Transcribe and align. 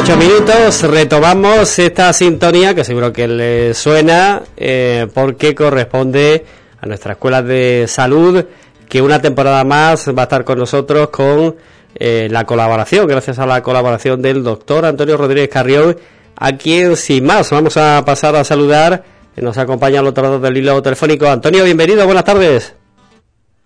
ocho 0.00 0.16
minutos 0.16 0.82
retomamos 0.84 1.76
esta 1.80 2.12
sintonía 2.12 2.72
que 2.72 2.84
seguro 2.84 3.12
que 3.12 3.26
le 3.26 3.74
suena 3.74 4.42
eh, 4.56 5.08
porque 5.12 5.56
corresponde 5.56 6.44
a 6.80 6.86
nuestra 6.86 7.14
escuela 7.14 7.42
de 7.42 7.86
salud 7.88 8.44
que 8.88 9.02
una 9.02 9.20
temporada 9.20 9.64
más 9.64 10.08
va 10.16 10.22
a 10.22 10.24
estar 10.24 10.44
con 10.44 10.60
nosotros 10.60 11.08
con 11.08 11.56
eh, 11.96 12.28
la 12.30 12.44
colaboración, 12.44 13.08
gracias 13.08 13.40
a 13.40 13.46
la 13.46 13.60
colaboración 13.60 14.22
del 14.22 14.44
doctor 14.44 14.84
Antonio 14.84 15.16
Rodríguez 15.16 15.48
Carrión, 15.48 15.96
a 16.36 16.56
quien 16.56 16.96
sin 16.96 17.24
más 17.26 17.50
vamos 17.50 17.76
a 17.76 18.04
pasar 18.04 18.36
a 18.36 18.44
saludar. 18.44 19.02
Nos 19.34 19.58
acompaña 19.58 19.98
al 19.98 20.06
otro 20.06 20.22
lado 20.22 20.38
del 20.38 20.56
hilo 20.56 20.80
telefónico. 20.80 21.26
Antonio, 21.26 21.64
bienvenido, 21.64 22.06
buenas 22.06 22.24
tardes. 22.24 22.72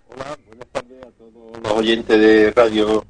Hola, 0.09 0.39
tardes 0.73 1.03
a 1.03 1.11
todos 1.11 1.63
los 1.63 1.73
oyentes 1.73 2.19
de 2.19 2.51
Radio 2.53 3.05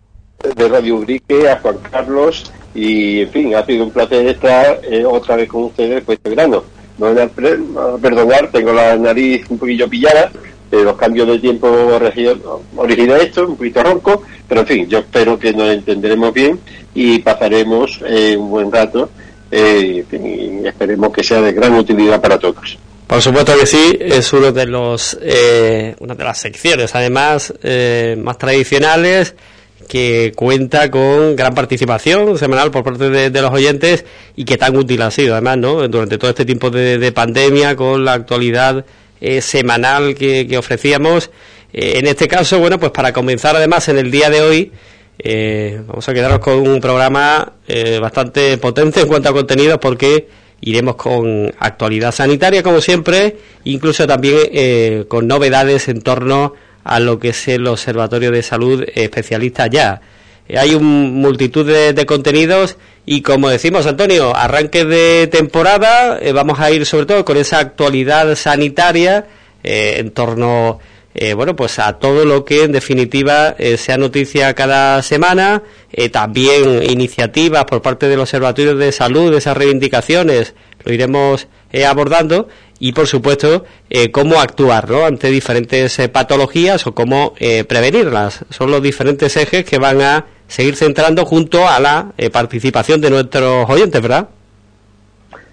de 0.57 0.69
Radio 0.69 0.97
Ubrique, 0.97 1.49
a 1.49 1.61
Juan 1.61 1.79
Carlos 1.89 2.51
y, 2.75 3.21
en 3.21 3.31
fin, 3.31 3.55
ha 3.55 3.65
sido 3.65 3.85
un 3.85 3.91
placer 3.91 4.27
estar 4.27 4.81
eh, 4.85 5.05
otra 5.05 5.37
vez 5.37 5.49
con 5.49 5.65
ustedes 5.65 5.97
después 5.97 6.19
de 6.23 6.31
verano. 6.31 6.65
No 6.99 7.13
me 7.13 7.23
a 7.23 7.29
perdonar, 7.29 8.51
tengo 8.51 8.73
la 8.73 8.97
nariz 8.97 9.45
un 9.49 9.59
poquillo 9.59 9.89
pillada, 9.89 10.31
eh, 10.71 10.83
los 10.83 10.97
cambios 10.97 11.27
de 11.27 11.39
tiempo 11.39 11.69
originan 12.77 13.21
esto, 13.21 13.47
un 13.47 13.57
poquito 13.57 13.83
ronco, 13.83 14.23
pero 14.49 14.61
en 14.61 14.67
fin, 14.67 14.89
yo 14.89 14.99
espero 14.99 15.39
que 15.39 15.53
nos 15.53 15.71
entenderemos 15.71 16.33
bien 16.33 16.61
y 16.95 17.19
pasaremos 17.19 18.01
eh, 18.07 18.37
un 18.37 18.51
buen 18.51 18.71
rato 18.71 19.11
y 19.51 19.99
esperemos 20.65 21.13
que 21.13 21.23
sea 21.23 21.43
de 21.43 21.53
gran 21.53 21.75
utilidad 21.75 22.23
para 22.23 22.39
todos. 22.39 22.79
Por 23.07 23.21
supuesto 23.21 23.53
que 23.59 23.67
sí, 23.67 23.99
es 24.01 24.33
uno 24.33 24.51
de 24.51 24.65
los, 24.65 25.19
una 26.01 26.15
de 26.15 26.25
las 26.25 26.39
secciones, 26.39 26.95
además, 26.95 27.53
más 28.17 28.39
tradicionales 28.39 29.35
que 29.89 30.33
cuenta 30.35 30.91
con 30.91 31.37
gran 31.37 31.55
participación 31.55 32.39
semanal 32.39 32.71
por 32.71 32.85
parte 32.85 33.11
de, 33.11 33.43
los 33.43 33.51
oyentes 33.53 34.05
y 34.37 34.45
que 34.45 34.57
tan 34.57 34.77
útil 34.77 35.03
ha 35.03 35.11
sido, 35.11 35.35
además, 35.35 35.59
¿no? 35.59 35.89
Durante 35.89 36.19
todo 36.19 36.31
este 36.31 36.45
tiempo 36.45 36.71
de, 36.71 37.13
pandemia, 37.13 37.77
con 37.77 38.05
la 38.05 38.15
actualidad 38.15 38.85
eh, 39.21 39.41
semanal 39.41 40.15
que, 40.15 40.57
ofrecíamos. 40.57 41.31
Eh, 41.73 41.99
en 41.99 42.07
este 42.07 42.29
caso, 42.29 42.59
bueno, 42.59 42.79
pues 42.79 42.93
para 42.93 43.13
comenzar, 43.13 43.57
además, 43.57 43.89
en 43.89 43.99
el 43.99 44.11
día 44.11 44.31
de 44.31 44.41
hoy, 44.41 44.73
eh, 45.19 45.81
vamos 45.87 46.09
a 46.09 46.15
quedarnos 46.15 46.41
con 46.41 46.67
un 46.67 46.81
programa 46.81 47.53
bastante 48.01 48.59
potente 48.59 49.01
en 49.01 49.09
cuanto 49.09 49.29
a 49.29 49.33
contenidos, 49.33 49.79
porque 49.79 50.29
iremos 50.61 50.97
con 50.97 51.53
actualidad 51.59 52.13
sanitaria, 52.13 52.63
como 52.63 52.81
siempre, 52.81 53.37
incluso 53.65 54.07
también 54.07 55.05
con 55.09 55.27
novedades 55.27 55.89
en 55.89 56.03
torno 56.03 56.45
a 56.45 56.72
lo 57.01 57.19
que 57.19 57.31
es 57.31 57.49
el 57.49 57.67
Observatorio 57.67 58.31
de 58.31 58.43
Salud 58.43 58.85
especialista 58.95 59.67
ya. 59.67 60.01
Eh, 60.49 60.59
hay 60.59 60.75
un 60.75 61.15
multitud 61.15 61.67
de, 61.67 62.07
contenidos 62.07 62.77
y 63.07 63.23
como 63.23 63.49
decimos 63.49 63.87
Antonio, 63.87 64.35
arranque 64.37 64.85
de 64.85 65.27
temporada, 65.27 66.19
eh, 66.21 66.33
vamos 66.33 66.61
a 66.61 66.71
ir 66.71 66.87
sobre 66.87 67.07
todo 67.07 67.25
con 67.25 67.37
esa 67.37 67.59
actualidad 67.59 68.35
sanitaria 68.37 69.27
eh, 69.63 69.97
en 69.99 70.11
torno 70.11 70.81
bueno, 71.37 71.55
pues 71.55 71.79
a 71.79 71.99
todo 71.99 72.25
lo 72.25 72.47
que 72.47 72.65
en 72.65 72.73
definitiva 72.73 73.55
sea 73.77 73.99
noticia 73.99 74.55
cada 74.55 75.03
semana, 75.03 75.63
también 76.11 76.83
iniciativas 76.85 77.67
por 77.67 77.83
parte 77.83 78.09
del 78.09 78.21
Observatorio 78.21 78.77
de 78.77 78.93
Salud, 78.93 79.35
esas 79.35 79.55
reivindicaciones, 79.55 80.55
lo 80.83 80.91
iremos 80.91 81.49
abordando 81.87 82.49
y 82.83 82.91
por 82.91 83.07
supuesto 83.07 83.65
eh, 83.91 84.11
cómo 84.11 84.41
actuar 84.41 84.93
ante 85.07 85.31
diferentes 85.31 86.01
eh, 86.01 86.09
patologías 86.09 86.85
o 86.89 86.93
cómo 86.97 87.33
eh, 87.39 87.63
prevenirlas. 87.63 88.45
Son 88.51 88.73
los 88.73 88.83
diferentes 88.83 89.37
ejes 89.37 89.65
que 89.65 89.79
van 89.79 90.01
a 90.03 90.27
seguir 90.49 90.75
centrando 90.75 91.25
junto 91.25 91.69
a 91.69 91.79
la 91.79 92.13
participación 92.33 93.01
de 93.01 93.11
nuestros 93.11 93.71
oyentes, 93.71 94.03
¿verdad? 94.03 94.29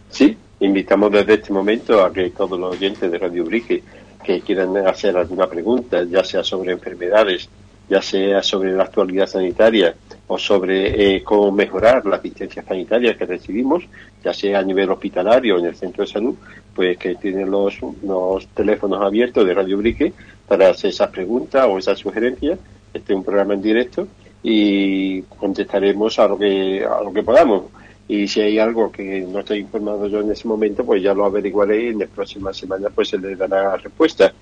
Sí, 0.09 0.35
invitamos 0.59 1.12
desde 1.12 1.35
este 1.35 1.53
momento 1.53 2.03
a 2.03 2.12
que 2.12 2.31
todos 2.31 2.59
los 2.59 2.75
oyentes 2.75 3.12
de 3.12 3.19
Radio 3.19 3.45
Brique 3.45 3.84
que 4.23 4.41
quieran 4.41 4.75
hacer 4.88 5.16
alguna 5.16 5.47
pregunta, 5.47 6.03
ya 6.09 6.23
sea 6.23 6.44
sobre 6.44 6.72
enfermedades, 6.72 7.47
ya 7.89 8.01
sea 8.01 8.44
sobre 8.44 8.72
la 8.73 8.83
actualidad 8.83 9.25
sanitaria 9.25 9.95
o 10.27 10.38
sobre 10.38 11.16
eh, 11.16 11.23
cómo 11.23 11.51
mejorar 11.51 12.05
la 12.05 12.17
asistencia 12.17 12.63
sanitaria 12.63 13.17
que 13.17 13.25
recibimos, 13.25 13.83
ya 14.23 14.31
sea 14.33 14.59
a 14.59 14.63
nivel 14.63 14.91
hospitalario 14.91 15.55
o 15.55 15.59
en 15.59 15.66
el 15.66 15.75
centro 15.75 16.03
de 16.03 16.11
salud, 16.11 16.35
pues 16.75 16.97
que 16.97 17.16
tienen 17.16 17.50
los, 17.50 17.77
los 18.03 18.47
teléfonos 18.50 19.01
abiertos 19.01 19.45
de 19.45 19.53
Radio 19.55 19.77
Brique 19.77 20.13
para 20.47 20.69
hacer 20.69 20.91
esas 20.91 21.09
preguntas 21.09 21.66
o 21.67 21.79
esas 21.79 21.97
sugerencias. 21.97 22.59
Este 22.94 23.13
es 23.13 23.17
un 23.17 23.23
programa 23.23 23.55
en 23.55 23.61
directo 23.61 24.07
y 24.44 25.21
contestaremos 25.23 26.19
a 26.19 26.27
lo 26.27 26.38
que, 26.38 26.85
a 26.85 27.01
lo 27.03 27.11
que 27.11 27.23
podamos. 27.23 27.63
Y 28.07 28.27
si 28.27 28.41
hay 28.41 28.59
algo 28.59 28.91
que 28.91 29.21
no 29.21 29.39
estoy 29.39 29.59
informado 29.59 30.07
yo 30.07 30.21
en 30.21 30.31
ese 30.31 30.47
momento, 30.47 30.83
pues 30.83 31.01
ya 31.01 31.13
lo 31.13 31.25
averiguaré 31.25 31.85
y 31.85 31.88
en 31.88 32.00
las 32.00 32.09
próximas 32.09 32.56
semanas 32.56 32.91
pues 32.94 33.09
se 33.09 33.17
le 33.17 33.35
dará 33.35 33.77
respuesta 33.77 34.33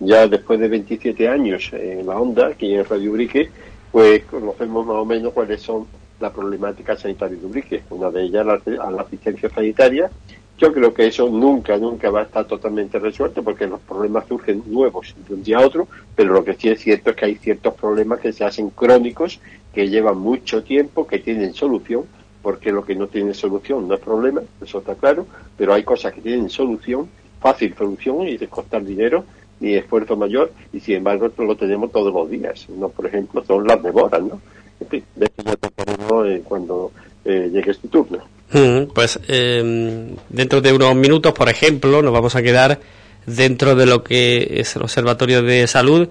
ya 0.00 0.26
después 0.26 0.58
de 0.58 0.68
27 0.68 1.28
años 1.28 1.70
en 1.72 2.06
la 2.06 2.18
onda, 2.18 2.48
aquí 2.48 2.74
en 2.74 2.84
Radio 2.84 3.12
Ubrique, 3.12 3.50
pues 3.92 4.24
conocemos 4.24 4.86
más 4.86 4.96
o 4.96 5.04
menos 5.04 5.32
cuáles 5.32 5.60
son 5.60 5.86
las 6.18 6.32
problemáticas 6.32 7.00
sanitarias 7.00 7.40
de 7.40 7.46
Ubrique. 7.46 7.82
Una 7.90 8.10
de 8.10 8.22
ellas 8.22 8.46
la, 8.46 8.60
la 8.90 9.02
asistencia 9.02 9.50
sanitaria. 9.50 10.10
Yo 10.58 10.72
creo 10.72 10.92
que 10.92 11.06
eso 11.06 11.28
nunca, 11.28 11.76
nunca 11.78 12.10
va 12.10 12.20
a 12.20 12.24
estar 12.24 12.44
totalmente 12.46 12.98
resuelto 12.98 13.42
porque 13.42 13.66
los 13.66 13.80
problemas 13.80 14.26
surgen 14.26 14.62
nuevos 14.66 15.14
de 15.26 15.34
un 15.34 15.42
día 15.42 15.58
a 15.58 15.66
otro, 15.66 15.88
pero 16.14 16.34
lo 16.34 16.44
que 16.44 16.54
sí 16.54 16.68
es 16.68 16.80
cierto 16.80 17.10
es 17.10 17.16
que 17.16 17.24
hay 17.24 17.34
ciertos 17.36 17.74
problemas 17.74 18.20
que 18.20 18.32
se 18.32 18.44
hacen 18.44 18.68
crónicos, 18.70 19.40
que 19.72 19.88
llevan 19.88 20.18
mucho 20.18 20.62
tiempo, 20.62 21.06
que 21.06 21.18
tienen 21.18 21.54
solución, 21.54 22.04
porque 22.42 22.72
lo 22.72 22.84
que 22.84 22.94
no 22.94 23.06
tiene 23.06 23.32
solución 23.32 23.88
no 23.88 23.94
es 23.94 24.00
problema, 24.00 24.42
eso 24.62 24.80
está 24.80 24.94
claro, 24.94 25.26
pero 25.56 25.72
hay 25.72 25.82
cosas 25.82 26.12
que 26.12 26.20
tienen 26.20 26.50
solución, 26.50 27.08
fácil 27.40 27.74
solución 27.74 28.28
y 28.28 28.36
de 28.36 28.48
costar 28.48 28.84
dinero 28.84 29.24
ni 29.60 29.74
esfuerzo 29.74 30.16
mayor 30.16 30.52
y 30.72 30.80
sin 30.80 30.96
embargo 30.96 31.30
lo 31.38 31.56
tenemos 31.56 31.92
todos 31.92 32.12
los 32.12 32.28
días. 32.28 32.66
¿no? 32.70 32.88
Por 32.88 33.06
ejemplo, 33.06 33.44
son 33.46 33.66
las 33.66 33.82
devoras, 33.82 34.22
¿no? 34.22 34.40
En 34.80 34.88
fin, 34.88 35.04
de 35.14 35.26
eso 35.26 35.42
ya 35.44 36.26
eh, 36.26 36.42
cuando 36.42 36.90
eh, 37.24 37.50
llegue 37.52 37.70
este 37.70 37.88
turno. 37.88 38.18
Mm, 38.52 38.92
pues 38.94 39.20
em, 39.28 40.16
dentro 40.28 40.60
de 40.60 40.72
unos 40.72 40.94
minutos, 40.96 41.32
por 41.32 41.48
ejemplo, 41.48 42.02
nos 42.02 42.12
vamos 42.12 42.34
a 42.34 42.42
quedar 42.42 42.80
dentro 43.26 43.74
de 43.74 43.86
lo 43.86 44.02
que 44.02 44.54
es 44.56 44.74
el 44.74 44.82
Observatorio 44.82 45.42
de 45.42 45.66
Salud 45.66 46.08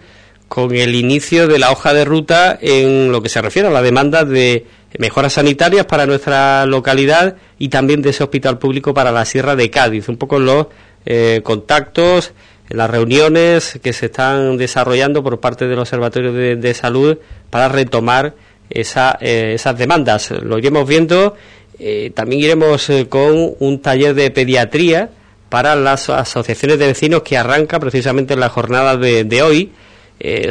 con 0.48 0.74
el 0.76 0.96
inicio 0.96 1.48
de 1.48 1.60
la 1.60 1.72
hoja 1.72 1.94
de 1.94 2.06
ruta 2.06 2.58
en 2.62 3.12
lo 3.12 3.22
que 3.22 3.30
se 3.30 3.42
refiere 3.42 3.68
a 3.68 3.72
la 3.72 3.82
demanda 3.82 4.24
de 4.24 4.66
mejoras 4.98 5.34
sanitarias 5.34 5.86
para 5.86 6.08
nuestra 6.08 6.66
localidad 6.66 7.36
y 7.60 7.70
también 7.70 8.02
de 8.02 8.10
ese 8.10 8.24
hospital 8.24 8.58
público 8.58 8.94
para 8.94 9.12
la 9.12 9.26
Sierra 9.26 9.56
de 9.56 9.70
Cádiz. 9.70 10.10
Un 10.10 10.18
poco 10.18 10.40
los 10.40 10.68
eh, 11.06 11.42
contactos, 11.44 12.34
las 12.70 12.90
reuniones 12.90 13.80
que 13.82 13.94
se 13.94 14.08
están 14.08 14.58
desarrollando 14.58 15.24
por 15.24 15.40
parte 15.40 15.68
del 15.68 15.80
Observatorio 15.80 16.32
de, 16.32 16.74
Salud 16.74 17.18
para 17.50 17.68
retomar 17.68 18.36
esa, 18.70 19.18
eh, 19.22 19.54
esas 19.56 19.78
demandas. 19.78 20.30
Lo 20.32 20.58
iremos 20.60 20.88
viendo. 20.88 21.36
Eh, 21.80 22.12
también 22.14 22.42
iremos 22.42 22.90
eh, 22.90 23.08
con 23.10 23.56
un 23.60 23.82
taller 23.82 24.14
de 24.14 24.30
pediatría 24.30 25.10
para 25.50 25.76
las 25.76 26.10
asociaciones 26.10 26.78
de 26.78 26.88
vecinos 26.88 27.24
que 27.24 27.38
arranca 27.38 27.80
precisamente 27.80 28.36
en 28.36 28.40
la 28.40 28.50
jornada 28.50 28.98
de, 28.98 29.42
hoy 29.42 29.72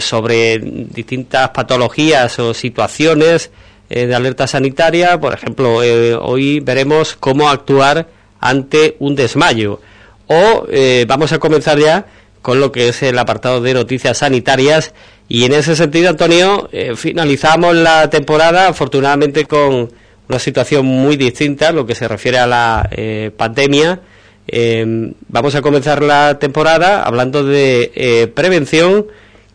sobre 0.01 0.59
distintas 0.59 1.51
patologías 1.51 2.39
o 2.39 2.53
situaciones 2.55 3.53
de 3.89 4.13
alerta 4.13 4.49
sanitaria. 4.49 5.21
Por 5.21 5.35
ejemplo, 5.35 5.77
hoy 5.77 6.59
veremos 6.61 7.15
cómo 7.15 7.49
actuar 7.49 8.09
ante 8.41 8.97
un 8.99 9.15
desmayo 9.15 9.79
o 10.29 10.67
eh, 10.71 11.05
vamos 11.09 11.33
a 11.33 11.39
comenzar 11.39 11.79
ya 11.79 12.07
con 12.43 12.61
lo 12.61 12.71
que 12.71 12.89
es 12.89 13.03
el 13.03 13.19
apartado 13.19 13.61
de 13.61 13.75
noticias 13.75 14.19
sanitarias 14.19 14.95
y 15.29 15.45
en 15.45 15.53
ese 15.53 15.77
sentido, 15.77 16.09
Antonio, 16.09 16.69
eh, 16.73 16.95
finalizamos 16.97 17.75
la 17.75 18.09
temporada 18.09 18.69
afortunadamente 18.69 19.45
con 19.45 19.91
una 20.29 20.39
situación 20.39 20.87
muy 20.87 21.17
distinta, 21.17 21.73
lo 21.73 21.85
que 21.85 21.95
se 21.95 22.09
refiere 22.09 22.39
a 22.39 22.47
la 22.47 22.89
eh, 22.91 23.31
pandemia. 23.37 24.01
vamos 25.29 25.55
a 25.55 25.61
comenzar 25.61 26.03
la 26.03 26.39
temporada 26.39 27.03
hablando 27.03 27.45
de 27.45 28.31
prevención 28.35 29.07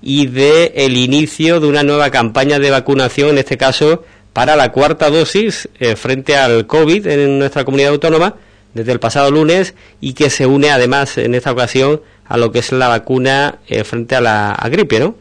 y 0.02 0.28
de 0.28 0.74
el 0.75 0.98
inicio 0.98 1.60
de 1.60 1.68
una 1.68 1.81
nueva 1.84 2.12
campaña 2.12 2.60
de 2.60 2.70
vacunación, 2.70 3.30
en 3.30 3.38
este 3.40 3.58
caso 3.58 4.04
para 4.34 4.56
la 4.56 4.72
cuarta 4.72 5.10
dosis 5.10 5.70
frente 5.96 6.36
al 6.36 6.68
COVID 6.68 7.08
en 7.08 7.40
nuestra 7.40 7.64
comunidad 7.64 7.92
autónoma 7.94 8.36
desde 8.74 8.92
el 8.92 9.00
pasado 9.00 9.31
lunes 9.31 9.75
y 10.02 10.14
que 10.14 10.30
se 10.30 10.46
une 10.46 10.72
además 10.72 11.18
en 11.18 11.36
esta 11.36 11.52
ocasión 11.52 12.02
a 12.25 12.38
lo 12.38 12.52
que 12.52 12.60
es 12.60 12.72
la 12.72 12.88
vacuna 12.88 13.60
eh, 13.68 13.84
frente 13.84 14.16
a 14.16 14.22
la 14.22 14.70
gripe, 14.72 15.00
¿no? 15.00 15.16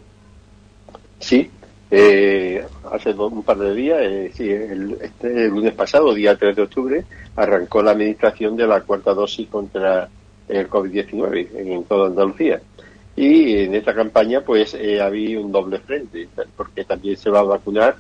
Sí, 1.19 1.51
eh, 1.95 2.65
hace 2.91 3.11
un 3.11 3.43
par 3.43 3.59
de 3.59 3.75
días, 3.75 3.99
eh, 4.01 4.31
sí, 4.35 4.49
el, 4.49 4.97
este 5.03 5.49
lunes 5.49 5.75
pasado, 5.75 6.15
día 6.15 6.37
3 6.37 6.57
de 6.57 6.63
octubre, 6.63 7.05
arrancó 7.37 7.83
la 7.83 7.91
administración 7.91 8.57
de 8.57 8.67
la 8.67 8.81
cuarta 8.81 9.13
dosis 9.13 9.47
contra 9.49 10.09
el 10.49 10.71
COVID-19 10.71 11.49
en 11.55 11.85
toda 11.85 12.07
Andalucía. 12.09 12.63
Y 13.15 13.59
en 13.59 13.75
esta 13.75 13.95
campaña, 13.95 14.41
pues, 14.41 14.75
había 15.03 15.39
un 15.39 15.53
doble 15.53 15.81
frente, 15.81 16.29
porque 16.57 16.85
también 16.85 17.19
se 17.19 17.29
va 17.29 17.41
a 17.41 17.43
vacunar 17.43 17.97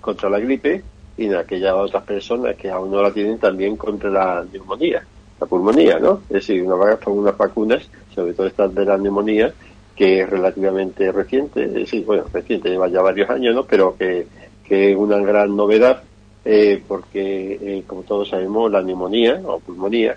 contra 0.00 0.30
la 0.30 0.38
gripe 0.38 0.82
y 1.22 1.26
en 1.26 1.36
aquellas 1.36 1.74
otras 1.74 2.02
personas 2.02 2.56
que 2.56 2.68
aún 2.70 2.90
no 2.90 3.00
la 3.00 3.12
tienen 3.12 3.38
también 3.38 3.76
contra 3.76 4.10
la 4.10 4.44
neumonía, 4.52 5.04
la 5.40 5.46
pulmonía, 5.46 5.98
¿no? 5.98 6.22
Es 6.28 6.46
decir, 6.46 6.62
una, 6.62 6.98
unas 7.06 7.36
vacunas, 7.36 7.88
sobre 8.14 8.34
todo 8.34 8.46
estas 8.46 8.74
de 8.74 8.84
la 8.84 8.98
neumonía, 8.98 9.52
que 9.94 10.20
es 10.20 10.28
relativamente 10.28 11.12
reciente, 11.12 11.64
es 11.64 11.74
decir, 11.74 12.04
bueno, 12.04 12.24
reciente, 12.32 12.70
lleva 12.70 12.88
ya 12.88 13.02
varios 13.02 13.30
años, 13.30 13.54
¿no? 13.54 13.64
Pero 13.64 13.96
que, 13.96 14.26
que 14.64 14.90
es 14.90 14.96
una 14.96 15.18
gran 15.18 15.54
novedad, 15.54 16.02
eh, 16.44 16.82
porque, 16.88 17.58
eh, 17.60 17.84
como 17.86 18.02
todos 18.02 18.30
sabemos, 18.30 18.70
la 18.70 18.82
neumonía 18.82 19.40
o 19.44 19.60
pulmonía 19.60 20.16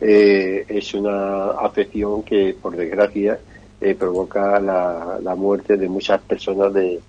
eh, 0.00 0.64
es 0.68 0.94
una 0.94 1.50
afección 1.50 2.22
que, 2.22 2.54
por 2.60 2.76
desgracia, 2.76 3.38
provoca 3.98 4.58
la, 4.60 5.18
la, 5.22 5.34
muerte 5.34 5.76
de 5.76 5.90
muchas 5.90 6.18
personas 6.22 6.72
de 6.72 7.00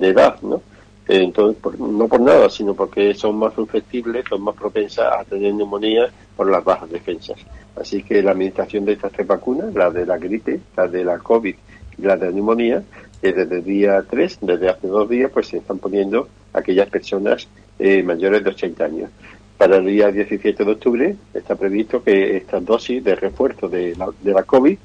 edad, 0.00 0.40
¿no? 0.42 0.62
Entonces, 1.06 1.62
no 1.78 2.08
por 2.08 2.20
nada, 2.20 2.48
sino 2.48 2.74
porque 2.74 3.14
son 3.14 3.36
más 3.36 3.54
susceptibles, 3.54 4.24
son 4.28 4.42
más 4.42 4.54
propensas 4.54 5.12
a 5.20 5.24
tener 5.24 5.52
neumonía 5.54 6.10
por 6.36 6.50
las 6.50 6.64
bajas 6.64 6.90
defensas. 6.90 7.36
Así 7.76 8.02
que 8.02 8.22
la 8.22 8.30
administración 8.30 8.84
de 8.84 8.92
estas 8.92 9.12
tres 9.12 9.26
vacunas, 9.26 9.74
la 9.74 9.90
de 9.90 10.06
la 10.06 10.16
gripe, 10.16 10.60
la 10.76 10.86
de 10.88 11.04
la 11.04 11.18
COVID 11.18 11.54
y 11.98 12.02
la 12.02 12.16
de 12.16 12.26
la 12.26 12.32
neumonía, 12.32 12.82
desde 13.20 13.56
el 13.56 13.64
día 13.64 14.04
3, 14.08 14.38
desde 14.42 14.68
hace 14.68 14.86
dos 14.86 15.08
días, 15.08 15.30
pues 15.32 15.48
se 15.48 15.58
están 15.58 15.78
poniendo 15.78 16.28
aquellas 16.52 16.88
personas 16.88 17.48
eh, 17.78 18.02
mayores 18.02 18.44
de 18.44 18.50
80 18.50 18.84
años. 18.84 19.10
Para 19.56 19.76
el 19.76 19.86
día 19.86 20.10
17 20.10 20.64
de 20.64 20.70
octubre 20.70 21.16
está 21.32 21.54
previsto 21.54 22.02
que 22.02 22.36
esta 22.36 22.60
dosis 22.60 23.02
de 23.02 23.14
refuerzo 23.14 23.68
de 23.68 23.94
la, 23.96 24.08
de 24.20 24.32
la 24.32 24.42
COVID 24.42 24.76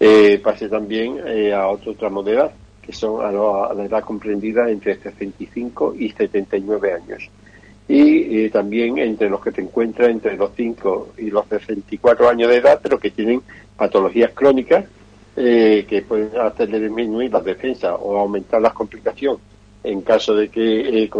eh, 0.00 0.40
pase 0.42 0.68
también 0.68 1.18
eh, 1.26 1.52
a 1.52 1.66
otro 1.66 1.94
tramo 1.94 2.22
de 2.22 2.32
edad 2.34 2.52
que 2.88 2.94
son 2.94 3.20
a, 3.20 3.30
la 3.74 3.84
edad 3.84 4.02
comprendida 4.02 4.70
entre 4.70 4.96
65 4.96 5.94
y 5.98 6.08
79 6.08 6.94
años. 6.94 7.28
Y 7.86 8.44
eh, 8.44 8.50
también 8.50 8.96
entre 8.96 9.28
los 9.28 9.42
que 9.42 9.52
se 9.52 9.60
encuentran 9.60 10.12
entre 10.12 10.38
los 10.38 10.52
5 10.56 11.08
y 11.18 11.30
los 11.30 11.46
64 11.48 12.30
años 12.30 12.48
de 12.48 12.56
edad, 12.56 12.80
pero 12.82 12.98
que 12.98 13.10
tienen 13.10 13.42
patologías 13.76 14.32
crónicas 14.32 14.86
eh, 15.36 15.84
que 15.86 16.00
pueden 16.00 16.30
hacer 16.40 16.70
disminuir 16.80 17.30
las 17.30 17.44
defensas 17.44 17.94
o 18.00 18.16
aumentar 18.16 18.62
las 18.62 18.72
complicaciones 18.72 19.42
en 19.84 20.00
caso 20.00 20.34
de 20.34 20.48
que 20.48 21.02
eh, 21.02 21.10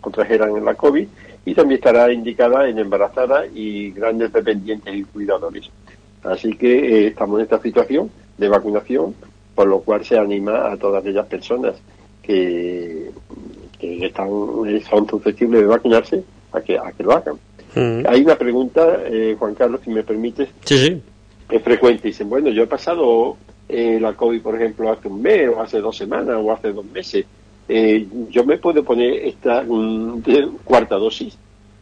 contrajeran 0.00 0.64
la 0.64 0.74
COVID 0.76 1.06
y 1.44 1.54
también 1.54 1.76
estará 1.76 2.10
indicada 2.10 2.70
en 2.70 2.78
embarazadas 2.78 3.48
y 3.54 3.90
grandes 3.90 4.32
dependientes 4.32 4.94
y 4.94 5.04
cuidadores. 5.04 5.68
Así 6.22 6.56
que 6.56 7.08
estamos 7.08 7.38
en 7.38 7.44
esta 7.44 7.60
situación 7.60 8.10
de 8.38 8.48
vacunación 8.48 9.14
por 9.56 9.66
lo 9.66 9.80
cual 9.80 10.04
se 10.04 10.16
anima 10.18 10.70
a 10.70 10.76
todas 10.76 11.00
aquellas 11.00 11.26
personas 11.26 11.74
que, 12.22 13.10
están 13.80 14.28
son 14.88 15.08
susceptibles 15.08 15.62
de 15.62 15.66
vacunarse 15.66 16.22
a 16.52 16.60
que, 16.60 16.78
a 16.78 16.92
que 16.92 17.02
lo 17.02 17.12
hagan. 17.12 17.36
Mm. 17.74 18.06
Hay 18.06 18.22
una 18.22 18.36
pregunta, 18.36 19.02
eh, 19.06 19.34
Juan 19.38 19.54
Carlos, 19.54 19.80
si 19.82 19.90
me 19.90 20.02
permites, 20.02 20.48
sí, 20.64 20.76
sí. 20.76 21.02
es 21.50 21.62
frecuente. 21.62 22.08
Dicen, 22.08 22.28
bueno, 22.28 22.50
yo 22.50 22.64
he 22.64 22.66
pasado 22.66 23.36
eh, 23.68 23.98
la 24.00 24.12
COVID, 24.12 24.42
por 24.42 24.54
ejemplo, 24.54 24.92
hace 24.92 25.08
un 25.08 25.22
mes, 25.22 25.48
o 25.48 25.60
hace 25.60 25.80
dos 25.80 25.96
semanas, 25.96 26.36
o 26.38 26.52
hace 26.52 26.72
dos 26.72 26.84
meses. 26.84 27.24
Eh, 27.68 28.06
yo 28.30 28.44
me 28.44 28.58
puedo 28.58 28.84
poner 28.84 29.26
esta 29.26 29.64
cuarta 30.64 30.96
dosis, 30.96 31.36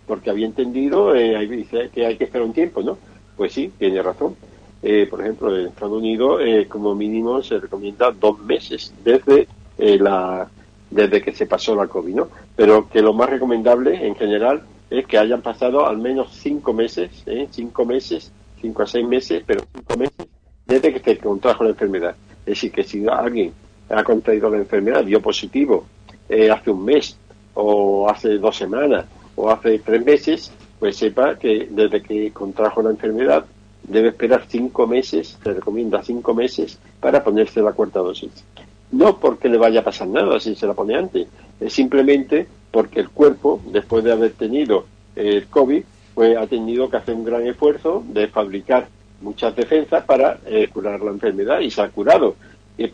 porque 0.06 0.31
había 0.31 0.47
entendido, 0.47 1.15
eh, 1.15 1.47
dice 1.47 1.91
que 1.93 2.06
hay 2.06 2.17
que 2.17 2.25
esperar 2.25 2.47
un 2.47 2.55
tiempo, 2.55 2.82
¿no? 2.82 2.97
Pues 3.37 3.53
sí, 3.53 3.70
tiene 3.79 4.00
razón. 4.00 4.37
Eh, 4.86 5.06
por 5.08 5.22
ejemplo, 5.22 5.56
en 5.56 5.69
Estados 5.69 5.96
Unidos, 5.96 6.42
eh, 6.44 6.66
como 6.69 6.94
mínimo 6.94 7.42
se 7.42 7.58
recomienda 7.58 8.10
dos 8.10 8.38
meses 8.40 8.92
desde 9.02 9.48
eh, 9.78 9.98
la 9.98 10.46
desde 10.90 11.22
que 11.22 11.32
se 11.32 11.46
pasó 11.46 11.75
la 11.75 11.86
COVID, 11.86 12.14
¿no? 12.14 12.28
Pero 12.54 12.86
que 12.90 13.00
lo 13.00 13.14
más 13.14 13.31
recomendable 13.31 14.06
en 14.06 14.14
general 14.14 14.62
es 14.90 15.06
que 15.06 15.16
hayan 15.16 15.40
pasado 15.40 15.86
al 15.86 15.96
menos 15.96 16.32
cinco 16.32 16.75
meses, 16.75 17.25
cinco 17.50 17.86
meses, 17.86 18.31
cinco 18.60 18.82
a 18.82 18.86
seis 18.86 19.08
meses, 19.08 19.42
pero 19.46 19.64
cinco 19.75 19.96
meses 19.96 20.28
desde 20.66 20.92
que 20.92 21.00
se 21.00 21.19
contrajo 21.19 21.64
la 21.64 21.70
enfermedad. 21.70 22.14
Es 22.40 22.44
decir, 22.44 22.70
que 22.70 22.84
si 22.84 23.08
alguien 23.08 23.54
ha 23.88 24.04
contraído 24.04 24.50
la 24.50 24.58
enfermedad, 24.58 25.02
dio 25.02 25.22
positivo 25.22 25.86
hace 26.28 26.70
un 26.70 26.84
mes, 26.84 27.19
o 27.54 28.08
hace 28.08 28.36
dos 28.36 28.54
semanas, 28.54 29.06
o 29.34 29.50
hace 29.50 29.78
tres 29.78 30.04
meses, 30.04 30.52
pues 30.78 30.96
sepa 30.96 31.38
que 31.38 31.69
desde 31.70 32.02
que 32.02 32.31
contrajo 32.32 32.82
la 32.82 32.90
enfermedad 32.90 33.46
debe 33.84 34.08
esperar 34.08 34.44
cinco 34.48 34.86
meses, 34.86 35.38
se 35.42 35.52
recomienda 35.52 36.02
cinco 36.02 36.34
meses 36.34 36.78
para 37.00 37.22
ponerse 37.22 37.60
la 37.62 37.72
cuarta 37.72 38.00
dosis. 38.00 38.44
No 38.92 39.19
porque 39.19 39.48
le 39.48 39.58
vaya 39.58 39.81
a 39.81 39.84
pasar 39.84 40.08
nada 40.08 40.38
si 40.40 40.54
se 40.54 40.66
la 40.66 40.75
pone 40.75 40.94
antes, 40.96 41.26
es 41.60 41.72
simplemente 41.72 42.46
porque 42.70 43.00
el 43.00 43.10
cuerpo, 43.10 43.60
después 43.70 44.04
de 44.04 44.12
haber 44.12 44.32
tenido 44.32 44.86
el 45.16 45.46
COVID, 45.46 45.82
pues 46.14 46.36
ha 46.36 46.46
tenido 46.46 46.88
que 46.88 46.96
hacer 46.96 47.14
un 47.14 47.25
gran 47.25 47.46
esfuerzo 47.46 48.04
de 48.08 48.28
fabricar 48.28 48.88
muchas 49.20 49.54
defensas 49.56 50.04
para 50.04 50.38
eh, 50.46 50.69
curar 50.72 51.00
la 51.00 51.10
enfermedad 51.10 51.60
y 51.60 51.70
se 51.70 51.82
ha 51.82 51.88
curado. 51.88 52.36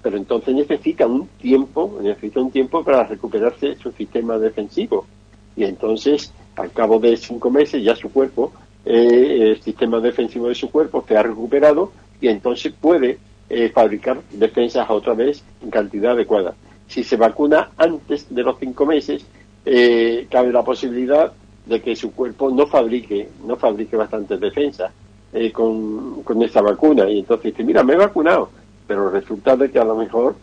pero 0.02 0.16
entonces 0.16 0.54
necesita 0.54 1.06
un 1.06 1.28
tiempo, 1.40 1.98
necesita 2.02 2.40
un 2.40 2.50
tiempo 2.50 2.82
para 2.84 3.04
recuperarse 3.04 3.76
su 3.76 3.92
sistema 3.92 4.38
defensivo. 4.38 5.06
Y 5.56 5.64
entonces, 5.64 6.32
al 6.56 6.70
cabo 6.72 6.98
de 6.98 7.16
cinco 7.16 7.50
meses, 7.50 7.82
ya 7.82 7.96
su 7.96 8.10
cuerpo 8.10 8.52
eh, 8.84 9.50
el 9.50 9.62
sistema 9.62 10.00
defensivo 10.00 10.48
de 10.48 10.54
su 10.54 10.70
cuerpo 10.70 11.04
se 11.06 11.16
ha 11.16 11.22
recuperado 11.22 11.92
y 12.20 12.28
entonces 12.28 12.72
puede 12.78 13.18
eh, 13.48 13.70
fabricar 13.70 14.20
defensas 14.30 14.88
otra 14.88 15.14
vez 15.14 15.42
en 15.62 15.70
cantidad 15.70 16.12
adecuada. 16.12 16.54
Si 16.88 17.04
se 17.04 17.16
vacuna 17.16 17.70
antes 17.76 18.34
de 18.34 18.42
los 18.42 18.58
cinco 18.58 18.86
meses, 18.86 19.24
eh, 19.64 20.26
cabe 20.30 20.52
la 20.52 20.64
posibilidad 20.64 21.32
de 21.66 21.80
que 21.82 21.94
su 21.94 22.12
cuerpo 22.12 22.50
no 22.50 22.66
fabrique, 22.66 23.28
no 23.46 23.56
fabrique 23.56 23.96
bastantes 23.96 24.40
defensas 24.40 24.92
con, 25.52 26.24
con 26.24 26.42
esta 26.42 26.60
vacuna. 26.60 27.08
Y 27.08 27.20
entonces 27.20 27.52
dice, 27.52 27.62
mira, 27.62 27.84
me 27.84 27.92
he 27.92 27.96
vacunado, 27.96 28.50
pero 28.86 29.10
resulta 29.10 29.56
de 29.56 29.70
que 29.70 29.78
a 29.78 29.84
lo 29.84 29.94
mejor 29.94 30.34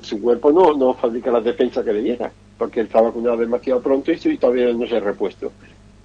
su 0.00 0.20
cuerpo 0.22 0.52
no, 0.52 0.74
no 0.74 0.94
fabrica 0.94 1.30
las 1.30 1.44
defensas 1.44 1.84
que 1.84 1.92
debiera, 1.92 2.32
porque 2.56 2.82
está 2.82 3.02
vacunado 3.02 3.36
demasiado 3.36 3.82
pronto 3.82 4.10
y 4.12 4.38
todavía 4.38 4.72
no 4.72 4.86
se 4.86 4.96
ha 4.96 5.00
repuesto. 5.00 5.52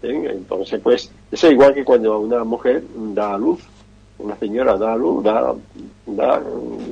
Entonces, 0.02 0.80
pues, 0.82 1.12
es 1.32 1.44
igual 1.44 1.74
que 1.74 1.84
cuando 1.84 2.20
una 2.20 2.44
mujer 2.44 2.84
da 3.14 3.36
a 3.36 3.38
luz, 3.38 3.62
una 4.18 4.36
señora 4.38 4.78
da 4.78 4.94
a 4.94 4.98
luz, 4.98 5.24
da, 5.24 5.54
da, 6.06 6.42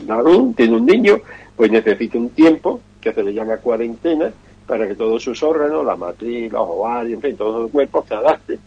da 0.05 0.21
luz, 0.21 0.55
tiene 0.55 0.77
un 0.77 0.85
niño, 0.85 1.19
pues 1.55 1.71
necesita 1.71 2.17
un 2.17 2.29
tiempo, 2.29 2.81
que 3.01 3.13
se 3.13 3.23
le 3.23 3.33
llama 3.33 3.57
cuarentena, 3.57 4.31
para 4.67 4.87
que 4.87 4.95
todos 4.95 5.23
sus 5.23 5.41
órganos, 5.41 5.83
la 5.83 5.95
matriz, 5.95 6.51
los 6.51 6.61
ovarios, 6.61 7.15
en 7.15 7.21
fin, 7.21 7.37
todo 7.37 7.65
el 7.65 7.71
cuerpo 7.71 8.05
se 8.07 8.13
adapte. 8.13 8.59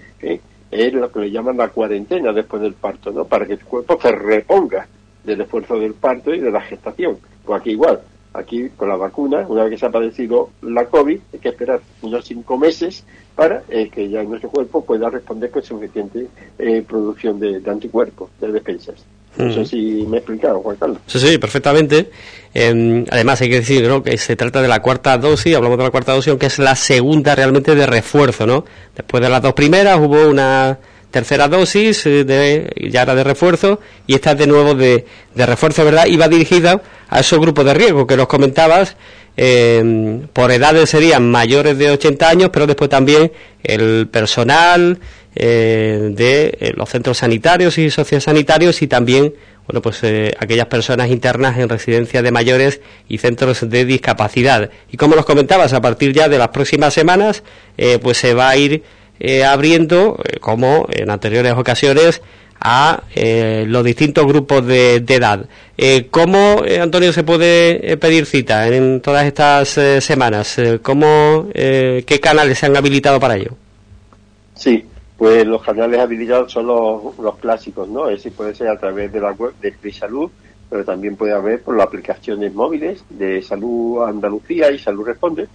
Es 0.71 0.93
lo 0.93 1.13
que 1.13 1.21
le 1.21 1.31
llaman 1.31 1.57
la 1.57 1.69
cuarentena 1.69 2.33
después 2.33 2.63
del 2.63 2.73
parto, 2.73 3.13
¿no? 3.13 3.25
Para 3.25 3.47
que 3.47 3.53
el 3.53 3.61
cuerpo 3.61 3.99
se 4.01 4.11
reponga 4.11 4.89
del 5.23 5.43
esfuerzo 5.43 5.79
del 5.79 5.95
parto 5.95 6.35
y 6.35 6.41
de 6.41 6.51
la 6.51 6.63
gestación. 6.63 7.19
Pues 7.45 7.61
aquí 7.61 7.71
igual, 7.71 8.01
aquí 8.35 8.69
con 8.77 8.89
la 8.89 8.97
vacuna, 8.97 9.47
una 9.49 9.65
vez 9.65 9.73
que 9.73 9.79
se 9.79 9.87
ha 9.87 9.91
padecido 9.91 10.51
la 10.62 10.87
COVID, 10.87 11.19
hay 11.33 11.39
que 11.39 11.49
esperar 11.49 11.81
unos 12.03 12.25
cinco 12.25 12.57
meses 12.57 13.05
para 13.35 13.62
eh, 13.69 13.89
que 13.89 14.09
ya 14.09 14.23
nuestro 14.23 14.51
cuerpo 14.51 14.85
pueda 14.85 15.11
responder 15.11 15.51
con 15.51 15.62
suficiente 15.62 16.27
eh, 16.59 16.85
producción 16.87 17.39
de, 17.41 17.62
anticuerpos, 17.67 18.31
de 18.41 18.53
defensas. 18.53 19.05
No 19.37 19.51
sé 19.51 19.65
si 19.65 20.05
me 20.07 20.19
he 20.19 20.21
explicado, 20.21 20.61
Juan 20.61 20.77
Carlos. 20.77 20.99
Sí, 21.07 21.19
sí, 21.19 21.39
perfectamente. 21.39 22.11
Em, 22.53 23.07
además, 23.11 23.41
hay 23.41 23.49
que 23.49 23.61
decir 23.61 23.89
que 24.05 24.19
se 24.19 24.37
trata 24.37 24.61
de 24.61 24.69
la 24.69 24.83
cuarta 24.83 25.17
dosis, 25.17 25.57
hablamos 25.57 25.79
de 25.79 25.85
la 25.85 25.91
cuarta 25.91 26.12
dosis, 26.12 26.35
que 26.35 26.47
es 26.47 26.59
la 26.59 26.77
segunda 26.77 27.35
realmente 27.35 27.75
de 27.75 27.87
refuerzo, 27.87 28.47
¿no? 28.47 28.67
Después 28.95 29.23
de 29.23 29.31
las 29.31 29.41
dos 29.41 29.55
primeras 29.55 29.99
hubo 29.99 30.29
una 30.29 30.79
tercera 31.12 31.47
dosis, 31.47 32.04
eh, 32.07 32.25
de, 32.25 32.73
ya 32.90 33.02
era 33.02 33.14
de 33.14 33.23
refuerzo, 33.23 33.78
y 34.09 34.14
esta 34.14 34.33
es 34.33 34.38
de 34.38 34.49
nuevo 34.49 34.75
de, 34.75 35.07
de 35.35 35.47
refuerzo, 35.47 35.85
¿verdad? 35.85 36.07
Y 36.07 36.16
va 36.16 36.26
dirigida 36.26 36.83
a 37.09 37.21
esos 37.21 37.38
grupos 37.38 37.64
de 37.64 37.75
riesgo 37.75 38.07
que 38.09 38.16
nos 38.16 38.26
comentabas, 38.26 38.97
eh, 39.37 40.26
por 40.33 40.52
edades 40.52 40.90
serían 40.90 41.31
mayores 41.31 41.78
de 41.78 41.90
80 41.90 42.28
años, 42.28 42.50
pero 42.52 42.66
después 42.66 42.90
también 42.90 43.33
el 43.62 44.09
personal 44.09 44.99
eh, 45.35 46.11
de 46.12 46.59
eh, 46.61 46.73
los 46.76 46.90
centros 46.90 47.19
sanitarios 47.19 47.78
y 47.78 47.90
sociosanitarios 47.90 48.83
y 48.83 48.87
también 48.87 49.33
bueno 49.66 49.81
pues 49.81 50.02
aquellas 50.38 50.66
personas 50.66 51.09
internas 51.09 51.57
en 51.57 51.69
residencias 51.69 52.23
de 52.23 52.31
mayores 52.31 52.81
y 53.09 53.19
centros 53.19 53.69
de 53.69 53.85
discapacidad. 53.85 54.71
Y 54.90 54.97
como 54.97 55.16
nos 55.16 55.25
comentabas, 55.25 55.73
a 55.73 55.81
partir 55.81 56.12
ya 56.12 56.28
de 56.28 56.37
las 56.37 56.49
próximas 56.49 56.92
semanas, 56.92 57.42
pues 58.02 58.19
se 58.19 58.35
va 58.35 58.49
a 58.49 58.57
ir 58.57 58.83
abriendo, 59.47 60.19
como 60.40 60.87
en 60.90 61.11
anteriores 61.11 61.52
ocasiones, 61.52 62.23
a 62.62 63.02
eh, 63.14 63.64
los 63.66 63.85
distintos 63.85 64.25
grupos 64.26 64.64
de, 64.66 64.97
edad. 64.97 65.47
Eh, 65.76 66.09
¿Cómo, 66.11 66.62
eh, 66.64 66.81
Antonio, 66.81 67.12
se 67.12 67.25
puede 67.25 67.97
pedir 67.97 68.25
cita 68.25 68.69
en 68.69 69.00
todas 69.00 69.26
estas 69.26 69.69
semanas? 70.04 70.57
¿Cómo, 70.83 71.49
¿Qué 71.52 72.21
canales 72.23 72.59
se 72.59 72.66
han 72.66 72.76
habilitado 72.76 73.19
para 73.19 73.37
ello? 73.37 73.52
Sí, 74.54 74.85
pues 75.19 75.45
los 75.45 75.62
canales 75.62 76.00
habilitados 76.00 76.52
son 76.52 76.66
los, 76.66 77.37
clásicos, 77.40 77.88
¿no? 77.88 78.09
Es 78.09 78.19
decir, 78.19 78.33
puede 78.33 78.54
ser 78.54 78.69
a 78.69 78.78
través 78.78 79.12
de 79.12 79.21
la 79.21 79.33
web 79.33 79.54
de 79.61 79.92
Salud, 79.92 80.31
pero 80.71 80.85
también 80.85 81.16
puede 81.16 81.33
haber 81.33 81.62
por 81.62 81.76
las 81.76 81.87
aplicaciones 81.87 82.54
móviles 82.54 83.04
de 83.11 83.42
Salud 83.42 84.04
Andalucía 84.04 84.71
y 84.71 84.78
Salud 84.78 85.04
Responde, 85.04 85.49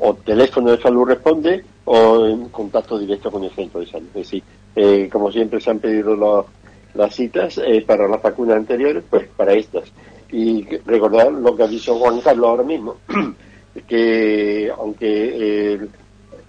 o 0.00 0.14
teléfono 0.14 0.70
de 0.70 0.82
salud 0.82 1.04
responde 1.04 1.64
o 1.84 2.26
en 2.26 2.48
contacto 2.48 2.98
directo 2.98 3.30
con 3.30 3.44
el 3.44 3.50
centro 3.50 3.80
de 3.80 3.86
salud. 3.86 4.08
Es 4.08 4.14
decir, 4.14 4.42
eh, 4.74 5.08
como 5.10 5.30
siempre 5.30 5.60
se 5.60 5.70
han 5.70 5.78
pedido 5.78 6.46
las 6.94 7.14
citas 7.14 7.58
eh, 7.58 7.82
para 7.86 8.08
las 8.08 8.22
vacunas 8.22 8.56
anteriores, 8.56 9.04
pues 9.08 9.28
para 9.36 9.52
estas. 9.52 9.92
Y 10.32 10.64
recordar 10.86 11.32
lo 11.32 11.56
que 11.56 11.62
ha 11.64 11.68
dicho 11.68 11.96
Juan 11.96 12.20
Carlos 12.20 12.48
ahora 12.48 12.62
mismo, 12.62 12.96
que 13.88 14.70
aunque 14.76 15.74
eh, 15.74 15.88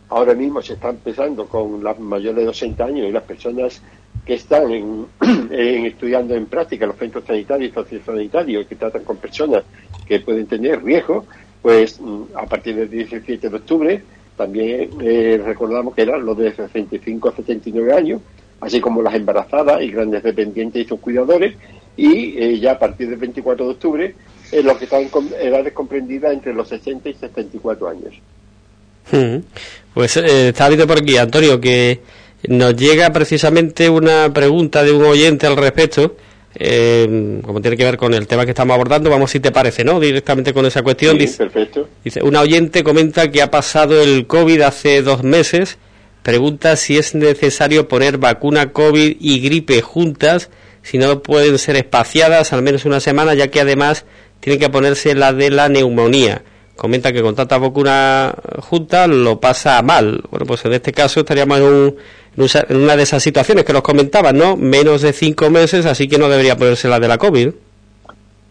ahora 0.09 0.33
mismo 0.33 0.61
se 0.61 0.73
está 0.73 0.89
empezando 0.89 1.45
con 1.47 1.83
las 1.83 1.99
mayores 1.99 2.43
de 2.43 2.49
80 2.49 2.85
años 2.85 3.07
y 3.07 3.11
las 3.11 3.23
personas 3.23 3.81
que 4.25 4.35
están 4.35 4.71
en, 4.71 5.85
estudiando 5.85 6.35
en 6.35 6.45
práctica 6.45 6.85
los 6.85 6.97
centros 6.97 7.25
sanitarios 7.25 7.71
y 7.71 7.73
sociosanitarios 7.73 8.67
que 8.67 8.75
tratan 8.75 9.03
con 9.03 9.17
personas 9.17 9.63
que 10.05 10.19
pueden 10.19 10.45
tener 10.45 10.83
riesgo, 10.83 11.25
pues 11.61 11.99
mm, 11.99 12.23
a 12.35 12.45
partir 12.45 12.75
del 12.75 12.89
17 12.89 13.49
de 13.49 13.55
octubre 13.55 14.03
también 14.37 14.89
eh, 15.01 15.41
recordamos 15.43 15.93
que 15.93 16.01
eran 16.01 16.25
los 16.25 16.37
de 16.37 16.53
65 16.53 17.29
a 17.29 17.35
79 17.35 17.93
años, 17.93 18.21
así 18.59 18.81
como 18.81 19.01
las 19.01 19.13
embarazadas 19.13 19.81
y 19.81 19.91
grandes 19.91 20.23
dependientes 20.23 20.83
y 20.83 20.87
sus 20.87 20.99
cuidadores, 20.99 21.55
y 21.97 22.37
eh, 22.37 22.59
ya 22.59 22.71
a 22.71 22.79
partir 22.79 23.09
del 23.09 23.19
24 23.19 23.65
de 23.65 23.71
octubre 23.71 24.15
eh, 24.51 24.63
los 24.63 24.77
que 24.77 24.85
están 24.85 25.07
con 25.09 25.29
edades 25.39 25.73
comprendidas 25.73 26.33
entre 26.33 26.53
los 26.53 26.67
60 26.67 27.09
y 27.09 27.13
74 27.13 27.87
años. 27.87 28.13
Hmm. 29.11 29.37
Pues 29.93 30.17
eh, 30.17 30.49
está 30.49 30.67
viendo 30.67 30.87
por 30.87 30.99
aquí, 30.99 31.17
Antonio, 31.17 31.59
que 31.61 32.01
nos 32.47 32.75
llega 32.75 33.11
precisamente 33.11 33.89
una 33.89 34.31
pregunta 34.33 34.83
de 34.83 34.91
un 34.91 35.03
oyente 35.03 35.47
al 35.47 35.57
respecto, 35.57 36.15
eh, 36.55 37.39
como 37.43 37.61
tiene 37.61 37.77
que 37.77 37.83
ver 37.83 37.97
con 37.97 38.13
el 38.13 38.27
tema 38.27 38.45
que 38.45 38.51
estamos 38.51 38.73
abordando, 38.73 39.09
vamos 39.09 39.31
si 39.31 39.39
te 39.39 39.51
parece, 39.51 39.83
¿no? 39.83 39.99
Directamente 39.99 40.53
con 40.53 40.65
esa 40.65 40.81
cuestión. 40.83 41.17
dice, 41.17 41.37
perfecto. 41.37 41.87
Dice, 42.03 42.21
un 42.23 42.35
oyente 42.35 42.83
comenta 42.83 43.31
que 43.31 43.41
ha 43.41 43.51
pasado 43.51 44.01
el 44.01 44.27
COVID 44.27 44.61
hace 44.61 45.01
dos 45.01 45.23
meses, 45.23 45.77
pregunta 46.23 46.75
si 46.75 46.97
es 46.97 47.15
necesario 47.15 47.87
poner 47.87 48.17
vacuna 48.17 48.71
COVID 48.71 49.17
y 49.19 49.39
gripe 49.39 49.81
juntas, 49.81 50.49
si 50.83 50.97
no 50.97 51.21
pueden 51.21 51.57
ser 51.57 51.75
espaciadas 51.75 52.53
al 52.53 52.61
menos 52.61 52.85
una 52.85 52.99
semana, 52.99 53.33
ya 53.33 53.49
que 53.49 53.61
además 53.61 54.05
tiene 54.39 54.59
que 54.59 54.69
ponerse 54.69 55.15
la 55.15 55.33
de 55.33 55.51
la 55.51 55.69
neumonía 55.69 56.43
comenta 56.75 57.11
que 57.11 57.21
con 57.21 57.35
tanta 57.35 57.57
vacuna 57.57 58.33
junta 58.59 59.07
lo 59.07 59.39
pasa 59.39 59.81
mal. 59.81 60.21
Bueno, 60.29 60.45
pues 60.45 60.65
en 60.65 60.73
este 60.73 60.91
caso 60.91 61.21
estaríamos 61.21 61.59
en, 61.59 61.95
una 62.69 62.95
de 62.95 63.03
esas 63.03 63.21
situaciones 63.21 63.65
que 63.65 63.73
nos 63.73 63.81
comentaban, 63.81 64.37
¿no? 64.37 64.55
Menos 64.55 65.01
de 65.01 65.13
cinco 65.13 65.49
meses, 65.49 65.85
así 65.85 66.07
que 66.07 66.17
no 66.17 66.29
debería 66.29 66.57
ponerse 66.57 66.87
la 66.87 66.99
de 66.99 67.07
la 67.07 67.17
COVID. 67.17 67.49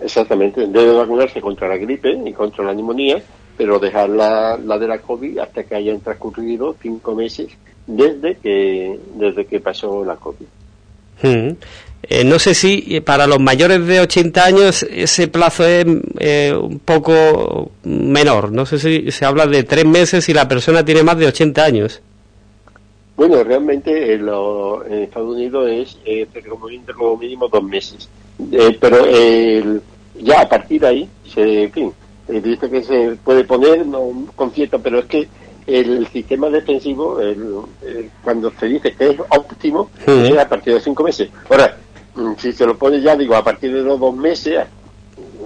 Exactamente, 0.01 0.67
debe 0.67 0.93
vacunarse 0.93 1.41
contra 1.41 1.69
la 1.69 1.77
gripe 1.77 2.11
y 2.25 2.33
contra 2.33 2.65
la 2.65 2.73
neumonía, 2.73 3.23
pero 3.57 3.79
dejar 3.79 4.09
la, 4.09 4.57
de 4.57 4.89
la 4.89 4.99
COVID 4.99 5.39
hasta 5.39 5.65
que 5.65 5.75
hayan 5.75 6.01
transcurrido 6.01 6.75
cinco 6.81 7.15
meses 7.15 7.49
desde 7.87 8.37
que, 8.37 8.99
desde 9.17 9.45
que 9.45 9.61
pasó 9.61 10.05
la 10.05 10.17
COVID. 10.17 10.47
Hmm. 11.23 11.51
Eh, 12.03 12.25
no 12.25 12.39
sé 12.39 12.55
si 12.55 12.85
eh, 12.89 13.03
para 13.03 13.27
los 13.27 13.39
mayores 13.39 13.87
de 13.87 14.01
80 14.01 14.45
años 14.45 14.83
ese 14.83 15.29
plazo 15.29 15.67
es 15.67 15.85
eh, 16.19 16.55
un 16.59 16.79
poco 16.79 17.73
menor. 17.85 18.53
No 18.53 18.65
sé 18.65 18.79
si 18.79 19.11
se 19.11 19.25
habla 19.25 19.47
de 19.47 19.65
tres 19.65 19.85
meses 19.85 20.25
si 20.25 20.33
la 20.33 20.49
persona 20.49 20.85
tiene 20.85 21.03
más 21.03 21.19
de 21.19 21.27
80 21.27 21.65
años. 21.65 22.01
Bueno, 23.17 23.45
realmente 23.45 24.15
en, 24.15 24.29
Estados 25.03 25.37
Unidos 25.37 25.69
es 25.71 26.29
como, 26.49 27.17
mínimo 27.19 27.49
dos 27.49 27.63
meses. 27.63 28.09
pero 28.81 28.97
ya 30.19 30.41
a 30.41 30.49
partir 30.49 30.81
de 30.81 30.87
ahí, 30.87 31.09
se, 31.29 31.65
en 31.65 31.73
fin, 31.73 31.93
dice 32.29 32.71
que 32.71 32.83
se 32.83 33.17
puede 33.23 33.45
poner, 33.45 33.87
no 33.87 34.27
concierto, 34.35 34.81
pero 34.81 35.01
es 35.01 35.05
que 35.05 35.29
el 35.67 36.07
sistema 36.09 36.49
defensivo, 36.49 37.19
cuando 38.25 38.51
se 38.59 38.67
dice 38.67 38.95
que 38.95 39.11
es 39.11 39.21
óptimo, 39.29 39.91
es 40.07 40.39
a 40.39 40.49
partir 40.49 40.73
de 40.73 40.81
cinco 40.81 41.05
meses. 41.05 41.29
Ahora, 41.51 41.77
si 42.39 42.53
se 42.53 42.67
lo 42.67 42.77
pone 42.77 43.01
ya, 43.01 43.17
digo, 43.17 43.35
a 43.35 43.45
partir 43.45 43.73
de 43.73 43.83
los 43.83 43.99
dos 43.99 44.15
meses, 44.15 44.67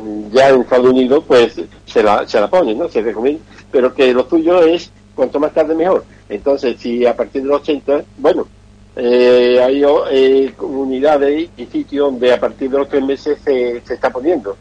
mm, 0.01 0.31
ya 0.33 0.51
en 0.51 0.61
Estados 0.63 0.91
Unidos, 0.91 1.25
pues 1.27 1.61
se 1.87 2.03
la, 2.03 2.27
se 2.27 2.41
la 2.41 2.49
pone, 2.49 2.75
¿no? 2.75 2.89
Se 2.89 3.03
recomienda, 3.03 3.43
pero 3.71 3.95
que 3.95 4.13
lo 4.13 4.29
suyo 4.29 4.63
es 4.63 4.91
cuanto 5.15 5.39
más 5.39 5.53
tarde 5.53 5.75
mejor. 5.75 6.05
Entonces, 6.29 6.77
si 6.79 7.07
a 7.07 7.17
partir 7.17 7.43
de 7.43 7.49
los 7.49 7.61
80, 7.61 8.05
bueno, 8.19 8.47
eh, 8.97 9.61
hay 9.63 9.83
eh, 10.11 10.53
comunidades 10.57 11.51
y 11.57 11.67
sitios 11.67 12.13
donde 12.13 12.33
a 12.33 12.41
partir 12.41 12.71
de 12.71 12.79
los 12.79 12.89
tres 12.89 13.05
meses 13.05 13.39
se, 13.45 13.81
se 13.81 13.95
está 13.95 14.11
poniendo. 14.11 14.57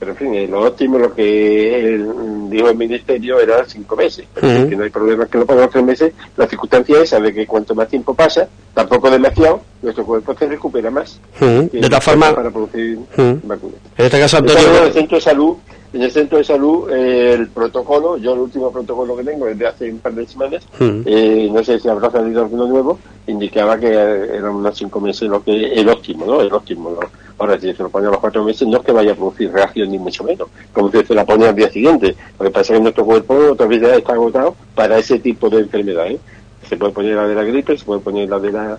Pero 0.00 0.12
en 0.12 0.16
fin, 0.16 0.50
lo 0.50 0.66
óptimo, 0.66 0.98
lo 0.98 1.14
que 1.14 2.02
dijo 2.48 2.70
el 2.70 2.76
ministerio, 2.76 3.38
era 3.38 3.66
cinco 3.66 3.96
meses. 3.96 4.24
que 4.34 4.74
no 4.74 4.82
hay 4.84 4.88
problema 4.88 5.26
que 5.26 5.36
lo 5.36 5.44
pongan 5.44 5.68
tres 5.68 5.84
meses. 5.84 6.14
La 6.38 6.46
circunstancia 6.46 7.02
es 7.02 7.10
de 7.10 7.34
que 7.34 7.46
cuanto 7.46 7.74
más 7.74 7.86
tiempo 7.86 8.14
pasa, 8.14 8.48
tampoco 8.72 9.10
demasiado, 9.10 9.60
nuestro 9.82 10.06
cuerpo 10.06 10.34
se 10.34 10.46
recupera 10.46 10.90
más. 10.90 11.20
De 11.38 11.80
todas 11.82 12.02
formas, 12.02 12.32
para 12.32 12.50
producir 12.50 12.98
vacunas. 13.42 13.78
En 13.98 14.06
este 14.06 14.18
caso, 14.18 14.38
Antonio. 14.38 14.76
En 14.78 14.84
el 14.84 14.92
centro 14.94 15.16
de 15.18 15.20
salud, 15.20 15.56
en 15.92 16.02
el 16.02 16.10
centro 16.10 16.38
de 16.38 16.44
salud, 16.44 16.90
eh, 16.90 17.34
el 17.34 17.48
protocolo, 17.48 18.16
yo 18.16 18.32
el 18.32 18.40
último 18.40 18.72
protocolo 18.72 19.16
que 19.18 19.24
tengo 19.24 19.48
es 19.48 19.58
de 19.58 19.66
hace 19.66 19.90
un 19.90 19.98
par 19.98 20.14
de 20.14 20.26
semanas, 20.26 20.66
eh, 20.80 21.50
no 21.52 21.62
sé 21.62 21.78
si 21.78 21.88
habrá 21.88 22.10
salido 22.10 22.40
alguno 22.40 22.66
nuevo, 22.66 22.98
indicaba 23.26 23.78
que 23.78 23.88
eran 23.88 24.54
unos 24.54 24.78
cinco 24.78 24.98
meses 25.00 25.28
lo 25.28 25.42
que 25.42 25.74
el 25.74 25.88
óptimo, 25.90 26.24
¿no? 26.24 26.40
El 26.40 26.52
óptimo, 26.52 26.90
¿no? 26.90 27.00
Ahora, 27.40 27.58
si 27.58 27.72
se 27.72 27.82
lo 27.82 27.88
pone 27.88 28.06
a 28.06 28.10
los 28.10 28.20
cuatro 28.20 28.44
meses, 28.44 28.68
no 28.68 28.76
es 28.76 28.84
que 28.84 28.92
vaya 28.92 29.12
a 29.12 29.14
producir 29.14 29.50
reacción 29.50 29.90
ni 29.90 29.98
mucho 29.98 30.22
menos, 30.24 30.46
como 30.74 30.90
si 30.90 31.02
se 31.02 31.14
la 31.14 31.24
pone 31.24 31.46
al 31.48 31.56
día 31.56 31.70
siguiente. 31.70 32.14
Lo 32.38 32.44
que 32.44 32.50
pasa 32.50 32.74
es 32.74 32.78
que 32.78 32.82
nuestro 32.82 33.06
cuerpo 33.06 33.34
otra 33.52 33.66
vez 33.66 33.82
está 33.82 34.12
agotado 34.12 34.54
para 34.74 34.98
ese 34.98 35.18
tipo 35.20 35.48
de 35.48 35.60
enfermedades. 35.60 36.16
¿eh? 36.16 36.20
Se 36.68 36.76
puede 36.76 36.92
poner 36.92 37.16
la 37.16 37.26
de 37.26 37.34
la 37.34 37.42
gripe, 37.42 37.78
se 37.78 37.84
puede 37.86 38.00
poner 38.00 38.28
la 38.28 38.38
de 38.38 38.52
la, 38.52 38.78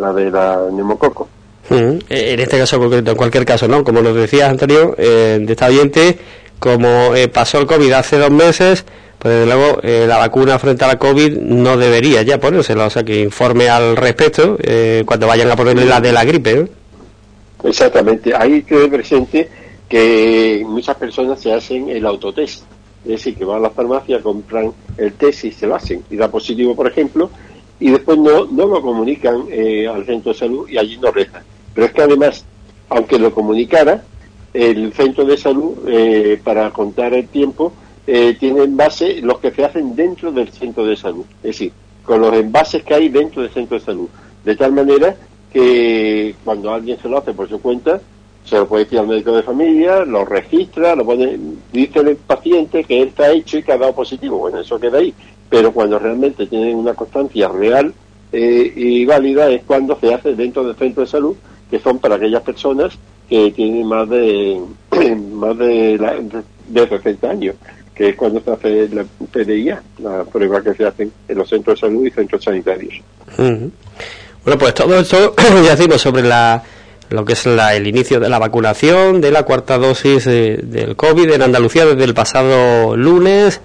la 0.00 0.12
de 0.12 0.30
la 0.32 0.66
neumococo. 0.72 1.28
En 1.70 2.00
este 2.08 2.58
caso 2.58 2.80
concreto, 2.80 3.12
en 3.12 3.16
cualquier 3.16 3.44
caso, 3.44 3.68
¿no? 3.68 3.84
Como 3.84 4.02
nos 4.02 4.16
decías, 4.16 4.50
Antonio, 4.50 4.96
eh, 4.98 5.38
de 5.40 5.52
esta 5.52 5.66
oyente, 5.68 6.18
como 6.58 7.14
eh, 7.14 7.28
pasó 7.28 7.60
el 7.60 7.66
COVID 7.66 7.92
hace 7.92 8.18
dos 8.18 8.32
meses, 8.32 8.84
pues 9.20 9.34
desde 9.34 9.46
luego 9.46 9.78
eh, 9.84 10.06
la 10.08 10.18
vacuna 10.18 10.58
frente 10.58 10.84
a 10.84 10.88
la 10.88 10.98
COVID 10.98 11.38
no 11.38 11.76
debería 11.76 12.22
ya 12.22 12.40
ponérsela, 12.40 12.86
o 12.86 12.90
sea 12.90 13.04
que 13.04 13.20
informe 13.20 13.68
al 13.68 13.96
respecto 13.96 14.58
cuando 15.06 15.28
vayan 15.28 15.48
a 15.48 15.54
ponerle 15.54 15.84
la 15.84 16.00
de 16.00 16.10
la 16.10 16.24
gripe. 16.24 16.81
Exactamente, 17.64 18.34
ahí 18.34 18.62
quede 18.62 18.88
presente 18.88 19.48
que 19.88 20.64
muchas 20.66 20.96
personas 20.96 21.40
se 21.40 21.52
hacen 21.52 21.88
el 21.90 22.04
autotest, 22.06 22.64
es 23.04 23.10
decir, 23.10 23.36
que 23.36 23.44
van 23.44 23.58
a 23.58 23.60
la 23.60 23.70
farmacia, 23.70 24.20
compran 24.20 24.72
el 24.96 25.12
test 25.12 25.44
y 25.44 25.52
se 25.52 25.66
lo 25.66 25.74
hacen, 25.74 26.02
y 26.10 26.16
da 26.16 26.28
positivo, 26.30 26.74
por 26.74 26.86
ejemplo, 26.86 27.30
y 27.78 27.90
después 27.90 28.18
no, 28.18 28.46
no 28.46 28.66
lo 28.66 28.80
comunican 28.80 29.44
eh, 29.50 29.86
al 29.86 30.06
centro 30.06 30.32
de 30.32 30.38
salud 30.38 30.68
y 30.68 30.78
allí 30.78 30.96
no 30.98 31.10
rezan. 31.10 31.42
Pero 31.74 31.86
es 31.86 31.92
que 31.92 32.02
además, 32.02 32.44
aunque 32.88 33.18
lo 33.18 33.34
comunicara, 33.34 34.04
el 34.54 34.92
centro 34.92 35.24
de 35.24 35.36
salud, 35.36 35.74
eh, 35.88 36.40
para 36.42 36.70
contar 36.70 37.14
el 37.14 37.28
tiempo, 37.28 37.72
eh, 38.06 38.36
tiene 38.38 38.64
en 38.64 38.76
base 38.76 39.20
los 39.20 39.38
que 39.38 39.50
se 39.50 39.64
hacen 39.64 39.94
dentro 39.94 40.32
del 40.32 40.50
centro 40.50 40.84
de 40.84 40.96
salud, 40.96 41.24
es 41.38 41.42
decir, 41.42 41.72
con 42.04 42.20
los 42.20 42.32
envases 42.34 42.82
que 42.82 42.94
hay 42.94 43.08
dentro 43.08 43.42
del 43.42 43.50
centro 43.50 43.78
de 43.78 43.84
salud. 43.84 44.08
De 44.44 44.56
tal 44.56 44.72
manera 44.72 45.16
que 45.52 46.34
cuando 46.44 46.72
alguien 46.72 46.98
se 47.00 47.08
lo 47.08 47.18
hace 47.18 47.32
por 47.32 47.48
su 47.48 47.60
cuenta, 47.60 48.00
se 48.44 48.56
lo 48.56 48.66
puede 48.66 48.84
decir 48.84 48.98
al 48.98 49.06
médico 49.06 49.32
de 49.32 49.42
familia, 49.42 50.04
lo 50.04 50.24
registra, 50.24 50.96
lo 50.96 51.04
pone, 51.04 51.38
dice 51.72 52.00
el 52.00 52.16
paciente 52.16 52.84
que 52.84 53.02
él 53.02 53.08
está 53.08 53.30
hecho 53.30 53.58
y 53.58 53.62
que 53.62 53.72
ha 53.72 53.78
dado 53.78 53.94
positivo. 53.94 54.38
Bueno, 54.38 54.60
eso 54.60 54.80
queda 54.80 54.98
ahí. 54.98 55.14
Pero 55.48 55.72
cuando 55.72 55.98
realmente 55.98 56.46
tienen 56.46 56.76
una 56.76 56.94
constancia 56.94 57.48
real 57.48 57.92
eh, 58.32 58.72
y 58.74 59.04
válida 59.04 59.48
es 59.50 59.62
cuando 59.64 59.98
se 60.00 60.12
hace 60.12 60.34
dentro 60.34 60.64
del 60.64 60.76
centro 60.76 61.02
de 61.04 61.08
salud, 61.08 61.36
que 61.70 61.78
son 61.78 61.98
para 61.98 62.16
aquellas 62.16 62.42
personas 62.42 62.98
que 63.28 63.50
tienen 63.52 63.86
más 63.86 64.08
de 64.08 64.60
más 65.32 65.56
de, 65.58 66.42
de 66.68 66.88
60 66.88 67.30
años, 67.30 67.54
que 67.94 68.10
es 68.10 68.16
cuando 68.16 68.40
se 68.40 68.50
hace 68.50 68.88
la 68.88 69.04
PDIA, 69.30 69.82
la 69.98 70.24
prueba 70.24 70.62
que 70.62 70.74
se 70.74 70.84
hacen 70.84 71.12
en 71.28 71.38
los 71.38 71.48
centros 71.48 71.80
de 71.80 71.86
salud 71.86 72.06
y 72.06 72.10
centros 72.10 72.42
sanitarios. 72.42 72.94
Bueno, 74.44 74.58
pues 74.58 74.74
todo 74.74 74.98
esto 74.98 75.34
ya 75.64 75.76
decimos 75.76 76.00
sobre 76.00 76.24
la, 76.24 76.64
lo 77.10 77.24
que 77.24 77.34
es 77.34 77.46
la, 77.46 77.76
el 77.76 77.86
inicio 77.86 78.18
de 78.18 78.28
la 78.28 78.40
vacunación 78.40 79.20
de 79.20 79.30
la 79.30 79.44
cuarta 79.44 79.78
dosis 79.78 80.24
del 80.24 80.96
COVID 80.96 81.30
en 81.30 81.42
Andalucía 81.42 81.86
desde 81.86 82.02
el 82.02 82.12
pasado 82.12 82.96
lunes 82.96 83.60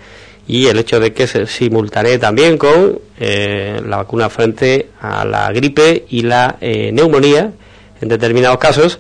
y 0.47 0.67
el 0.67 0.77
hecho 0.77 0.99
de 0.99 1.13
que 1.13 1.25
se 1.25 1.47
simultanee 1.47 2.19
también 2.19 2.59
con 2.59 2.99
eh, 3.19 3.81
la 3.87 3.97
vacuna 3.97 4.29
frente 4.29 4.89
a 5.01 5.25
la 5.25 5.51
gripe 5.51 6.05
y 6.09 6.21
la 6.21 6.57
eh, 6.61 6.91
neumonía 6.93 7.51
en 7.99 8.07
determinados 8.07 8.59
casos. 8.59 8.99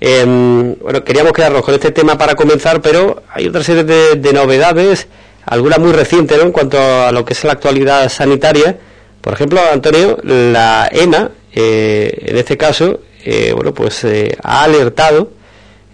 Em, 0.00 0.76
bueno, 0.76 1.02
queríamos 1.02 1.32
quedarnos 1.32 1.62
con 1.62 1.74
este 1.74 1.90
tema 1.90 2.16
para 2.16 2.36
comenzar, 2.36 2.80
pero 2.80 3.24
hay 3.32 3.48
otra 3.48 3.64
serie 3.64 3.82
de, 3.82 4.14
de 4.14 4.32
novedades, 4.32 5.08
algunas 5.44 5.80
muy 5.80 5.90
recientes 5.90 6.38
¿no? 6.38 6.44
en 6.44 6.52
cuanto 6.52 6.78
a 6.78 7.10
lo 7.10 7.24
que 7.24 7.32
es 7.32 7.42
la 7.42 7.54
actualidad 7.54 8.08
sanitaria 8.10 8.78
por 9.26 9.34
ejemplo, 9.34 9.60
Antonio, 9.72 10.18
la 10.22 10.88
EMA, 10.88 11.32
eh, 11.52 12.26
en 12.26 12.36
este 12.36 12.56
caso, 12.56 13.00
eh, 13.24 13.50
bueno, 13.52 13.74
pues 13.74 14.04
eh, 14.04 14.36
ha 14.40 14.62
alertado 14.62 15.32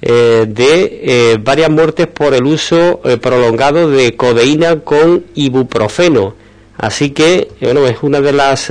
eh, 0.02 0.44
de 0.46 1.40
varias 1.42 1.70
muertes 1.70 2.08
por 2.08 2.34
el 2.34 2.44
uso 2.44 3.00
prolongado 3.22 3.88
de 3.88 4.16
codeína 4.16 4.80
con 4.80 5.24
ibuprofeno. 5.34 6.34
Así 6.76 7.12
que, 7.12 7.48
bueno, 7.62 7.86
es 7.86 8.02
una 8.02 8.20
de 8.20 8.34
las 8.34 8.70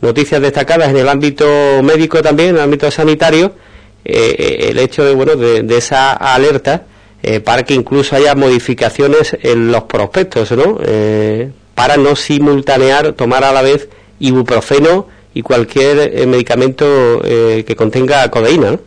noticias 0.00 0.40
destacadas 0.40 0.88
en 0.88 0.96
el 0.96 1.08
ámbito 1.10 1.44
médico 1.82 2.22
también, 2.22 2.48
en 2.48 2.56
el 2.56 2.62
ámbito 2.62 2.90
sanitario, 2.90 3.52
el 4.02 4.78
hecho 4.78 5.04
de, 5.04 5.14
bueno, 5.14 5.36
de, 5.36 5.64
de 5.64 5.76
esa 5.76 6.12
alerta 6.14 6.86
para 7.44 7.62
que 7.62 7.74
incluso 7.74 8.16
haya 8.16 8.34
modificaciones 8.34 9.36
en 9.42 9.70
los 9.70 9.82
prospectos, 9.82 10.50
¿no? 10.52 10.78
Para 11.74 11.96
no 11.96 12.16
simultanear, 12.16 13.12
tomar 13.12 13.44
a 13.44 13.52
la 13.52 13.62
vez 13.62 13.88
ibuprofeno 14.18 15.06
y 15.34 15.42
cualquier 15.42 16.16
eh, 16.18 16.26
medicamento 16.26 17.20
eh, 17.24 17.64
que 17.66 17.76
contenga 17.76 18.30
codeína. 18.30 18.78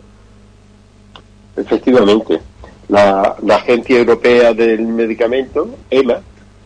Efectivamente. 1.58 2.40
La, 2.88 3.36
Agencia 3.50 3.98
Europea 3.98 4.54
del 4.54 4.82
Medicamento, 4.82 5.70
EMA, 5.90 6.20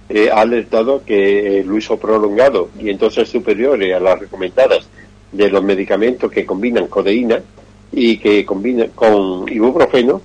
eh, 0.09 0.29
ha 0.31 0.41
alertado 0.41 1.03
que 1.05 1.59
el 1.59 1.71
uso 1.71 1.97
prolongado 1.97 2.69
y 2.79 2.89
entonces 2.89 3.29
superiores 3.29 3.95
a 3.95 3.99
las 3.99 4.19
recomendadas 4.19 4.87
de 5.31 5.49
los 5.49 5.63
medicamentos 5.63 6.31
que 6.31 6.45
combinan 6.45 6.87
codeína 6.87 7.41
y 7.91 8.17
que 8.17 8.45
combinan 8.45 8.89
con 8.95 9.47
ibuprofeno 9.47 10.21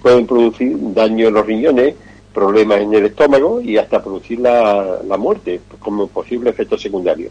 pueden 0.00 0.26
producir 0.26 0.76
daño 0.94 1.28
en 1.28 1.34
los 1.34 1.46
riñones, 1.46 1.94
problemas 2.32 2.80
en 2.80 2.94
el 2.94 3.06
estómago 3.06 3.60
y 3.60 3.76
hasta 3.76 4.02
producir 4.02 4.40
la, 4.40 5.00
la 5.06 5.16
muerte 5.16 5.60
como 5.78 6.06
posible 6.06 6.50
efecto 6.50 6.78
secundario. 6.78 7.30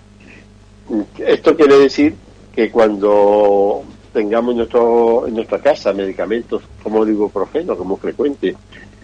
Esto 1.18 1.56
quiere 1.56 1.78
decir 1.78 2.16
que 2.54 2.70
cuando 2.70 3.84
tengamos 4.14 4.52
en, 4.52 4.58
nuestro, 4.58 5.28
en 5.28 5.36
nuestra 5.36 5.60
casa 5.60 5.94
medicamentos 5.94 6.62
como 6.84 7.04
el 7.04 7.10
ibuprofeno, 7.10 7.78
como 7.78 7.98
frecuente, 7.98 8.56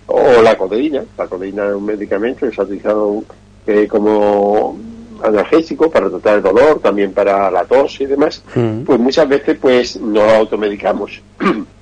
o 0.08 0.42
la 0.42 0.58
codeína, 0.58 1.04
la 1.18 1.28
codeína 1.28 1.68
es 1.68 1.76
un 1.76 1.86
medicamento 1.86 2.46
que 2.46 2.54
se 2.54 2.62
ha 2.62 2.64
utilizado 2.64 3.24
eh, 3.66 3.88
como 3.88 4.78
analgésico 5.24 5.90
para 5.90 6.10
tratar 6.10 6.38
el 6.38 6.44
dolor, 6.44 6.80
también 6.80 7.12
para 7.12 7.50
la 7.52 7.66
tos 7.66 8.00
y 8.02 8.06
demás, 8.06 8.44
mm. 8.56 8.82
pues 8.82 9.00
muchas 9.00 9.28
veces 9.28 9.58
pues 9.60 10.00
nos 10.00 10.32
automedicamos. 10.34 11.22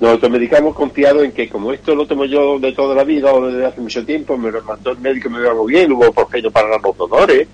nos 0.00 0.12
automedicamos 0.12 0.74
confiado 0.74 1.22
en 1.22 1.32
que 1.32 1.48
como 1.48 1.72
esto 1.72 1.94
lo 1.94 2.06
tomo 2.06 2.24
yo 2.24 2.58
de 2.58 2.72
toda 2.72 2.94
la 2.94 3.04
vida 3.04 3.32
o 3.32 3.46
desde 3.46 3.66
hace 3.66 3.80
mucho 3.80 4.04
tiempo, 4.04 4.36
me 4.36 4.50
lo 4.50 4.62
mandó 4.62 4.92
el 4.92 4.98
médico 4.98 5.28
me 5.28 5.40
lo 5.40 5.64
bien, 5.64 5.92
hubo 5.92 6.12
porfeño 6.12 6.50
para 6.50 6.78
los 6.78 6.96
dolores, 6.96 7.48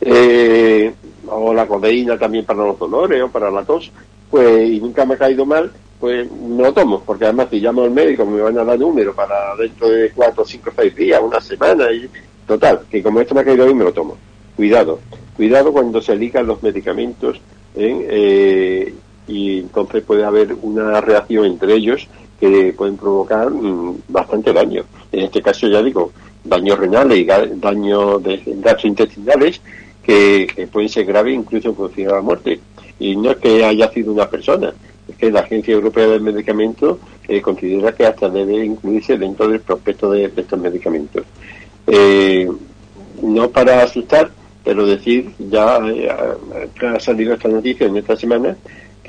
eh, 0.00 0.92
o 1.26 1.52
la 1.52 1.66
codeína 1.66 2.16
también 2.16 2.44
para 2.44 2.64
los 2.64 2.78
dolores 2.78 3.20
o 3.22 3.28
para 3.28 3.50
la 3.50 3.64
tos, 3.64 3.90
pues 4.30 4.70
y 4.70 4.80
nunca 4.80 5.04
me 5.04 5.14
ha 5.14 5.18
caído 5.18 5.44
mal, 5.44 5.72
pues 5.98 6.30
no 6.30 6.62
lo 6.62 6.72
tomo, 6.72 7.02
porque 7.04 7.24
además 7.24 7.48
si 7.50 7.58
llamo 7.58 7.82
al 7.82 7.90
médico 7.90 8.24
me 8.24 8.40
van 8.40 8.58
a 8.58 8.64
dar 8.64 8.78
número 8.78 9.12
para 9.12 9.56
dentro 9.56 9.88
de 9.88 10.12
cuatro, 10.12 10.44
cinco, 10.44 10.70
seis 10.76 10.94
días, 10.94 11.20
una 11.20 11.40
semana, 11.40 11.90
y 11.90 12.08
total, 12.46 12.82
que 12.88 13.02
como 13.02 13.20
esto 13.20 13.34
me 13.34 13.40
ha 13.40 13.44
caído 13.44 13.64
bien 13.64 13.76
me 13.76 13.84
lo 13.84 13.92
tomo. 13.92 14.16
Cuidado, 14.54 15.00
cuidado 15.36 15.72
cuando 15.72 16.00
se 16.00 16.14
ligan 16.14 16.46
los 16.46 16.62
medicamentos 16.62 17.40
eh, 17.74 18.94
y 19.28 19.60
entonces 19.60 20.02
puede 20.02 20.24
haber 20.24 20.54
una 20.62 21.00
reacción 21.00 21.44
entre 21.44 21.74
ellos 21.74 22.08
que 22.40 22.74
pueden 22.76 22.96
provocar 22.96 23.50
mm, 23.50 24.02
bastante 24.08 24.52
daño. 24.52 24.84
En 25.12 25.24
este 25.24 25.42
caso 25.42 25.68
ya 25.68 25.82
digo, 25.82 26.12
daños 26.44 26.78
renales 26.78 27.18
y 27.18 27.24
daños 27.24 28.22
gastrointestinales 28.22 29.60
que, 30.02 30.68
pueden 30.72 30.88
ser 30.88 31.04
graves 31.04 31.34
incluso 31.34 31.74
producir 31.74 32.08
la 32.08 32.22
muerte. 32.22 32.58
Y 32.98 33.14
no 33.14 33.30
es 33.32 33.36
que 33.36 33.64
haya 33.64 33.90
sido 33.90 34.12
una 34.12 34.28
persona, 34.28 34.72
es 35.06 35.16
que 35.16 35.30
la 35.30 35.40
Agencia 35.40 35.74
Europea 35.74 36.06
del 36.08 36.22
Medicamento 36.22 36.98
eh, 37.28 37.40
considera 37.42 37.92
que 37.92 38.06
hasta 38.06 38.28
debe 38.28 38.64
incluirse 38.64 39.18
dentro 39.18 39.48
del 39.48 39.60
prospecto 39.60 40.10
de, 40.10 40.32
estos 40.34 40.58
medicamentos. 40.58 41.24
Eh, 41.86 42.48
no 43.22 43.50
para 43.50 43.82
asustar, 43.82 44.30
pero 44.64 44.86
decir, 44.86 45.30
ya 45.38 45.78
eh, 45.88 46.08
ha 46.10 47.00
salido 47.00 47.34
esta 47.34 47.48
noticia 47.48 47.86
en 47.86 47.96
esta 47.98 48.16
semana, 48.16 48.56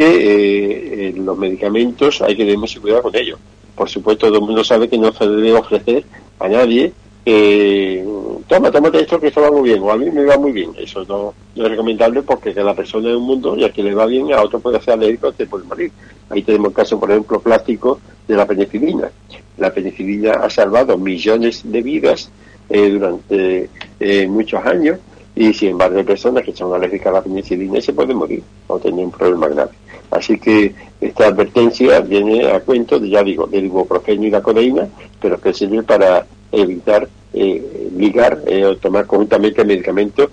que 0.08 1.14
los 1.18 1.38
medicamentos 1.38 2.22
hay 2.22 2.36
que 2.36 2.44
tener 2.44 2.58
mucho 2.58 2.82
cuidado 2.82 3.04
con 3.04 3.16
ellos. 3.16 3.40
Por 3.76 3.90
supuesto, 3.90 4.28
todo 4.28 4.40
el 4.40 4.46
mundo 4.46 4.64
sabe 4.64 4.88
que 4.88 4.98
no 4.98 5.12
se 5.12 5.28
debe 5.28 5.54
ofrecer 5.54 6.04
a 6.40 6.48
nadie 6.48 6.94
eh, 7.26 8.04
toma, 8.48 8.72
tómate 8.72 9.02
esto 9.02 9.20
que 9.20 9.28
esto 9.28 9.42
va 9.42 9.52
muy 9.52 9.70
bien, 9.70 9.84
o 9.84 9.92
a 9.92 9.98
mí 9.98 10.10
me 10.10 10.26
va 10.26 10.38
muy 10.38 10.52
bien. 10.52 10.72
Eso 10.78 11.06
no, 11.06 11.34
es 11.56 11.70
recomendable 11.70 12.24
porque 12.24 12.54
cada 12.54 12.74
persona 12.74 13.10
es 13.10 13.16
un 13.16 13.24
mundo 13.24 13.56
y 13.56 13.64
a 13.64 13.72
quien 13.72 13.86
le 13.88 13.94
va 13.94 14.06
bien, 14.06 14.34
a 14.34 14.42
otro 14.42 14.60
puede 14.60 14.82
ser 14.82 14.96
alérgico, 14.96 15.32
te 15.32 15.46
puede 15.46 15.66
morir. 15.66 15.92
Ahí 16.30 16.42
tenemos 16.42 16.70
el 16.70 16.74
caso, 16.74 17.00
por 17.00 17.12
ejemplo, 17.12 17.40
plástico 17.40 18.00
de 18.28 18.36
la 18.36 18.48
penicilina. 18.48 19.12
La 19.58 19.72
penicilina 19.72 20.34
ha 20.42 20.50
salvado 20.50 20.98
millones 20.98 21.62
de 21.64 21.82
vidas 21.82 22.32
eh, 22.70 22.90
durante 22.90 23.70
eh, 24.00 24.28
muchos 24.28 24.66
años 24.66 24.98
y 25.39 25.54
sin 25.54 25.69
embargo 25.69 25.97
hay 25.97 26.04
personas 26.04 26.43
que 26.43 26.54
son 26.54 26.73
alérgicas 26.73 27.08
a 27.08 27.12
la 27.13 27.21
penicilina 27.21 27.80
se 27.80 27.93
pueden 27.93 28.17
morir 28.17 28.43
o 28.67 28.78
tener 28.78 29.06
un 29.06 29.12
problema 29.12 29.47
grave. 29.47 29.71
Así 30.12 30.38
que 30.38 30.75
esta 30.99 31.28
advertencia 31.28 32.02
viene 32.02 32.45
a 32.52 32.60
cuento, 32.60 32.99
de, 32.99 33.10
ya 33.10 33.23
digo, 33.23 33.47
del 33.47 33.65
ibuprofeno 33.65 34.25
y 34.25 34.32
la 34.32 34.41
codeína, 34.41 34.89
pero 35.21 35.39
que 35.39 35.54
sirve 35.54 35.82
para 35.84 36.25
evitar 36.52 37.08
eh, 37.34 37.89
ligar 37.95 38.41
eh, 38.47 38.65
o 38.65 38.75
tomar 38.75 39.06
conjuntamente 39.06 39.63
medicamentos 39.63 40.30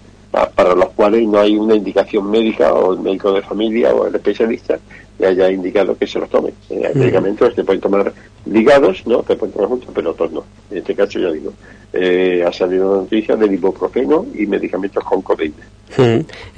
para 0.55 0.75
los 0.75 0.91
cuales 0.91 1.27
no 1.27 1.41
hay 1.41 1.57
una 1.57 1.75
indicación 1.75 2.31
médica 2.31 2.73
o 2.73 2.95
el 2.95 3.01
médico 3.01 3.33
de 3.33 3.43
familia 3.43 3.95
o 3.95 4.07
el 4.07 4.15
especialista 4.15 4.79
le 5.19 5.27
haya 5.27 5.51
indicado 5.51 5.97
que 5.97 6.07
se 6.07 6.19
los 6.19 6.29
tome. 6.29 6.51
Eh, 6.69 6.83
hay 6.87 6.95
medicamentos 6.95 7.55
que 7.55 7.65
pueden 7.65 7.81
tomar 7.81 8.13
ligados, 8.45 9.07
¿no? 9.07 9.23
Que 9.23 9.35
pueden 9.35 9.55
tomar 9.55 9.69
juntos, 9.69 9.89
pero 9.95 10.11
otros 10.11 10.31
no. 10.31 10.45
En 10.71 10.79
este 10.79 10.95
caso, 10.95 11.19
ya 11.19 11.31
digo, 11.31 11.55
eh, 11.93 12.45
ha 12.47 12.53
salido 12.53 12.91
una 12.91 13.03
noticia 13.03 13.35
del 13.37 13.55
ibuprofeno 13.55 14.27
y 14.35 14.47
medicamentos 14.47 15.03
con 15.05 15.23
codeína. 15.23 15.65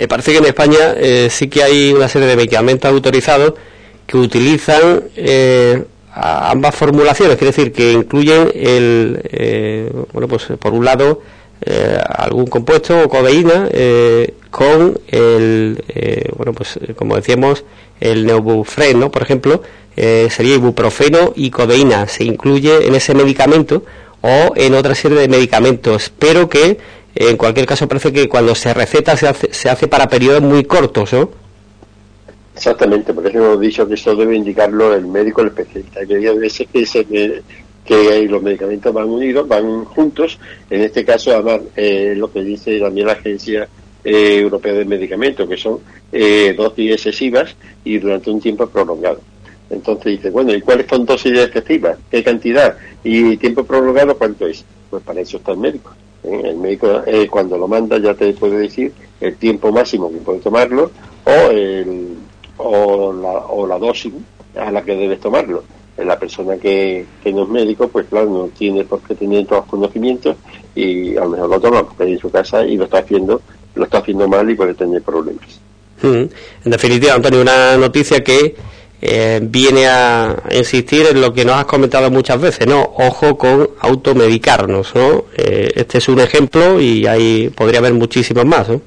parece 0.09 0.33
que 0.33 0.38
en 0.38 0.47
España 0.47 0.95
sí 1.31 1.49
que 1.49 1.62
hay 1.62 1.93
una 1.93 2.09
serie 2.09 2.27
de 2.27 2.37
medicamentos 2.37 2.91
autorizados 2.91 3.55
que 4.07 4.17
utilizan 4.17 5.05
ambas 6.21 6.75
formulaciones, 6.75 7.37
quiere 7.37 7.53
decir 7.53 7.73
que 7.73 7.93
incluyen 7.93 8.51
el, 8.55 9.21
eh, 9.25 9.91
bueno, 10.12 10.29
pues 10.29 10.47
por 10.59 10.73
un 10.73 10.85
lado 10.85 11.23
eh, 11.61 11.99
algún 12.09 12.47
compuesto 12.47 13.03
o 13.03 13.09
codeína 13.09 13.68
eh, 13.71 14.35
con 14.51 14.99
el, 15.09 15.83
bueno, 16.37 16.53
pues 16.53 16.79
como 16.97 17.16
decíamos, 17.16 17.64
el 18.01 18.27
neubufren, 18.27 18.99
¿no? 18.99 19.11
Por 19.11 19.23
ejemplo, 19.23 19.62
sería 19.97 20.55
ibuprofeno 20.55 21.33
y 21.35 21.51
codeína, 21.51 22.07
se 22.07 22.25
incluye 22.25 22.87
en 22.87 22.94
ese 22.94 23.14
medicamento 23.14 23.83
o 24.23 24.53
en 24.55 24.75
otra 24.75 24.94
serie 24.94 25.18
de 25.18 25.29
medicamentos, 25.29 26.12
pero 26.18 26.49
que 26.49 26.79
en 27.14 27.37
cualquier 27.37 27.66
caso 27.66 27.88
parece 27.88 28.12
que 28.12 28.29
cuando 28.29 28.55
se 28.55 28.73
receta 28.73 29.16
se 29.16 29.29
hace, 29.29 29.53
se 29.53 29.68
hace 29.68 29.88
para 29.88 30.09
periodos 30.09 30.40
muy 30.40 30.64
cortos, 30.64 31.12
¿no? 31.12 31.31
Exactamente, 32.59 33.14
porque 33.14 33.37
hemos 33.37 33.61
dicho 33.61 33.87
que 33.87 33.94
eso 33.94 34.16
debe 34.16 34.35
indicarlo 34.35 34.92
el 34.92 35.07
médico, 35.07 35.42
el 35.42 35.49
especialista. 35.49 36.05
Que 36.05 36.16
hay 36.16 36.38
veces 36.38 36.66
que, 36.73 36.85
que, 37.05 37.42
los 37.94 38.42
medicamentos 38.42 38.92
van 38.92 39.09
unidos, 39.09 39.46
van 39.48 39.85
juntos. 39.85 40.38
En 40.70 40.83
este 40.83 41.05
caso, 41.05 41.33
además, 41.33 41.61
eh, 41.77 42.14
lo 42.16 42.31
que 42.31 42.42
dice 42.42 42.79
también 42.79 43.07
la 43.07 43.14
Agencia 43.14 43.68
eh, 44.05 44.38
Europea 44.40 44.74
de 44.74 44.85
Medicamentos, 44.85 45.48
que 45.48 45.57
son 45.57 45.81
eh, 46.12 46.55
dosis 46.57 46.92
excesivas 46.92 47.55
y 47.85 47.98
durante 47.98 48.31
un 48.31 48.40
tiempo 48.40 48.66
prolongado. 48.66 49.20
Entonces 49.70 50.12
dice, 50.16 50.31
bueno, 50.31 50.55
¿y 50.55 50.61
cuáles 50.61 50.87
son 50.87 51.05
dosis 51.05 51.38
excesivas? 51.38 51.98
¿Qué 52.11 52.22
cantidad? 52.22 52.77
¿Y 53.05 53.37
tiempo 53.37 53.64
prolongado 53.64 54.16
cuánto 54.16 54.46
es? 54.46 54.64
Pues 54.88 55.03
para 55.03 55.20
eso 55.20 55.37
está 55.37 55.53
el 55.53 55.59
médico. 55.59 55.92
¿eh? 56.24 56.40
El 56.44 56.57
médico 56.57 57.03
cuando 57.31 57.59
lo 57.59 57.68
manda 57.68 57.98
ya 57.98 58.14
te 58.14 58.33
puede 58.33 58.59
decir 58.59 58.92
el 59.20 59.37
tiempo 59.37 59.70
máximo 59.70 60.11
que 60.11 60.18
puede 60.18 60.40
tomarlo 60.40 60.90
o 61.24 61.51
el 61.51 62.16
o 62.59 63.12
la, 63.12 63.31
o 63.31 63.66
la 63.66 63.79
dosis 63.79 64.12
a 64.57 64.70
la 64.70 64.83
que 64.83 64.94
debes 64.94 65.20
tomarlo. 65.20 65.62
La 66.04 66.18
persona 66.18 66.56
que, 66.56 67.04
no 67.24 67.42
es 67.42 67.48
médico, 67.48 67.88
pues 67.88 68.06
claro, 68.06 68.30
no 68.30 68.48
tiene 68.56 68.84
por 68.84 69.00
qué 69.02 69.14
tener 69.14 69.46
todos 69.46 69.62
los 69.62 69.70
conocimientos 69.70 70.37
y 70.74 71.16
a 71.16 71.24
lo 71.24 71.30
mejor 71.30 71.50
lo 71.50 71.61
toma 71.61 71.82
porque 71.82 72.04
en 72.04 72.18
su 72.18 72.30
casa 72.30 72.64
y 72.64 72.76
lo 72.76 72.84
está 72.84 72.98
haciendo, 72.98 73.40
lo 73.74 73.84
está 73.84 73.98
haciendo 73.98 74.28
mal 74.28 74.48
y 74.48 74.54
puede 74.54 74.74
tener 74.74 75.02
problemas. 75.02 75.61
Mm. 76.02 76.24
En 76.64 76.70
definitiva, 76.70 77.14
Antonio, 77.14 77.40
una 77.40 77.76
noticia 77.76 78.22
que 78.22 78.54
eh, 79.00 79.40
viene 79.42 79.87
a 79.87 80.42
insistir 80.50 81.06
en 81.06 81.20
lo 81.20 81.32
que 81.32 81.44
nos 81.44 81.56
has 81.56 81.66
comentado 81.66 82.11
muchas 82.11 82.40
veces, 82.40 82.66
¿no? 82.66 82.82
Ojo 82.96 83.38
con 83.38 83.70
automedicarnos, 83.80 84.94
¿no? 84.94 85.24
Eh, 85.37 85.70
este 85.76 85.98
es 85.98 86.08
un 86.08 86.18
ejemplo 86.20 86.80
y 86.80 87.06
ahí 87.06 87.48
podría 87.50 87.78
haber 87.78 87.94
muchísimos 87.94 88.44
más, 88.44 88.68
¿no? 88.68 88.80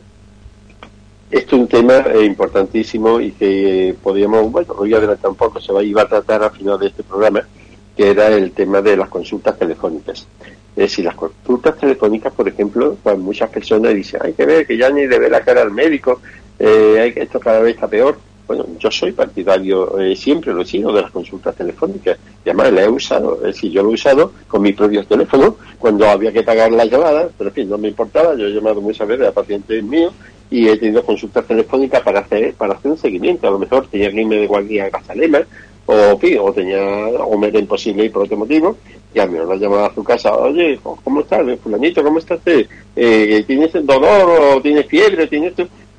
Esto 1.31 1.55
es 1.55 1.61
un 1.61 1.67
tema 1.69 1.99
eh, 2.13 2.25
importantísimo 2.25 3.21
y 3.21 3.31
que 3.31 3.95
podríamos, 4.03 4.51
bueno, 4.51 4.75
hoy 4.77 4.93
adelantar 4.93 5.31
un 5.31 5.37
poco, 5.37 5.61
se 5.61 5.71
va, 5.71 5.81
iba 5.81 6.01
a 6.01 6.07
tratar 6.07 6.43
al 6.43 6.51
final 6.51 6.77
de 6.77 6.87
este 6.87 7.03
programa, 7.03 7.47
que 7.95 8.09
era 8.09 8.27
el 8.27 8.51
tema 8.51 8.81
de 8.81 8.97
las 8.97 9.07
consultas 9.07 9.57
telefónicas. 9.57 10.27
Es 10.75 10.75
decir, 10.75 11.05
las 11.05 11.15
consultas 11.15 11.77
telefónicas, 11.77 12.33
por 12.33 12.49
ejemplo, 12.49 12.97
pues 13.01 13.17
muchas 13.17 13.49
personas 13.49 13.93
dicen, 13.93 14.19
hay 14.21 14.33
que 14.33 14.45
ver 14.45 14.67
que 14.67 14.75
ya 14.75 14.89
ni 14.89 15.07
le 15.07 15.19
ve 15.19 15.29
la 15.29 15.39
cara 15.39 15.61
al 15.61 15.71
médico, 15.71 16.19
eh, 16.59 16.99
hay 17.01 17.13
que 17.13 17.21
esto 17.21 17.39
cada 17.39 17.61
vez 17.61 17.75
está 17.75 17.87
peor. 17.87 18.17
Bueno, 18.45 18.65
yo 18.77 18.91
soy 18.91 19.13
partidario, 19.13 19.97
eh, 19.99 20.17
siempre 20.17 20.53
lo 20.53 20.63
he 20.63 20.65
sido, 20.65 20.91
de 20.91 21.01
las 21.01 21.11
consultas 21.11 21.55
telefónicas. 21.55 22.17
Y 22.43 22.49
además 22.49 22.73
la 22.73 22.83
he 22.83 22.89
usado, 22.89 23.35
es 23.35 23.55
decir, 23.55 23.71
yo 23.71 23.83
lo 23.83 23.91
he 23.91 23.93
usado 23.93 24.33
con 24.49 24.61
mi 24.61 24.73
propio 24.73 25.05
teléfono 25.05 25.55
cuando 25.79 26.05
había 26.09 26.33
que 26.33 26.43
pagar 26.43 26.73
las 26.73 26.89
llamadas, 26.89 27.31
pero 27.37 27.51
en 27.51 27.53
fin, 27.53 27.69
no 27.69 27.77
me 27.77 27.87
importaba, 27.87 28.35
yo 28.35 28.47
he 28.47 28.51
llamado 28.51 28.81
muchas 28.81 29.07
veces 29.07 29.27
a 29.27 29.31
pacientes 29.31 29.81
míos 29.81 30.11
y 30.51 30.67
he 30.67 30.77
tenido 30.77 31.03
consultas 31.03 31.47
telefónicas 31.47 32.01
para 32.01 32.19
hacer 32.19 32.53
para 32.53 32.73
hacer 32.73 32.91
un 32.91 32.97
seguimiento. 32.97 33.47
A 33.47 33.51
lo 33.51 33.57
mejor 33.57 33.87
tenía 33.87 34.11
que 34.11 34.21
irme 34.21 34.35
de 34.35 34.47
guardia 34.47 34.85
a 34.85 34.91
Casalema, 34.91 35.39
o, 35.87 36.19
o 36.41 36.53
tenía, 36.53 36.79
o 36.79 37.37
me 37.37 37.47
era 37.47 37.59
imposible 37.59 38.05
ir 38.05 38.11
por 38.11 38.23
otro 38.23 38.37
motivo, 38.37 38.77
y 39.13 39.19
a 39.19 39.25
mí 39.25 39.39
la 39.39 39.55
llamaba 39.55 39.87
a 39.87 39.95
su 39.95 40.03
casa, 40.03 40.35
oye, 40.35 40.79
¿cómo 40.83 41.21
estás, 41.21 41.41
fulanito, 41.63 42.03
cómo 42.03 42.19
estás? 42.19 42.39
Eh, 42.45 43.43
¿Tienes 43.47 43.73
dolor 43.73 44.29
o 44.29 44.61
tienes 44.61 44.85
fiebre? 44.85 45.25
¿Tienes 45.27 45.53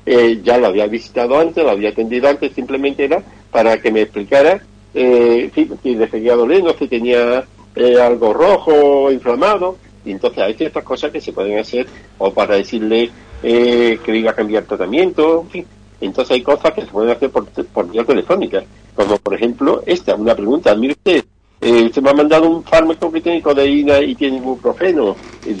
eh, 0.05 0.41
ya 0.43 0.57
lo 0.57 0.67
había 0.67 0.87
visitado 0.87 1.39
antes, 1.39 1.63
lo 1.63 1.69
había 1.69 1.89
atendido 1.89 2.27
antes, 2.27 2.53
simplemente 2.53 3.05
era 3.05 3.23
para 3.51 3.77
que 3.81 3.91
me 3.91 4.01
explicara 4.01 4.61
eh, 4.93 5.49
si, 5.55 5.95
le 5.95 6.09
seguía 6.09 6.35
doliendo, 6.35 6.75
si 6.77 6.87
tenía 6.87 7.45
eh, 7.75 8.01
algo 8.01 8.33
rojo, 8.33 9.11
inflamado, 9.11 9.77
y 10.03 10.11
entonces 10.11 10.43
hay 10.43 10.55
ciertas 10.55 10.83
cosas 10.83 11.11
que 11.11 11.21
se 11.21 11.31
pueden 11.31 11.57
hacer, 11.57 11.87
o 12.17 12.33
para 12.33 12.55
decirle 12.55 13.11
eh, 13.43 13.99
que 14.03 14.15
iba 14.15 14.31
a 14.31 14.35
cambiar 14.35 14.63
tratamiento, 14.63 15.41
en 15.41 15.49
fin. 15.49 15.65
Entonces 16.01 16.31
hay 16.31 16.41
cosas 16.41 16.73
que 16.73 16.81
se 16.81 16.87
pueden 16.87 17.11
hacer 17.11 17.29
por, 17.29 17.45
por 17.45 17.89
vía 17.89 18.03
telefónica, 18.03 18.63
como 18.95 19.17
por 19.17 19.33
ejemplo 19.33 19.83
esta, 19.85 20.15
una 20.15 20.35
pregunta, 20.35 20.75
mire 20.75 20.93
usted, 20.93 21.23
eh, 21.65 21.89
se 21.93 22.01
me 22.01 22.09
ha 22.09 22.13
mandado 22.13 22.49
un 22.49 22.61
fármaco 22.61 23.09
que 23.09 23.21
tiene 23.21 23.41
codeína 23.41 24.01
y 24.01 24.15
tiene 24.15 24.35
ibuprofeno. 24.35 25.15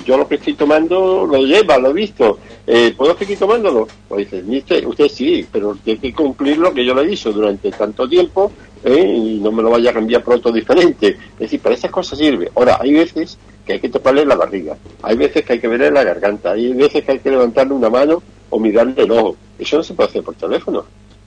Yo 0.05 0.17
lo 0.17 0.27
que 0.27 0.35
estoy 0.35 0.53
tomando 0.53 1.25
lo 1.25 1.37
lleva, 1.45 1.77
lo 1.77 1.91
he 1.91 1.93
visto. 1.93 2.39
Eh, 2.67 2.93
¿Puedo 2.97 3.17
seguir 3.17 3.39
tomándolo? 3.39 3.87
Pues 4.09 4.29
dice, 4.45 4.85
usted, 4.85 5.07
sí, 5.07 5.47
pero 5.49 5.77
tiene 5.81 6.01
que 6.01 6.13
cumplir 6.13 6.57
lo 6.57 6.73
que 6.73 6.85
yo 6.85 6.93
le 6.93 7.03
he 7.03 7.07
dicho 7.07 7.31
durante 7.31 7.71
tanto 7.71 8.07
tiempo 8.09 8.51
¿eh? 8.83 9.01
y 9.01 9.39
no 9.39 9.53
me 9.53 9.63
lo 9.63 9.69
vaya 9.69 9.91
a 9.91 9.93
cambiar 9.93 10.23
pronto 10.25 10.51
diferente. 10.51 11.07
Es 11.07 11.39
decir, 11.39 11.61
para 11.61 11.75
esas 11.75 11.91
cosas 11.91 12.19
sirve. 12.19 12.51
Ahora, 12.53 12.79
hay 12.81 12.93
veces 12.93 13.37
que 13.65 13.73
hay 13.73 13.79
que 13.79 13.89
tocarle 13.89 14.25
la 14.25 14.35
barriga, 14.35 14.77
hay 15.01 15.15
veces 15.15 15.45
que 15.45 15.53
hay 15.53 15.59
que 15.59 15.67
verle 15.67 15.91
la 15.91 16.03
garganta, 16.03 16.51
hay 16.51 16.73
veces 16.73 17.03
que 17.03 17.13
hay 17.13 17.19
que 17.19 17.31
levantarle 17.31 17.73
una 17.73 17.89
mano 17.89 18.21
o 18.49 18.59
mirarle 18.59 19.03
el 19.03 19.11
ojo. 19.11 19.35
Eso 19.57 19.77
no 19.77 19.83
se 19.83 19.93
puede 19.93 20.09
hacer 20.09 20.23
por 20.23 20.35
teléfono. 20.35 20.85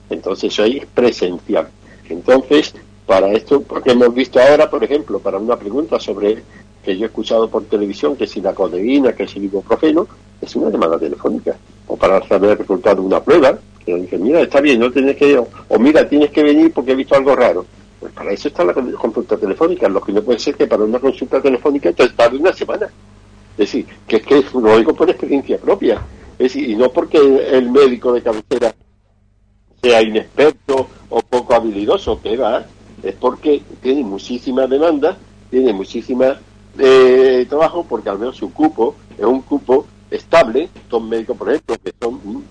Entonces, 0.09 0.53
eso 0.53 0.63
es 0.63 0.85
presencial. 0.85 1.67
Entonces, 2.09 2.73
para 3.05 3.31
esto, 3.31 3.61
porque 3.61 3.91
hemos 3.91 4.13
visto 4.13 4.39
ahora, 4.39 4.69
por 4.69 4.83
ejemplo, 4.83 5.19
para 5.19 5.37
una 5.37 5.57
pregunta 5.57 5.99
sobre 5.99 6.43
que 6.83 6.97
yo 6.97 7.05
he 7.05 7.07
escuchado 7.07 7.49
por 7.49 7.65
televisión, 7.65 8.15
que 8.15 8.27
si 8.27 8.39
la 8.39 8.53
codeína, 8.53 9.13
que 9.13 9.27
si 9.27 9.39
el 9.39 9.45
ibuprofeno, 9.45 10.07
es 10.41 10.55
una 10.55 10.69
llamada 10.69 10.97
telefónica. 10.97 11.55
O 11.87 11.97
para 11.97 12.25
saber 12.27 12.51
el 12.51 12.57
resultado 12.59 12.97
de 12.97 13.01
una 13.01 13.21
prueba, 13.21 13.57
que 13.85 13.95
dicen, 13.95 14.23
mira, 14.23 14.41
está 14.41 14.61
bien, 14.61 14.79
no 14.79 14.91
tienes 14.91 15.15
que 15.15 15.29
ir, 15.29 15.37
o 15.39 15.79
mira, 15.79 16.07
tienes 16.07 16.31
que 16.31 16.43
venir 16.43 16.71
porque 16.73 16.91
he 16.91 16.95
visto 16.95 17.15
algo 17.15 17.35
raro. 17.35 17.65
Pues 17.99 18.13
para 18.13 18.31
eso 18.31 18.47
está 18.47 18.63
la 18.63 18.73
consulta 18.73 19.37
telefónica. 19.37 19.89
Lo 19.89 20.01
que 20.01 20.11
no 20.11 20.21
puede 20.21 20.39
ser 20.39 20.55
que 20.55 20.67
para 20.67 20.83
una 20.83 20.99
consulta 20.99 21.41
telefónica 21.41 21.89
esto 21.89 22.09
tarde 22.13 22.37
una 22.37 22.53
semana. 22.53 22.87
Es 23.53 23.57
decir, 23.57 23.87
que 24.07 24.17
es 24.17 24.23
que 24.23 24.45
lo 24.53 24.77
digo 24.77 24.93
por 24.93 25.09
experiencia 25.09 25.57
propia. 25.57 26.01
Es 26.37 26.53
decir, 26.53 26.69
y 26.69 26.75
no 26.75 26.91
porque 26.91 27.17
el 27.17 27.71
médico 27.71 28.13
de 28.13 28.21
cabecera 28.21 28.75
sea 29.81 30.01
inexperto 30.03 30.87
o 31.09 31.21
poco 31.21 31.55
habilidoso, 31.55 32.21
que 32.21 32.37
va, 32.37 32.65
es 33.01 33.15
porque 33.15 33.61
tiene 33.81 34.03
muchísima 34.03 34.67
demanda, 34.67 35.17
tiene 35.49 35.73
muchísima 35.73 36.39
eh, 36.77 37.45
trabajo, 37.49 37.85
porque 37.87 38.09
al 38.09 38.19
menos 38.19 38.37
su 38.37 38.53
cupo 38.53 38.95
es 39.17 39.25
un 39.25 39.41
cupo 39.41 39.87
estable. 40.11 40.69
Son 40.89 41.09
médicos, 41.09 41.37
por 41.37 41.49
ejemplo, 41.49 41.75
que 41.83 41.93
son 41.99 42.43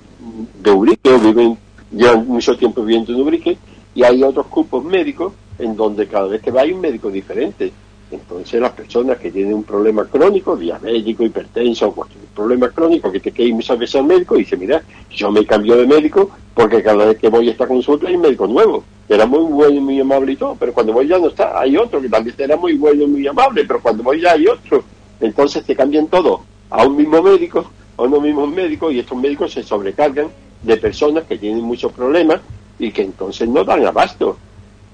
de 0.61 0.70
Ubrique 0.70 1.11
o 1.11 1.18
viven, 1.18 1.59
llevan 1.92 2.26
mucho 2.26 2.56
tiempo 2.56 2.82
viviendo 2.82 3.12
en 3.12 3.20
Ubrique, 3.20 3.59
y 3.96 4.04
hay 4.04 4.22
otros 4.22 4.46
cupos 4.46 4.85
médicos 4.85 5.32
en 5.59 5.74
donde 5.74 6.06
cada 6.06 6.28
vez 6.28 6.42
que 6.42 6.50
va 6.50 6.61
hay 6.61 6.72
un 6.72 6.80
médico 6.80 7.11
diferente. 7.11 7.72
Entonces 8.11 8.61
las 8.61 8.72
personas 8.72 9.16
que 9.18 9.32
tienen 9.32 9.54
un 9.54 9.64
problema 9.64 10.04
crónico, 10.04 10.54
diabético, 10.54 11.24
hipertenso, 11.24 11.90
cualquier 11.92 12.24
problema 12.26 12.68
crónico, 12.68 13.11
que 13.11 13.18
te 13.18 13.32
que 13.32 13.44
ir 13.44 13.54
muchas 13.54 13.78
veces 13.78 13.96
al 13.96 14.04
médico 14.04 14.37
y 14.37 14.40
dice, 14.40 14.56
mira, 14.59 14.82
yo 15.11 15.32
me 15.32 15.44
cambio 15.46 15.76
de 15.76 15.87
médico 15.87 16.30
porque 16.54 16.82
cada 16.82 17.06
vez 17.06 17.18
que 17.18 17.30
voy 17.30 17.48
a 17.48 17.52
esta 17.52 17.66
consulta 17.66 18.06
hay 18.06 18.16
un 18.16 18.20
médico 18.20 18.46
nuevo, 18.46 18.85
era 19.09 19.24
muy 19.24 19.50
bueno 19.50 19.76
y 19.76 19.80
muy 19.80 20.00
amable 20.00 20.32
y 20.32 20.37
todo, 20.37 20.54
pero 20.61 20.74
cuando 20.74 20.92
voy 20.92 21.09
ya 21.09 21.18
no 21.18 21.28
está, 21.28 21.59
hay 21.59 21.76
otro 21.78 22.00
que 22.00 22.11
también 22.11 22.37
era 22.38 22.56
muy 22.56 22.74
bueno 22.74 23.09
muy 23.09 23.26
amable, 23.26 23.64
pero 23.64 23.80
cuando 23.80 24.02
voy 24.02 24.20
ya 24.20 24.32
hay 24.32 24.46
otro. 24.46 24.85
Entonces 25.20 25.64
te 25.64 25.74
cambian 25.74 26.06
todo 26.09 26.42
a 26.68 26.87
un 26.87 26.96
mismo 26.96 27.22
médico, 27.22 27.64
a 27.96 28.02
unos 28.02 28.22
mismos 28.22 28.50
médicos 28.50 28.92
y 28.92 28.98
estos 28.98 29.16
médicos 29.16 29.52
se 29.52 29.62
sobrecargan 29.62 30.28
de 30.62 30.76
personas 30.76 31.24
que 31.24 31.38
tienen 31.38 31.64
muchos 31.64 31.92
problemas 31.92 32.40
y 32.78 32.90
que 32.90 33.02
entonces 33.02 33.48
no 33.48 33.64
dan 33.64 33.84
abasto, 33.86 34.36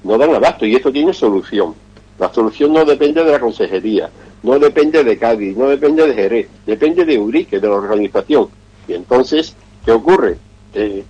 no 0.04 0.18
dan 0.18 0.34
abasto 0.34 0.66
y 0.66 0.74
esto 0.74 0.92
tiene 0.92 1.12
solución. 1.12 1.74
La 2.18 2.32
solución 2.32 2.72
no 2.72 2.84
depende 2.84 3.24
de 3.24 3.32
la 3.32 3.40
consejería, 3.40 4.10
no 4.42 4.58
depende 4.58 5.02
de 5.02 5.18
Cádiz, 5.18 5.56
no 5.56 5.68
depende 5.68 6.06
de 6.06 6.14
Jerez, 6.14 6.48
depende 6.66 7.04
de 7.04 7.18
Urique, 7.18 7.60
de 7.60 7.68
la 7.68 7.74
organización. 7.74 8.48
Y 8.86 8.94
entonces, 8.94 9.54
¿qué 9.84 9.92
ocurre? 9.92 10.36
Eh, 10.74 11.04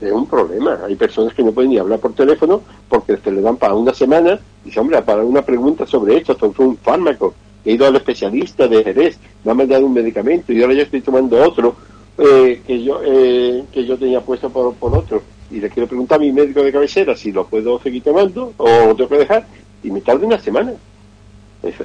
es 0.00 0.12
un 0.12 0.26
problema. 0.26 0.80
Hay 0.86 0.94
personas 0.96 1.32
que 1.34 1.42
no 1.42 1.52
pueden 1.52 1.70
ni 1.70 1.78
hablar 1.78 1.98
por 1.98 2.12
teléfono 2.12 2.62
porque 2.88 3.16
se 3.16 3.30
le 3.30 3.40
dan 3.40 3.56
para 3.56 3.74
una 3.74 3.94
semana 3.94 4.38
y 4.64 4.68
dice, 4.68 4.80
hombre, 4.80 5.00
para 5.02 5.24
una 5.24 5.42
pregunta 5.42 5.86
sobre 5.86 6.18
esto, 6.18 6.34
fue 6.52 6.66
un 6.66 6.76
fármaco. 6.76 7.34
He 7.64 7.72
ido 7.72 7.86
al 7.86 7.96
especialista 7.96 8.68
de 8.68 8.84
Jerez, 8.84 9.18
me 9.44 9.52
ha 9.52 9.54
mandado 9.54 9.86
un 9.86 9.92
medicamento 9.94 10.52
y 10.52 10.62
ahora 10.62 10.74
yo 10.74 10.82
estoy 10.82 11.00
tomando 11.00 11.42
otro 11.42 11.74
eh, 12.18 12.62
que 12.66 12.82
yo 12.82 13.00
eh, 13.04 13.64
que 13.72 13.84
yo 13.84 13.98
tenía 13.98 14.20
puesto 14.20 14.50
por, 14.50 14.74
por 14.74 14.96
otro. 14.96 15.22
Y 15.50 15.60
le 15.60 15.70
quiero 15.70 15.86
preguntar 15.86 16.18
a 16.18 16.20
mi 16.20 16.32
médico 16.32 16.62
de 16.62 16.72
cabecera 16.72 17.16
si 17.16 17.32
lo 17.32 17.46
puedo 17.46 17.80
seguir 17.80 18.02
tomando 18.02 18.52
o 18.56 18.94
tengo 18.96 19.08
que 19.08 19.18
dejar 19.18 19.46
y 19.82 19.90
me 19.90 20.00
tarda 20.00 20.26
una 20.26 20.40
semana. 20.40 20.72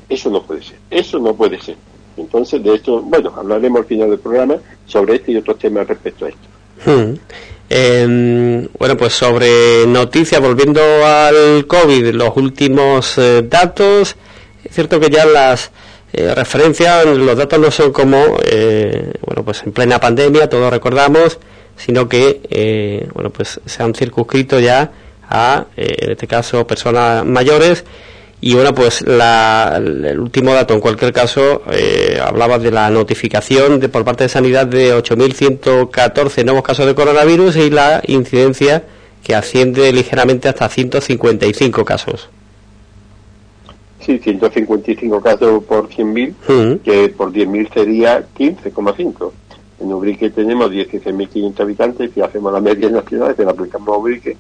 Eso, 0.10 0.30
no 0.30 0.44
puede 0.44 0.62
ser, 0.62 0.78
eso 0.90 1.20
no 1.20 1.34
puede 1.34 1.60
ser. 1.60 1.76
Entonces, 2.18 2.62
de 2.64 2.76
esto, 2.76 3.02
bueno, 3.02 3.34
hablaremos 3.36 3.80
al 3.80 3.86
final 3.86 4.10
del 4.10 4.20
programa 4.20 4.56
sobre 4.86 5.16
este 5.16 5.32
y 5.32 5.38
otros 5.38 5.58
temas 5.58 5.88
respecto 5.88 6.26
a 6.26 6.30
esto. 6.30 6.48
Hmm. 6.86 7.16
Em, 7.70 8.68
bueno, 8.78 8.98
pues 8.98 9.14
sobre 9.14 9.88
noticias, 9.88 10.42
volviendo 10.42 10.82
al 11.06 11.66
COVID, 11.66 12.10
los 12.10 12.36
últimos 12.36 13.18
eh, 13.18 13.44
datos, 13.48 14.18
es 14.64 14.76
cierto 14.76 15.00
que 15.00 15.10
ya 15.10 15.26
las 15.26 15.72
eh, 16.12 16.36
referencias, 16.36 17.06
los 17.06 17.38
datos 17.38 17.60
no 17.60 17.72
son 17.72 17.94
como, 17.94 18.38
eh, 18.44 19.14
bueno, 19.26 19.46
pues 19.46 19.64
en 19.64 19.72
plena 19.72 20.00
pandemia, 20.00 20.50
todos 20.50 20.70
recordamos, 20.70 21.40
sino 21.76 22.08
que, 22.08 23.08
bueno, 23.14 23.30
pues 23.30 23.60
se 23.66 23.84
han 23.84 23.94
circunscrito 23.94 24.60
ya 24.60 24.92
a, 25.32 25.66
eh, 25.78 25.96
en 26.00 26.12
este 26.12 26.28
caso, 26.28 26.68
personas 26.68 27.26
mayores. 27.26 27.86
Y 28.42 28.56
bueno, 28.56 28.74
pues 28.74 29.02
el 29.02 30.20
último 30.20 30.54
dato, 30.54 30.74
en 30.74 30.80
cualquier 30.80 31.14
caso, 31.14 31.62
eh, 31.72 32.20
hablaba 32.22 32.58
de 32.58 32.72
la 32.72 32.90
notificación 32.90 33.80
de, 33.80 33.88
por 33.88 34.04
parte 34.04 34.24
de 34.24 34.30
Sanidad 34.30 34.66
de 34.66 34.96
8.114 34.96 36.44
nuevos 36.44 36.64
casos 36.64 36.88
de 36.88 36.96
coronavirus 36.96 37.56
y 37.58 37.70
la 37.70 38.02
incidencia 38.08 38.84
que 39.24 39.36
asciende 39.36 39.94
ligeramente 39.94 40.50
hasta 40.50 40.68
155 40.68 41.86
casos. 41.86 42.30
Sí, 44.00 44.18
155 44.18 45.22
casos 45.22 45.64
por 45.64 45.88
100.000, 45.88 46.82
que 46.82 47.10
por 47.10 47.32
10.000 47.32 47.72
sería 47.72 48.26
15,5. 48.36 49.32
En 49.82 49.92
Ubrique 49.92 50.30
tenemos 50.30 50.72
16.500 50.72 51.60
habitantes 51.60 52.12
si 52.14 52.22
hacemos 52.22 52.54
la 52.54 52.62
media 52.62 52.90
nacional, 52.90 53.36
que 53.36 53.44
la 53.44 53.52
aplicamos 53.52 53.90
a 53.90 53.98
Ubrique, 53.98 54.38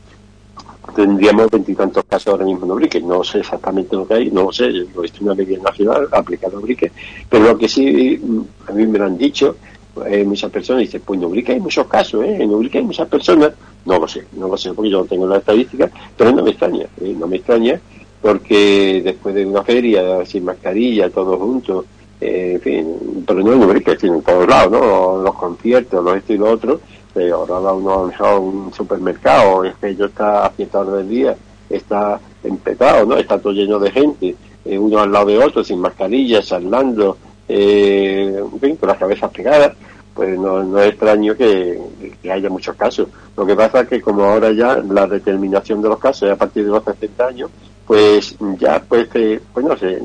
tendríamos 0.95 1.49
veintitantos 1.49 2.03
casos 2.07 2.27
ahora 2.27 2.45
mismo 2.45 2.65
en 2.65 2.71
Ubrique. 2.71 3.01
No 3.01 3.23
sé 3.23 3.39
exactamente 3.39 3.95
lo 3.95 4.07
que 4.07 4.13
hay, 4.13 4.31
no 4.31 4.43
lo 4.43 4.51
sé, 4.51 4.69
lo 4.69 5.03
he 5.03 5.11
una 5.21 5.33
media 5.33 5.57
nacional 5.59 6.07
aplicada 6.11 6.55
a 6.55 6.59
Ubrique, 6.59 6.91
pero 7.29 7.45
lo 7.45 7.57
que 7.57 7.67
sí 7.67 8.19
mm, 8.21 8.69
a 8.69 8.71
mí 8.73 8.85
me 8.85 8.99
lo 8.99 9.05
han 9.05 9.17
dicho 9.17 9.55
eh, 10.05 10.23
muchas 10.23 10.49
personas 10.49 10.81
dicen, 10.81 11.01
pues 11.05 11.19
en 11.19 11.25
Ubrique 11.25 11.51
hay 11.51 11.59
muchos 11.59 11.85
casos, 11.87 12.23
¿eh? 12.23 12.37
en 12.39 12.49
Ubrique 12.49 12.77
hay 12.77 12.83
muchas 12.85 13.09
personas, 13.09 13.51
no 13.85 13.99
lo 13.99 14.07
sé, 14.07 14.25
no 14.37 14.47
lo 14.47 14.55
sé 14.55 14.73
porque 14.73 14.89
yo 14.89 14.99
no 14.99 15.05
tengo 15.05 15.27
la 15.27 15.37
estadística, 15.37 15.91
pero 16.15 16.31
no 16.31 16.43
me 16.43 16.51
extraña, 16.51 16.85
¿eh? 17.01 17.15
no 17.17 17.27
me 17.27 17.37
extraña 17.37 17.79
porque 18.21 19.01
después 19.03 19.35
de 19.35 19.45
una 19.45 19.63
feria 19.63 20.25
sin 20.25 20.45
mascarilla, 20.45 21.09
todos 21.09 21.39
juntos, 21.39 21.85
eh, 22.21 22.53
en 22.53 22.61
fin, 22.61 23.23
pero 23.25 23.41
no 23.41 23.53
en 23.53 23.63
Ubrique, 23.63 23.97
sino 23.97 24.15
en 24.15 24.21
todos 24.21 24.47
lados, 24.47 24.71
¿no? 24.71 25.23
Los 25.23 25.35
conciertos, 25.35 26.03
los 26.03 26.17
esto 26.17 26.33
y 26.33 26.37
lo 26.37 26.51
otro, 26.51 26.79
ahora 27.33 27.73
uno 27.73 28.11
ha 28.17 28.39
un 28.39 28.71
supermercado, 28.73 29.65
es 29.65 29.75
que 29.75 29.95
yo 29.95 30.05
está 30.05 30.45
a 30.45 30.51
cierta 30.51 30.83
del 30.83 31.09
día, 31.09 31.35
está 31.69 32.19
empetado, 32.43 33.05
¿no? 33.05 33.17
Está 33.17 33.39
todo 33.39 33.53
lleno 33.53 33.79
de 33.79 33.91
gente, 33.91 34.35
eh, 34.63 34.77
uno 34.77 34.99
al 34.99 35.11
lado 35.11 35.25
de 35.27 35.37
otro, 35.37 35.63
sin 35.63 35.79
mascarillas, 35.79 36.45
charlando, 36.45 37.17
eh, 37.47 38.39
en 38.39 38.59
fin, 38.59 38.75
con 38.75 38.89
las 38.89 38.97
cabezas 38.97 39.31
pegadas, 39.31 39.73
pues 40.13 40.37
no, 40.37 40.63
no 40.63 40.79
es 40.79 40.89
extraño 40.89 41.35
que, 41.35 41.79
haya 42.31 42.49
muchos 42.49 42.75
casos. 42.75 43.07
Lo 43.35 43.45
que 43.45 43.55
pasa 43.55 43.81
es 43.81 43.87
que 43.87 44.01
como 44.01 44.23
ahora 44.23 44.51
ya 44.51 44.77
la 44.77 45.07
determinación 45.07 45.81
de 45.81 45.89
los 45.89 45.99
casos 45.99 46.29
es 46.29 46.33
a 46.33 46.37
partir 46.37 46.65
de 46.65 46.69
los 46.69 46.83
60 46.83 47.25
años, 47.25 47.49
pues 47.85 48.37
ya 48.59 48.81
pues, 48.87 49.09
eh, 49.15 49.39
pues 49.53 49.65
no 49.65 49.75
sé, 49.77 49.99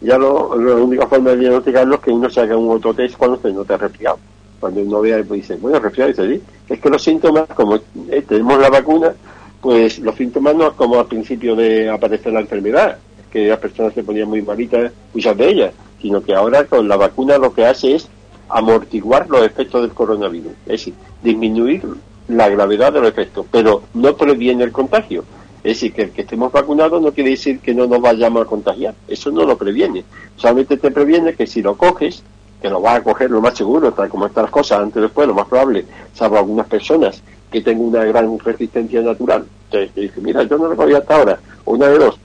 ya 0.00 0.18
lo, 0.18 0.56
la 0.56 0.76
única 0.76 1.06
forma 1.06 1.30
de 1.30 1.36
diagnosticarlo 1.38 1.96
es 1.96 2.00
que 2.00 2.10
uno 2.10 2.30
se 2.30 2.40
haga 2.40 2.56
un 2.56 2.70
autotest 2.70 3.16
cuando 3.16 3.40
se 3.40 3.52
note 3.52 3.76
resfriado 3.76 4.18
cuando 4.60 4.82
uno 4.82 5.00
vea, 5.00 5.24
pues 5.26 5.40
dice, 5.40 5.56
bueno, 5.56 5.80
resfriado, 5.80 6.10
dice, 6.10 6.28
¿sí? 6.28 6.42
es 6.68 6.80
que 6.80 6.90
los 6.90 7.02
síntomas, 7.02 7.46
como 7.54 7.76
eh, 7.76 8.22
tenemos 8.28 8.60
la 8.60 8.68
vacuna, 8.68 9.14
pues 9.60 9.98
los 9.98 10.14
síntomas 10.14 10.54
no 10.54 10.68
es 10.68 10.74
como 10.74 11.00
al 11.00 11.06
principio 11.06 11.56
de 11.56 11.88
aparecer 11.88 12.32
la 12.32 12.40
enfermedad, 12.40 12.98
que 13.32 13.48
las 13.48 13.58
personas 13.58 13.94
se 13.94 14.04
ponían 14.04 14.28
muy 14.28 14.42
malitas, 14.42 14.92
muchas 15.14 15.36
de 15.36 15.48
ellas, 15.48 15.72
sino 16.00 16.22
que 16.22 16.34
ahora 16.34 16.64
con 16.64 16.86
la 16.86 16.96
vacuna 16.96 17.38
lo 17.38 17.52
que 17.54 17.64
hace 17.64 17.94
es 17.94 18.08
amortiguar 18.48 19.28
los 19.28 19.44
efectos 19.44 19.82
del 19.82 19.92
coronavirus, 19.92 20.52
es 20.66 20.72
decir, 20.72 20.94
disminuir 21.22 21.82
la 22.28 22.48
gravedad 22.48 22.92
de 22.92 23.00
los 23.00 23.08
efectos, 23.08 23.46
pero 23.50 23.82
no 23.94 24.16
previene 24.16 24.64
el 24.64 24.72
contagio. 24.72 25.24
Es 25.62 25.74
decir, 25.74 25.92
que 25.92 26.02
el 26.02 26.10
que 26.10 26.22
estemos 26.22 26.50
vacunados 26.50 27.02
no 27.02 27.12
quiere 27.12 27.30
decir 27.30 27.60
que 27.60 27.74
no 27.74 27.86
nos 27.86 28.00
vayamos 28.00 28.42
a 28.42 28.46
contagiar, 28.46 28.94
eso 29.06 29.30
no 29.30 29.44
lo 29.44 29.58
previene. 29.58 30.04
Solamente 30.36 30.78
te 30.78 30.90
previene 30.90 31.34
que 31.34 31.46
si 31.46 31.60
lo 31.60 31.76
coges, 31.76 32.22
que 32.62 32.70
lo 32.70 32.80
vas 32.80 32.96
a 32.96 33.02
coger 33.02 33.30
lo 33.30 33.40
más 33.40 33.56
seguro, 33.56 33.92
tal 33.92 34.08
como 34.08 34.26
están 34.26 34.44
las 34.44 34.50
cosas, 34.50 34.80
antes 34.80 34.96
o 34.96 35.02
después, 35.02 35.28
lo 35.28 35.34
más 35.34 35.46
probable, 35.46 35.84
salvo 36.14 36.38
algunas 36.38 36.66
personas 36.66 37.22
que 37.50 37.60
tengan 37.60 37.86
una 37.86 38.04
gran 38.04 38.38
resistencia 38.38 39.02
natural, 39.02 39.44
te, 39.70 39.90
dice, 39.94 40.20
mira, 40.20 40.42
yo 40.44 40.56
no 40.56 40.68
lo 40.68 40.76
cogí 40.76 40.94
hasta 40.94 41.16
ahora, 41.16 41.40
una 41.66 41.88
de 41.88 41.98
dos, 41.98 42.18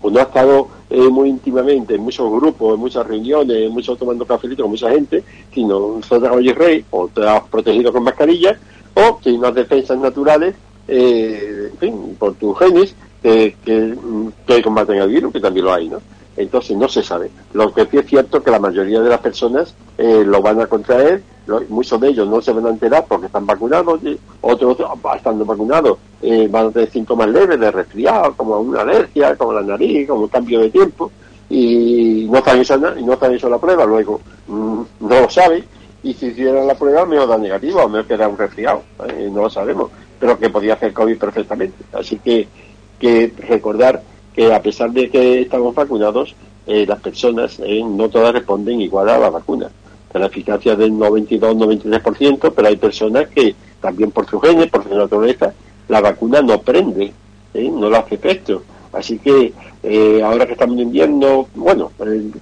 o 0.00 0.10
no 0.10 0.18
ha 0.18 0.22
estado 0.22 0.68
eh, 0.90 1.08
muy 1.08 1.28
íntimamente 1.28 1.94
en 1.94 2.02
muchos 2.02 2.30
grupos, 2.30 2.74
en 2.74 2.80
muchas 2.80 3.06
reuniones, 3.06 3.56
en 3.56 3.72
muchos 3.72 3.98
tomando 3.98 4.26
cafelito 4.26 4.62
con 4.62 4.72
mucha 4.72 4.90
gente, 4.90 5.22
sino 5.52 5.96
nosotros 5.96 6.36
oye 6.36 6.52
rey, 6.52 6.84
o 6.90 7.08
te 7.08 7.26
has 7.26 7.42
protegido 7.44 7.92
con 7.92 8.02
mascarilla, 8.02 8.58
o 8.94 9.18
tienes 9.22 9.40
unas 9.40 9.54
defensas 9.54 9.98
naturales, 9.98 10.54
eh, 10.88 11.70
en 11.72 11.78
fin, 11.78 12.16
por 12.18 12.34
tus 12.34 12.58
genes, 12.58 12.94
que, 13.22 13.56
que 14.46 14.62
combaten 14.62 14.98
el 14.98 15.08
virus, 15.08 15.32
que 15.32 15.40
también 15.40 15.64
lo 15.64 15.72
hay, 15.72 15.88
¿no? 15.88 15.98
Entonces 16.36 16.76
no 16.76 16.88
se 16.88 17.02
sabe. 17.02 17.30
Lo 17.52 17.72
que 17.72 17.86
sí 17.86 17.98
es 17.98 18.06
cierto 18.06 18.42
que 18.42 18.50
la 18.50 18.58
mayoría 18.58 19.00
de 19.00 19.08
las 19.08 19.20
personas 19.20 19.74
eh, 19.96 20.24
lo 20.26 20.42
van 20.42 20.60
a 20.60 20.66
contraer, 20.66 21.22
muchos 21.68 22.00
de 22.00 22.08
ellos 22.08 22.28
no 22.28 22.40
se 22.40 22.52
van 22.52 22.66
a 22.66 22.70
enterar 22.70 23.04
porque 23.08 23.26
están 23.26 23.46
vacunados, 23.46 24.02
y 24.02 24.18
otros 24.40 24.76
estando 25.16 25.44
vacunados 25.44 25.98
eh, 26.22 26.48
van 26.50 26.66
a 26.66 26.70
tener 26.70 26.90
síntomas 26.90 27.28
leves 27.28 27.60
de 27.60 27.70
resfriado, 27.70 28.34
como 28.36 28.58
una 28.58 28.80
alergia, 28.80 29.36
como 29.36 29.52
la 29.52 29.62
nariz, 29.62 30.08
como 30.08 30.22
un 30.22 30.28
cambio 30.28 30.60
de 30.60 30.70
tiempo, 30.70 31.10
y 31.48 32.26
no 32.28 32.38
están 32.38 32.58
hecho, 32.60 32.76
no 32.78 33.12
están 33.12 33.34
hecho 33.34 33.48
la 33.48 33.58
prueba, 33.58 33.84
luego 33.84 34.20
mm, 34.48 34.80
no 35.00 35.20
lo 35.20 35.30
saben, 35.30 35.64
y 36.02 36.14
si 36.14 36.26
hicieran 36.26 36.66
la 36.66 36.74
prueba 36.74 37.06
me 37.06 37.16
da 37.16 37.38
negativo, 37.38 37.82
o 37.82 37.88
me 37.88 38.04
queda 38.04 38.26
un 38.26 38.36
resfriado, 38.36 38.82
eh, 39.06 39.30
no 39.32 39.42
lo 39.42 39.50
sabemos, 39.50 39.90
pero 40.18 40.38
que 40.38 40.50
podía 40.50 40.74
hacer 40.74 40.92
COVID 40.92 41.18
perfectamente. 41.18 41.84
Así 41.92 42.18
que, 42.18 42.48
recordar 43.48 44.02
que 44.34 44.52
a 44.52 44.62
pesar 44.62 44.90
de 44.90 45.10
que 45.10 45.42
estamos 45.42 45.74
vacunados, 45.74 46.34
eh, 46.66 46.86
las 46.86 47.00
personas 47.00 47.60
eh, 47.60 47.82
no 47.84 48.08
todas 48.08 48.32
responden 48.32 48.80
igual 48.80 49.08
a 49.08 49.18
la 49.18 49.30
vacuna. 49.30 49.70
La 50.14 50.26
eficacia 50.26 50.76
del 50.76 50.92
92-93%, 50.92 52.52
pero 52.54 52.68
hay 52.68 52.76
personas 52.76 53.28
que 53.28 53.54
también 53.80 54.12
por 54.12 54.26
su 54.28 54.38
genes, 54.40 54.70
por 54.70 54.84
su 54.84 54.94
naturaleza, 54.94 55.52
la 55.88 56.00
vacuna 56.00 56.40
no 56.40 56.60
prende, 56.60 57.12
¿eh? 57.52 57.70
no 57.70 57.90
lo 57.90 57.96
hace 57.96 58.14
efecto. 58.14 58.62
Así 58.92 59.18
que 59.18 59.52
ahora 60.22 60.46
que 60.46 60.52
estamos 60.52 60.76
en 60.76 60.82
invierno, 60.82 61.48
bueno, 61.56 61.90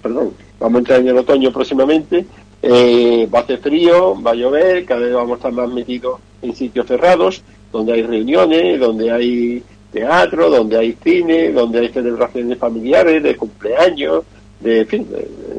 perdón, 0.03 0.35
vamos 0.61 0.77
a 0.77 0.79
entrar 0.81 1.01
en 1.01 1.09
el 1.09 1.17
otoño 1.17 1.51
próximamente, 1.51 2.27
va 2.63 3.39
a 3.39 3.43
hacer 3.43 3.59
frío, 3.59 4.23
va 4.23 4.33
a 4.33 4.35
llover, 4.35 4.85
cada 4.85 5.01
vez 5.01 5.15
vamos 5.15 5.33
a 5.33 5.37
estar 5.37 5.53
más 5.53 5.71
metidos 5.71 6.21
en 6.43 6.55
sitios 6.55 6.87
cerrados, 6.87 7.43
donde 7.73 7.95
hay 7.95 8.03
reuniones, 8.03 8.79
donde 8.79 9.11
hay 9.11 9.63
teatro, 9.91 10.51
donde 10.51 10.79
hay 10.79 10.97
cine, 11.03 11.53
donde 11.53 11.81
hay 11.81 11.89
celebraciones 11.89 12.59
familiares, 12.59 13.23
de 13.23 13.37
cumpleaños, 13.37 14.25
de, 14.61 14.85
fin, 14.85 15.07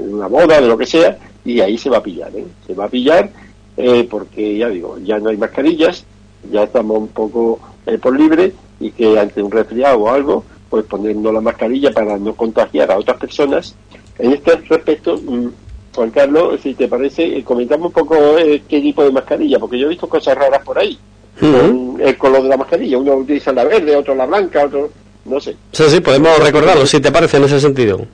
una 0.10 0.28
boda, 0.28 0.62
de 0.62 0.67
lo 0.67 0.78
que 0.78 0.86
sea, 0.86 1.17
y 1.43 1.60
ahí 1.60 1.78
se 1.78 1.89
va 1.89 1.97
a 1.97 2.04
pillar, 2.04 2.32
¿eh? 2.36 2.45
Se 2.65 2.73
va 2.73 2.86
a 2.86 2.89
pillar 2.89 3.30
eh, 3.76 4.08
porque, 4.10 4.58
ya 4.58 4.69
digo, 4.69 4.97
ya 4.99 5.19
no 5.19 5.30
hay 5.30 5.38
mascarillas, 5.38 6.06
ya 6.52 6.63
estamos 6.63 6.97
un 6.97 7.08
poco 7.10 7.60
eh, 7.86 7.97
por 7.97 8.17
libre 8.17 8.54
y 8.80 8.91
que 8.91 9.19
ante 9.19 9.41
un 9.41 9.52
resfriado 9.52 9.99
o 9.99 10.10
algo, 10.10 10.43
pues 10.69 10.86
ponernos 10.86 11.34
la 11.34 11.41
mascarilla 11.41 11.91
para 11.91 12.17
no 12.17 12.36
contagiar 12.36 12.91
a 12.91 12.97
otras 12.97 13.17
personas. 13.17 13.76
En 14.17 14.32
este 14.32 14.56
respecto, 14.56 15.17
mm, 15.17 15.47
Juan 15.95 16.12
Carlos, 16.12 16.62
si 16.62 16.73
te 16.73 16.88
parece, 16.88 17.38
eh, 17.38 17.43
comentamos 17.43 17.88
un 17.88 17.93
poco 17.93 18.15
qué 18.38 18.82
tipo 18.82 19.04
de 19.04 19.12
mascarilla, 19.12 19.60
porque 19.60 19.78
yo 19.78 19.88
he 19.88 19.89
visto 19.89 20.08
cosas 20.08 20.38
raras 20.38 20.63
por 20.63 20.78
ahí 20.78 20.97
el 21.41 22.17
color 22.17 22.43
de 22.43 22.50
la 22.50 22.58
mascarilla. 22.58 22.98
Uno 22.98 23.15
utiliza 23.15 23.52
la 23.52 23.63
verde, 23.63 23.96
otro 23.96 24.15
la 24.15 24.26
blanca, 24.26 24.65
otro 24.65 24.91
no 25.26 25.39
sé. 25.39 25.56
Sí, 25.72 25.84
sí, 25.88 26.00
podemos 26.02 26.38
recordarlo, 26.39 26.86
si 26.86 27.00
te 27.00 27.12
parece, 27.12 27.38
en 27.38 27.43
ese 27.46 27.60
sentido. 27.60 28.06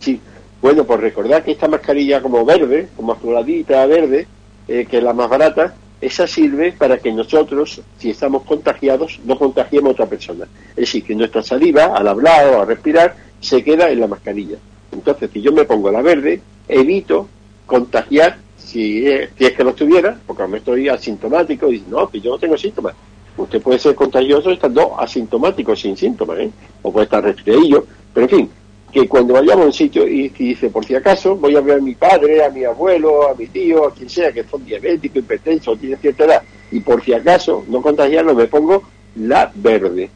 Sí, 0.00 0.20
bueno, 0.60 0.84
pues 0.84 1.00
recordar 1.00 1.42
que 1.42 1.52
esta 1.52 1.68
mascarilla 1.68 2.20
como 2.20 2.44
verde, 2.44 2.88
como 2.96 3.12
azuladita 3.12 3.86
verde, 3.86 4.26
eh, 4.68 4.86
que 4.88 4.98
es 4.98 5.02
la 5.02 5.12
más 5.12 5.28
barata, 5.28 5.74
esa 6.00 6.26
sirve 6.26 6.72
para 6.72 6.98
que 6.98 7.12
nosotros, 7.12 7.80
si 7.98 8.10
estamos 8.10 8.42
contagiados, 8.42 9.20
no 9.24 9.38
contagiemos 9.38 9.90
a 9.90 9.92
otra 9.92 10.06
persona. 10.06 10.46
Es 10.70 10.76
decir, 10.76 11.04
que 11.04 11.14
nuestra 11.14 11.42
saliva, 11.42 11.86
al 11.96 12.08
hablar 12.08 12.48
o 12.48 12.60
al 12.60 12.66
respirar, 12.66 13.16
se 13.40 13.64
queda 13.64 13.88
en 13.88 14.00
la 14.00 14.06
mascarilla. 14.06 14.58
Entonces, 14.92 15.30
si 15.32 15.40
yo 15.40 15.52
me 15.52 15.64
pongo 15.64 15.90
la 15.90 16.02
verde, 16.02 16.40
evito 16.68 17.28
contagiar 17.66 18.36
si 18.74 19.04
si 19.38 19.44
es 19.44 19.52
que 19.52 19.62
lo 19.62 19.70
estuviera, 19.70 20.18
porque 20.26 20.46
me 20.48 20.58
estoy 20.58 20.88
asintomático, 20.88 21.70
y 21.70 21.84
no, 21.88 22.08
que 22.08 22.20
yo 22.20 22.32
no 22.32 22.38
tengo 22.38 22.58
síntomas. 22.58 22.94
Usted 23.36 23.62
puede 23.62 23.78
ser 23.78 23.94
contagioso 23.94 24.50
estando 24.50 24.98
asintomático, 24.98 25.76
sin 25.76 25.96
síntomas, 25.96 26.40
¿eh? 26.40 26.50
o 26.82 26.92
puede 26.92 27.04
estar 27.04 27.22
resfriado, 27.22 27.86
pero 28.12 28.26
en 28.26 28.30
fin, 28.30 28.50
que 28.92 29.08
cuando 29.08 29.34
vayamos 29.34 29.64
a 29.64 29.66
un 29.66 29.72
sitio 29.72 30.06
y, 30.08 30.28
dice, 30.28 30.70
por 30.70 30.84
si 30.84 30.94
acaso, 30.94 31.36
voy 31.36 31.54
a 31.54 31.60
ver 31.60 31.78
a 31.78 31.82
mi 31.82 31.94
padre, 31.94 32.44
a 32.44 32.50
mi 32.50 32.64
abuelo, 32.64 33.28
a 33.28 33.34
mi 33.34 33.46
tío, 33.46 33.86
a 33.86 33.94
quien 33.94 34.08
sea, 34.08 34.32
que 34.32 34.42
son 34.44 34.64
diabéticos, 34.64 35.18
hipertensos, 35.18 35.78
tiene 35.78 35.96
cierta 35.96 36.24
edad, 36.24 36.42
y 36.72 36.80
por 36.80 37.02
si 37.04 37.12
acaso 37.12 37.64
no 37.68 37.80
contagiarlo, 37.80 38.34
me 38.34 38.46
pongo 38.46 38.82
la 39.16 39.52
verde. 39.54 40.10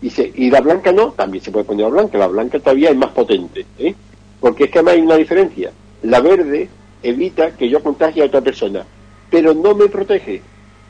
Dice, 0.00 0.30
y 0.32 0.50
la 0.50 0.60
blanca 0.60 0.92
no, 0.92 1.12
también 1.12 1.42
se 1.42 1.50
puede 1.50 1.64
poner 1.64 1.86
la 1.86 1.92
blanca, 1.92 2.18
la 2.18 2.28
blanca 2.28 2.60
todavía 2.60 2.90
es 2.90 2.96
más 2.96 3.10
potente, 3.10 3.66
¿eh? 3.78 3.94
porque 4.40 4.64
es 4.64 4.70
que 4.70 4.78
además 4.78 4.94
hay 4.94 5.00
una 5.00 5.16
diferencia. 5.16 5.72
La 6.02 6.20
verde 6.20 6.68
evita 7.02 7.52
que 7.52 7.68
yo 7.68 7.82
contagie 7.82 8.22
a 8.22 8.26
otra 8.26 8.40
persona, 8.40 8.84
pero 9.30 9.54
no 9.54 9.74
me 9.74 9.88
protege. 9.88 10.42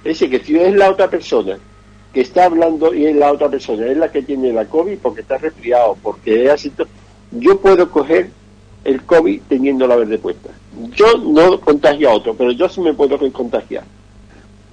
Es 0.05 0.21
decir, 0.21 0.31
que 0.31 0.45
si 0.45 0.57
es 0.57 0.75
la 0.75 0.91
otra 0.91 1.09
persona 1.09 1.59
que 2.13 2.21
está 2.21 2.45
hablando 2.45 2.95
y 2.95 3.07
es 3.07 3.17
la 3.17 3.33
otra 3.33 3.49
persona, 3.49 3.87
es 3.87 3.97
la 3.97 4.11
que 4.11 4.23
tiene 4.23 4.53
la 4.53 4.67
COVID 4.67 4.99
porque 4.99 5.21
está 5.23 5.39
resfriado, 5.39 5.97
porque 6.03 6.47
es 6.47 6.51
así, 6.51 6.73
yo 7.33 7.61
puedo 7.61 7.91
coger 7.91 8.31
el 8.85 9.03
COVID 9.03 9.43
teniendo 9.49 9.87
la 9.87 9.97
verde 9.97 10.19
puesta. 10.19 10.51
Yo 10.95 11.19
no 11.19 11.61
contagio 11.61 12.11
a 12.11 12.15
otro, 12.15 12.35
pero 12.35 12.53
yo 12.53 12.69
sí 12.69 12.81
me 12.81 12.95
puedo 12.95 13.19
contagiar. 13.33 13.85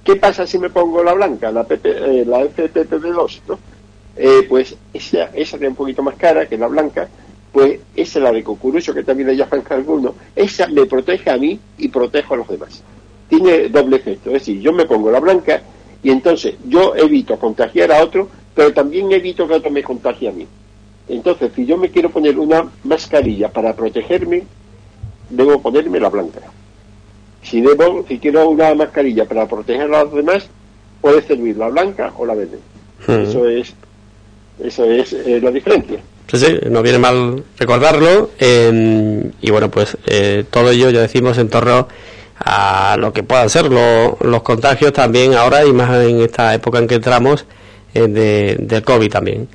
¿Qué 0.04 0.16
pasa 0.16 0.46
si 0.46 0.58
me 0.58 0.70
pongo 0.70 1.02
la 1.02 1.14
blanca, 1.14 1.50
la, 1.50 1.64
PP, 1.64 2.20
eh, 2.20 2.24
la 2.24 2.40
FPP2? 2.44 3.40
¿no? 3.48 3.58
Eh, 4.16 4.46
pues 4.48 4.76
esa, 4.92 5.24
esa 5.34 5.58
que 5.58 5.64
es 5.64 5.70
un 5.70 5.76
poquito 5.76 6.02
más 6.02 6.14
cara 6.14 6.46
que 6.46 6.56
la 6.56 6.68
blanca, 6.68 7.08
pues 7.54 7.78
esa 7.94 8.18
es 8.18 8.22
la 8.24 8.32
de 8.32 8.42
cucurucho 8.42 8.92
que 8.92 9.04
también 9.04 9.28
le 9.28 9.36
llaman 9.36 9.62
algunos, 9.70 10.14
esa 10.34 10.66
me 10.66 10.86
protege 10.86 11.30
a 11.30 11.36
mí 11.36 11.56
y 11.78 11.86
protejo 11.86 12.34
a 12.34 12.38
los 12.38 12.48
demás. 12.48 12.82
Tiene 13.28 13.68
doble 13.68 13.98
efecto, 13.98 14.30
es 14.30 14.40
decir, 14.40 14.60
yo 14.60 14.72
me 14.72 14.86
pongo 14.86 15.08
la 15.12 15.20
blanca 15.20 15.62
y 16.02 16.10
entonces 16.10 16.56
yo 16.66 16.96
evito 16.96 17.38
contagiar 17.38 17.92
a 17.92 18.02
otro, 18.02 18.28
pero 18.56 18.72
también 18.74 19.12
evito 19.12 19.46
que 19.46 19.54
otro 19.54 19.70
me 19.70 19.84
contagie 19.84 20.30
a 20.30 20.32
mí. 20.32 20.48
Entonces, 21.08 21.52
si 21.54 21.64
yo 21.64 21.76
me 21.76 21.90
quiero 21.90 22.10
poner 22.10 22.40
una 22.40 22.68
mascarilla 22.82 23.48
para 23.48 23.76
protegerme, 23.76 24.42
debo 25.30 25.62
ponerme 25.62 26.00
la 26.00 26.08
blanca. 26.08 26.40
Si 27.44 27.60
debo, 27.60 28.04
si 28.08 28.18
quiero 28.18 28.48
una 28.48 28.74
mascarilla 28.74 29.26
para 29.26 29.46
proteger 29.46 29.94
a 29.94 30.02
los 30.02 30.12
demás, 30.12 30.48
puede 31.00 31.22
servir 31.22 31.56
la 31.56 31.68
blanca 31.68 32.12
o 32.18 32.26
la 32.26 32.34
verde. 32.34 32.58
Hmm. 33.06 33.12
Eso 33.12 33.48
es, 33.48 33.74
eso 34.58 34.84
es 34.86 35.12
eh, 35.12 35.40
la 35.40 35.52
diferencia. 35.52 36.00
Sí, 36.30 36.38
sí, 36.38 36.58
no 36.70 36.82
viene 36.82 36.98
mal 36.98 37.44
recordarlo. 37.58 38.30
y 38.40 39.50
bueno, 39.50 39.70
pues 39.70 39.96
eh, 40.06 40.44
todo 40.50 40.70
ello 40.70 40.90
ya 40.90 41.00
decimos 41.00 41.38
en 41.38 41.48
torno 41.48 41.88
a 42.36 42.96
lo 42.98 43.12
que 43.12 43.22
puedan 43.22 43.48
ser 43.48 43.66
los 43.66 44.42
contagios 44.42 44.92
también 44.92 45.34
ahora 45.34 45.64
y 45.64 45.72
más 45.72 45.90
en 46.04 46.20
esta 46.20 46.54
época 46.54 46.78
en 46.78 46.86
que 46.86 46.96
entramos 46.96 47.46
eh, 47.94 48.08
de, 48.08 48.56
del 48.58 48.82
COVID 48.82 49.10
también. 49.10 49.48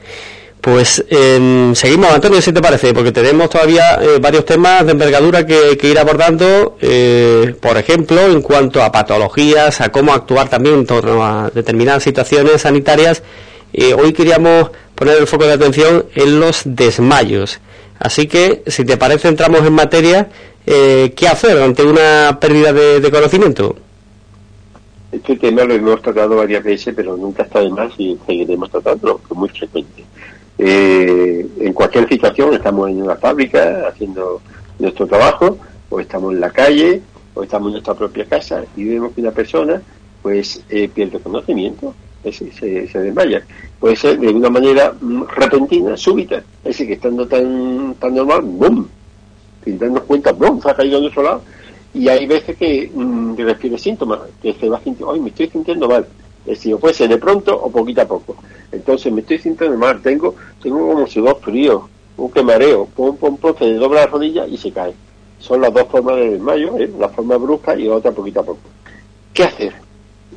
Pues 0.62 1.06
eh, 1.10 1.72
seguimos, 1.74 2.12
Antonio, 2.12 2.42
si 2.42 2.52
te 2.52 2.62
parece, 2.62 2.94
porque 2.94 3.14
tenemos 3.14 3.50
todavía 3.50 3.98
eh, 4.02 4.20
varios 4.20 4.44
temas 4.44 4.86
de 4.86 4.92
envergadura 4.92 5.46
que, 5.46 5.78
que 5.78 5.88
ir 5.88 5.98
abordando, 5.98 6.78
eh, 6.82 7.56
por 7.62 7.78
ejemplo, 7.78 8.22
en 8.26 8.42
cuanto 8.42 8.84
a 8.84 8.92
patologías, 8.92 9.80
a 9.80 9.90
cómo 9.90 10.12
actuar 10.12 10.50
también 10.50 10.76
en 10.76 10.86
torno 10.86 11.26
a 11.26 11.50
determinadas 11.50 12.04
situaciones 12.04 12.62
sanitarias. 12.62 13.24
hoy 13.98 14.12
queríamos 14.12 14.72
poner 15.00 15.18
el 15.18 15.28
foco 15.28 15.46
de 15.46 15.54
atención 15.54 16.06
en 16.14 16.42
los 16.42 16.64
desmayos. 16.66 17.62
Así 18.00 18.28
que, 18.28 18.64
si 18.68 18.84
te 18.84 18.98
parece, 18.98 19.30
entramos 19.30 19.62
en 19.66 19.72
materia. 19.72 20.30
Eh, 20.66 21.14
¿Qué 21.16 21.26
hacer 21.26 21.58
ante 21.62 21.84
una 21.84 22.38
pérdida 22.40 22.74
de, 22.74 23.10
conocimiento? 23.10 23.78
Este 25.10 25.38
tema 25.38 25.64
lo 25.64 25.74
hemos 25.74 26.02
tratado 26.02 26.36
varias 26.36 26.64
veces, 26.66 26.94
pero 26.94 27.16
nunca 27.16 27.44
está 27.44 27.62
de 27.62 27.70
más 27.70 27.94
y 27.98 28.20
seguiremos 28.28 28.70
tratándolo, 28.70 29.22
es 29.24 29.38
muy 29.38 29.48
frecuente. 29.48 30.04
Eh, 30.58 31.48
en 31.62 31.74
cualquier 31.74 32.08
situación, 32.10 32.54
estamos 32.54 32.90
en 32.90 33.02
una 33.02 33.16
fábrica 33.16 33.88
haciendo 33.88 34.42
nuestro 34.80 35.08
trabajo, 35.08 35.58
o 35.90 36.00
estamos 36.02 36.34
en 36.34 36.42
la 36.42 36.52
calle, 36.52 37.02
o 37.34 37.44
estamos 37.44 37.68
en 37.68 37.74
nuestra 37.74 37.94
propia 37.94 38.26
casa 38.26 38.66
y 38.76 38.84
vemos 38.84 39.14
que 39.14 39.22
una 39.22 39.32
persona 39.32 39.82
pues 40.22 40.62
eh, 40.70 40.90
pierde 40.94 41.20
conocimiento 41.20 41.96
se, 42.24 42.88
se, 42.88 43.00
desmaya. 43.00 43.44
Puede 43.80 43.96
ser 43.96 44.20
de 44.20 44.28
una 44.28 44.50
manera 44.50 44.94
mm, 45.00 45.24
repentina, 45.36 45.96
súbita, 45.96 46.38
es 46.38 46.64
decir, 46.64 46.88
que 46.88 46.94
estando 46.94 47.26
tan, 47.28 47.96
tan 47.96 48.14
normal, 48.14 48.42
¡bum! 48.44 48.86
Sin 49.64 49.80
darnos 49.80 50.04
cuenta, 50.04 50.34
¡bum! 50.34 50.62
Se 50.62 50.70
ha 50.70 50.74
caído 50.74 50.98
a 50.98 51.02
nuestro 51.02 51.24
lado. 51.24 51.42
Y 51.94 52.08
hay 52.10 52.28
veces 52.28 52.58
que, 52.58 52.92
mm, 52.94 53.38
refiere 53.38 53.78
síntomas, 53.78 54.20
que 54.42 54.54
se 54.54 54.68
va 54.68 54.80
sintiendo, 54.82 55.14
¡ay, 55.14 55.20
me 55.22 55.30
estoy 55.30 55.48
sintiendo 55.48 55.88
mal! 55.88 56.06
Es 56.46 56.58
decir, 56.58 56.76
puede 56.78 56.94
ser 56.94 57.10
de 57.10 57.18
pronto 57.18 57.56
o 57.56 57.72
poquito 57.72 58.02
a 58.02 58.06
poco. 58.06 58.36
Entonces 58.72 59.12
me 59.14 59.22
estoy 59.22 59.40
sintiendo 59.40 59.78
mal, 59.78 60.02
tengo, 60.02 60.36
tengo 60.62 60.80
como 60.80 61.06
dos 61.06 61.38
fríos, 61.42 61.84
un 62.18 62.32
quemareo, 62.32 62.86
pum, 62.86 63.16
pum, 63.16 63.38
pum, 63.38 63.54
se 63.58 63.74
dobla 63.76 64.02
la 64.02 64.08
rodilla 64.08 64.46
y 64.46 64.58
se 64.58 64.72
cae. 64.72 64.94
Son 65.40 65.62
las 65.62 65.74
dos 65.74 65.88
formas 65.88 66.18
de 66.18 66.32
desmayo, 66.32 66.78
¿eh? 66.78 66.90
la 67.00 67.08
forma 67.10 67.38
brusca 67.38 67.78
y 67.80 67.88
otra 67.88 68.12
poquito 68.12 68.42
a 68.42 68.44
poco. 68.44 68.60
¿Qué 69.34 69.44
hacer? 69.44 69.74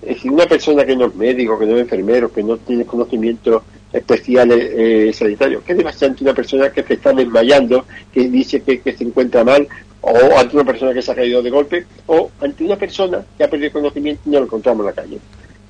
Es 0.03 0.17
decir, 0.17 0.33
una 0.33 0.47
persona 0.47 0.85
que 0.85 0.97
no 0.97 1.07
es 1.07 1.15
médico, 1.15 1.59
que 1.59 1.67
no 1.67 1.77
es 1.77 1.83
enfermero, 1.83 2.33
que 2.33 2.43
no 2.43 2.57
tiene 2.57 2.85
conocimientos 2.85 3.62
especiales 3.93 4.59
eh, 4.73 5.12
sanitarios, 5.12 5.62
¿qué 5.62 5.75
debe 5.75 5.91
hacer 5.91 6.11
ante 6.11 6.25
una 6.25 6.35
persona 6.35 6.71
que 6.73 6.83
se 6.83 6.95
está 6.95 7.12
desmayando, 7.12 7.85
que 8.12 8.29
dice 8.29 8.62
que, 8.62 8.81
se 8.93 9.05
encuentra 9.05 9.45
mal, 9.45 9.69
o 10.01 10.37
ante 10.37 10.57
una 10.57 10.65
persona 10.65 10.93
que 10.93 11.03
se 11.03 11.12
ha 11.12 11.15
caído 11.15 11.41
de 11.41 11.51
golpe, 11.51 11.87
o 12.07 12.31
ante 12.41 12.65
una 12.65 12.77
persona 12.77 13.25
que 13.37 13.45
ha 13.45 13.51
perdido 13.51 13.73
conocimiento 13.73 14.23
y 14.27 14.31
no 14.31 14.41
lo 14.41 14.47
encontramos 14.47 14.81
en 14.81 14.87
la 14.87 14.93
calle? 14.93 15.19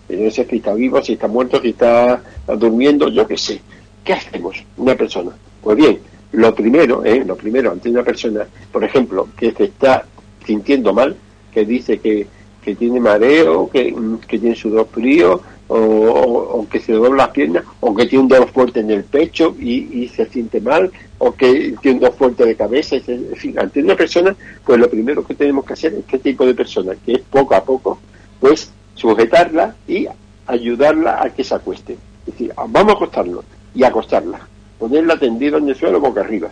Sé 0.09 0.47
si 0.49 0.57
está 0.57 0.73
vivo, 0.73 1.03
si 1.03 1.15
está 1.15 1.29
muerto, 1.29 1.61
si 1.61 1.71
está 1.71 2.23
durmiendo, 2.59 3.09
yo 3.09 3.27
qué 3.27 3.37
sé. 3.37 3.61
¿Qué 4.05 4.15
hacemos 4.15 4.57
una 4.77 4.95
persona? 4.95 5.33
Pues 5.61 5.77
bien, 5.77 5.99
lo 6.33 6.55
primero, 6.55 7.05
¿eh? 7.05 7.23
lo 7.25 7.37
primero 7.37 7.71
ante 7.71 7.91
una 7.91 8.03
persona, 8.03 8.47
por 8.73 8.83
ejemplo, 8.83 9.29
que 9.37 9.53
se 9.53 9.65
está 9.65 10.07
sintiendo 10.45 10.93
mal, 10.93 11.15
que 11.53 11.65
dice 11.65 11.99
que, 11.99 12.27
que 12.63 12.75
tiene 12.75 13.01
mareo, 13.01 13.69
que, 13.69 13.95
que 14.27 14.39
tiene 14.39 14.55
sudor 14.55 14.87
frío, 14.91 15.41
o, 15.69 16.67
que 16.71 16.81
se 16.81 16.93
dobla 16.93 17.25
las 17.25 17.29
piernas, 17.31 17.65
o 17.81 17.95
que 17.95 18.07
tiene 18.07 18.23
un 18.23 18.29
dolor 18.29 18.49
fuerte 18.49 18.81
en 18.81 18.91
el 18.91 19.05
pecho 19.05 19.55
y, 19.59 20.03
y 20.03 20.09
se 20.09 20.27
siente 20.27 20.61
mal, 20.61 20.91
o 21.19 21.35
que 21.35 21.75
tiene 21.81 21.97
un 21.97 22.01
dolor 22.01 22.17
fuerte 22.17 22.45
de 22.45 22.55
cabeza, 22.55 22.97
en 23.07 23.37
fin, 23.37 23.59
ante 23.59 23.83
una 23.83 23.97
persona, 23.97 24.37
pues 24.65 24.79
lo 24.79 24.89
primero 24.91 25.25
que 25.25 25.35
tenemos 25.35 25.65
que 25.65 25.73
hacer, 25.73 25.95
este 25.95 26.19
tipo 26.19 26.45
de 26.47 26.55
persona, 26.55 26.95
que 27.05 27.13
es 27.13 27.21
poco 27.21 27.55
a 27.55 27.65
poco, 27.65 27.99
pues 28.41 28.71
sujetarla 28.95 29.75
y 29.89 30.07
ayudarla 30.47 31.23
a 31.23 31.31
que 31.31 31.45
se 31.45 31.55
acueste. 31.55 31.95
Es 32.27 32.33
decir, 32.33 32.53
vamos 32.69 32.93
a 32.93 32.97
acostarlo 32.97 33.45
y 33.75 33.85
acostarla, 33.85 34.41
ponerla 34.79 35.19
tendida 35.19 35.59
en 35.59 35.69
el 35.69 35.75
suelo 35.75 36.01
boca 36.01 36.21
arriba. 36.21 36.51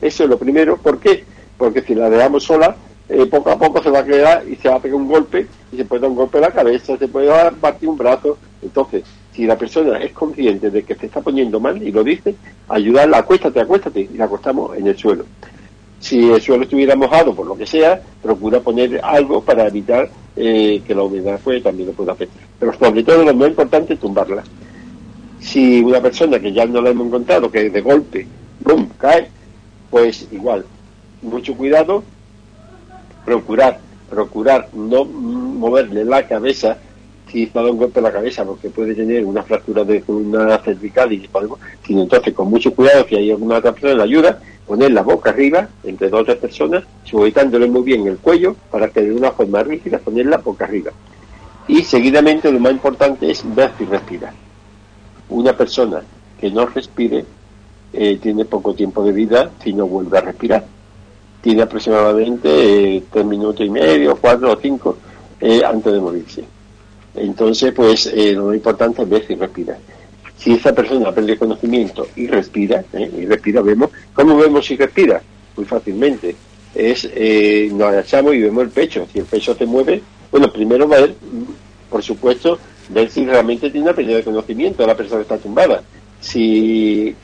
Eso 0.00 0.24
es 0.24 0.30
lo 0.30 0.38
primero. 0.38 0.76
¿Por 0.76 0.98
qué? 0.98 1.24
Porque 1.58 1.82
si 1.82 1.94
la 1.94 2.08
dejamos 2.08 2.44
sola, 2.44 2.76
eh, 3.10 3.26
poco 3.26 3.50
a 3.50 3.58
poco 3.58 3.82
se 3.82 3.90
va 3.90 3.98
a 3.98 4.04
quedar 4.04 4.44
y 4.48 4.54
se 4.54 4.68
va 4.68 4.76
a 4.76 4.80
pegar 4.80 4.96
un 4.96 5.08
golpe, 5.08 5.46
y 5.72 5.76
se 5.76 5.84
puede 5.84 6.02
dar 6.02 6.10
un 6.10 6.16
golpe 6.16 6.38
en 6.38 6.42
la 6.42 6.52
cabeza, 6.52 6.96
se 6.96 7.08
puede 7.08 7.26
dar, 7.26 7.52
partir 7.54 7.88
un 7.88 7.98
brazo. 7.98 8.38
Entonces, 8.62 9.02
si 9.32 9.46
la 9.46 9.58
persona 9.58 9.98
es 9.98 10.12
consciente 10.12 10.70
de 10.70 10.84
que 10.84 10.94
se 10.94 11.06
está 11.06 11.20
poniendo 11.20 11.58
mal 11.58 11.82
y 11.82 11.90
lo 11.90 12.04
dice, 12.04 12.36
ayudarla, 12.68 13.18
acuéstate, 13.18 13.60
acuéstate, 13.60 14.08
y 14.12 14.16
la 14.16 14.26
acostamos 14.26 14.76
en 14.76 14.86
el 14.86 14.96
suelo. 14.96 15.24
Si 15.98 16.30
el 16.30 16.40
suelo 16.40 16.62
estuviera 16.62 16.94
mojado, 16.94 17.34
por 17.34 17.46
lo 17.46 17.56
que 17.56 17.66
sea, 17.66 18.00
procura 18.22 18.60
poner 18.60 19.00
algo 19.02 19.42
para 19.42 19.66
evitar 19.66 20.08
eh, 20.36 20.80
que 20.86 20.94
la 20.94 21.02
humedad 21.02 21.40
pues, 21.42 21.62
también 21.62 21.88
lo 21.88 21.94
pueda 21.94 22.12
afectar. 22.12 22.42
Pero 22.58 22.72
sobre 22.78 23.02
todo 23.02 23.24
lo 23.24 23.34
más 23.34 23.48
importante 23.48 23.94
es 23.94 24.00
tumbarla. 24.00 24.44
Si 25.40 25.82
una 25.82 26.00
persona 26.00 26.38
que 26.38 26.52
ya 26.52 26.64
no 26.64 26.80
la 26.80 26.90
hemos 26.90 27.08
encontrado, 27.08 27.50
que 27.50 27.70
de 27.70 27.80
golpe, 27.80 28.26
¡bum!, 28.60 28.88
cae, 28.98 29.28
pues 29.90 30.28
igual, 30.30 30.64
mucho 31.22 31.54
cuidado, 31.56 32.04
procurar, 33.30 33.78
procurar 34.10 34.68
no 34.72 35.04
moverle 35.04 36.04
la 36.04 36.26
cabeza 36.26 36.78
si 37.30 37.44
está 37.44 37.62
un 37.62 37.76
golpe 37.76 38.00
en 38.00 38.04
la 38.04 38.12
cabeza 38.12 38.44
porque 38.44 38.70
puede 38.70 38.92
tener 38.92 39.24
una 39.24 39.44
fractura 39.44 39.84
de 39.84 40.02
una 40.08 40.58
cervical 40.58 41.12
y 41.12 41.28
sino 41.86 42.02
entonces 42.02 42.34
con 42.34 42.50
mucho 42.50 42.74
cuidado 42.74 43.06
si 43.08 43.14
hay 43.14 43.30
alguna 43.30 43.58
otra 43.58 43.70
persona 43.70 43.94
la 43.94 44.02
ayuda, 44.02 44.40
poner 44.66 44.90
la 44.90 45.02
boca 45.02 45.30
arriba 45.30 45.68
entre 45.84 46.08
dos 46.08 46.22
o 46.22 46.24
tres 46.24 46.38
personas, 46.38 46.82
sujetándole 47.04 47.68
muy 47.68 47.82
bien 47.82 48.04
el 48.08 48.18
cuello 48.18 48.56
para 48.68 48.88
que 48.88 49.02
de 49.02 49.12
una 49.12 49.30
forma 49.30 49.62
rígida 49.62 49.98
poner 49.98 50.26
la 50.26 50.38
boca 50.38 50.64
arriba. 50.64 50.90
Y 51.68 51.82
seguidamente 51.82 52.50
lo 52.50 52.58
más 52.58 52.72
importante 52.72 53.30
es 53.30 53.44
ver 53.54 53.70
si 53.78 53.84
respira. 53.84 54.34
Una 55.28 55.56
persona 55.56 56.02
que 56.40 56.50
no 56.50 56.66
respire 56.66 57.24
eh, 57.92 58.18
tiene 58.20 58.44
poco 58.44 58.74
tiempo 58.74 59.04
de 59.04 59.12
vida 59.12 59.52
si 59.62 59.72
no 59.72 59.86
vuelve 59.86 60.18
a 60.18 60.22
respirar. 60.22 60.79
Tiene 61.40 61.62
aproximadamente 61.62 62.96
eh, 62.96 63.02
tres 63.10 63.24
minutos 63.24 63.64
y 63.64 63.70
medio, 63.70 64.16
cuatro 64.16 64.52
o 64.52 64.56
cinco 64.60 64.98
eh, 65.40 65.62
antes 65.64 65.92
de 65.92 66.00
morirse. 66.00 66.44
Entonces, 67.14 67.72
pues 67.72 68.06
eh, 68.06 68.32
lo 68.32 68.54
importante 68.54 69.02
es 69.02 69.08
ver 69.08 69.26
si 69.26 69.34
respira. 69.34 69.78
Si 70.36 70.52
esa 70.52 70.72
persona 70.74 71.12
perdido 71.12 71.38
conocimiento 71.38 72.06
y 72.16 72.26
respira, 72.26 72.84
eh, 72.92 73.10
y 73.18 73.26
respira, 73.26 73.60
vemos, 73.62 73.90
¿cómo 74.14 74.36
vemos 74.36 74.66
si 74.66 74.76
respira? 74.76 75.20
Muy 75.56 75.66
fácilmente. 75.66 76.34
Es, 76.74 77.08
eh, 77.14 77.68
nos 77.72 77.88
agachamos 77.88 78.34
y 78.34 78.40
vemos 78.40 78.64
el 78.64 78.70
pecho. 78.70 79.06
Si 79.12 79.18
el 79.18 79.24
pecho 79.24 79.54
se 79.54 79.66
mueve, 79.66 80.02
bueno, 80.30 80.52
primero 80.52 80.88
va 80.88 80.96
a 80.96 81.00
ver, 81.00 81.14
por 81.90 82.02
supuesto, 82.02 82.58
ver 82.88 83.10
si 83.10 83.26
realmente 83.26 83.70
tiene 83.70 83.86
una 83.86 83.94
pérdida 83.94 84.16
de 84.16 84.24
conocimiento 84.24 84.86
la 84.86 84.96
persona 84.96 85.22
está 85.22 85.36
tumbada. 85.36 85.82
Si, 86.20 87.14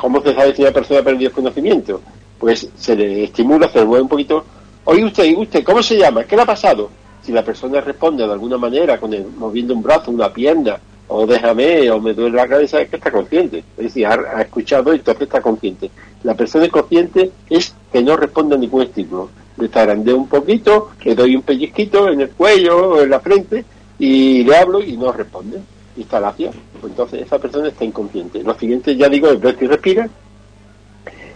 ¿Cómo 0.00 0.22
se 0.22 0.34
sabe 0.34 0.54
si 0.54 0.62
una 0.62 0.70
persona 0.70 1.00
ha 1.00 1.04
perdido 1.04 1.32
conocimiento? 1.32 2.00
Pues 2.38 2.68
se 2.76 2.96
le 2.96 3.24
estimula, 3.24 3.68
se 3.68 3.78
le 3.80 3.84
mueve 3.86 4.02
un 4.02 4.08
poquito. 4.08 4.44
Oye 4.84 5.04
usted, 5.04 5.24
¿y 5.24 5.34
usted? 5.34 5.64
¿Cómo 5.64 5.82
se 5.82 5.96
llama? 5.96 6.24
¿Qué 6.24 6.36
le 6.36 6.42
ha 6.42 6.46
pasado? 6.46 6.90
si 7.26 7.32
la 7.32 7.44
persona 7.44 7.80
responde 7.80 8.24
de 8.24 8.32
alguna 8.32 8.56
manera, 8.56 9.00
con 9.00 9.12
el, 9.12 9.26
moviendo 9.26 9.74
un 9.74 9.82
brazo, 9.82 10.12
una 10.12 10.32
pierna, 10.32 10.78
o 11.08 11.26
déjame, 11.26 11.90
o 11.90 12.00
me 12.00 12.14
duele 12.14 12.36
la 12.36 12.46
cabeza, 12.46 12.80
es 12.80 12.88
que 12.88 12.96
está 12.96 13.10
consciente. 13.10 13.64
Es 13.76 13.84
decir, 13.84 14.06
ha, 14.06 14.40
escuchado 14.42 14.92
y 14.92 14.98
entonces 14.98 15.22
está 15.22 15.40
consciente. 15.40 15.90
La 16.22 16.34
persona 16.34 16.68
consciente 16.68 17.32
es 17.50 17.74
que 17.92 18.02
no 18.02 18.16
responde 18.16 18.54
a 18.54 18.58
ningún 18.58 18.82
estímulo. 18.82 19.30
Le 19.58 19.68
tarandeo 19.68 20.16
un 20.16 20.28
poquito, 20.28 20.90
le 21.02 21.16
doy 21.16 21.34
un 21.34 21.42
pellizquito 21.42 22.08
en 22.08 22.20
el 22.20 22.30
cuello 22.30 22.90
o 22.90 23.02
en 23.02 23.10
la 23.10 23.18
frente 23.18 23.64
y 23.98 24.44
le 24.44 24.56
hablo 24.56 24.80
y 24.80 24.96
no 24.96 25.10
responde. 25.10 25.58
Instalación. 25.96 26.52
Pues 26.80 26.92
entonces 26.92 27.22
esa 27.22 27.38
persona 27.40 27.68
está 27.68 27.84
inconsciente. 27.84 28.42
Lo 28.44 28.56
siguiente, 28.56 28.94
ya 28.94 29.08
digo, 29.08 29.28
es 29.30 29.40
ver 29.40 29.58
si 29.58 29.66
respira. 29.66 30.08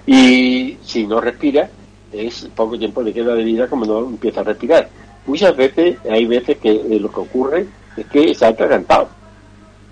Y 0.07 0.77
si 0.83 1.07
no 1.07 1.21
respira, 1.21 1.71
es 2.13 2.49
poco 2.55 2.79
tiempo 2.79 3.03
le 3.03 3.13
queda 3.13 3.35
de 3.35 3.45
vida 3.45 3.69
como 3.69 3.85
no 3.85 4.01
empieza 4.01 4.41
a 4.41 4.45
respirar 4.45 4.89
muchas 5.27 5.57
veces, 5.57 5.97
hay 6.09 6.27
veces 6.27 6.59
que 6.59 6.71
eh, 6.71 6.99
lo 7.01 7.11
que 7.11 7.21
ocurre 7.21 7.67
es 7.97 8.07
que 8.07 8.35
se 8.35 8.45
ha 8.45 8.49
atragantado. 8.49 9.09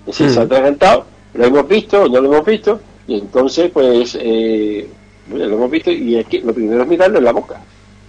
Es 0.06 0.18
decir, 0.18 0.30
se 0.30 0.40
ha 0.40 0.42
mm. 0.42 0.46
atragantado, 0.46 1.06
lo 1.34 1.44
hemos 1.44 1.68
visto 1.68 2.02
o 2.02 2.08
no 2.08 2.20
lo 2.20 2.32
hemos 2.32 2.46
visto, 2.46 2.80
y 3.06 3.18
entonces, 3.18 3.70
pues, 3.70 4.18
eh, 4.20 4.88
lo 5.32 5.44
hemos 5.44 5.70
visto, 5.70 5.90
y 5.90 6.16
aquí 6.16 6.40
lo 6.40 6.52
primero 6.52 6.82
es 6.82 6.88
mirarlo 6.88 7.18
en 7.18 7.24
la 7.24 7.32
boca, 7.32 7.60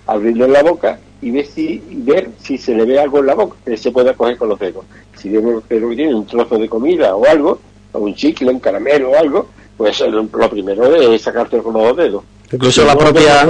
abrirlo 0.07 0.45
en 0.45 0.53
la 0.53 0.63
boca 0.63 0.99
y 1.21 1.31
ver 1.31 1.45
si, 1.45 1.81
ver 1.89 2.29
si 2.39 2.57
se 2.57 2.73
le 2.73 2.85
ve 2.85 2.99
algo 2.99 3.19
en 3.19 3.25
la 3.25 3.35
boca 3.35 3.57
que 3.65 3.77
se 3.77 3.91
pueda 3.91 4.13
coger 4.13 4.38
con 4.38 4.49
los 4.49 4.59
dedos. 4.59 4.85
Si 5.15 5.29
vemos 5.29 5.63
que 5.67 5.79
tiene 5.79 6.15
un 6.15 6.25
trozo 6.25 6.57
de 6.57 6.69
comida 6.69 7.15
o 7.15 7.25
algo, 7.25 7.59
o 7.91 7.99
un 7.99 8.15
chicle, 8.15 8.51
un 8.51 8.59
caramelo 8.59 9.12
o 9.12 9.15
algo, 9.15 9.49
pues 9.79 10.01
lo, 10.01 10.49
primero 10.49 10.93
es 10.93 11.21
sacarte 11.21 11.57
con 11.59 11.73
los 11.73 11.95
dedos. 11.95 12.21
Incluso 12.51 12.83
la 12.83 12.97
propia, 12.97 13.47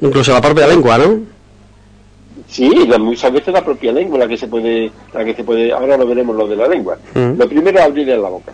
incluso 0.00 0.32
la 0.32 0.40
propia 0.40 0.68
lengua, 0.68 0.98
¿no? 0.98 1.18
Sí, 2.46 2.70
muchas 3.00 3.32
veces 3.32 3.52
la 3.52 3.64
propia 3.64 3.90
lengua 3.90 4.20
la 4.20 4.28
que 4.28 4.36
se 4.36 4.46
puede, 4.46 4.92
la 5.12 5.24
que 5.24 5.34
se 5.34 5.42
puede, 5.42 5.72
ahora 5.72 5.96
lo 5.96 6.06
veremos 6.06 6.36
lo 6.36 6.46
de 6.46 6.54
la 6.54 6.68
lengua. 6.68 6.96
Mm. 7.14 7.36
Lo 7.36 7.48
primero 7.48 7.76
es 7.76 7.84
abrirle 7.84 8.16
la 8.16 8.28
boca. 8.28 8.52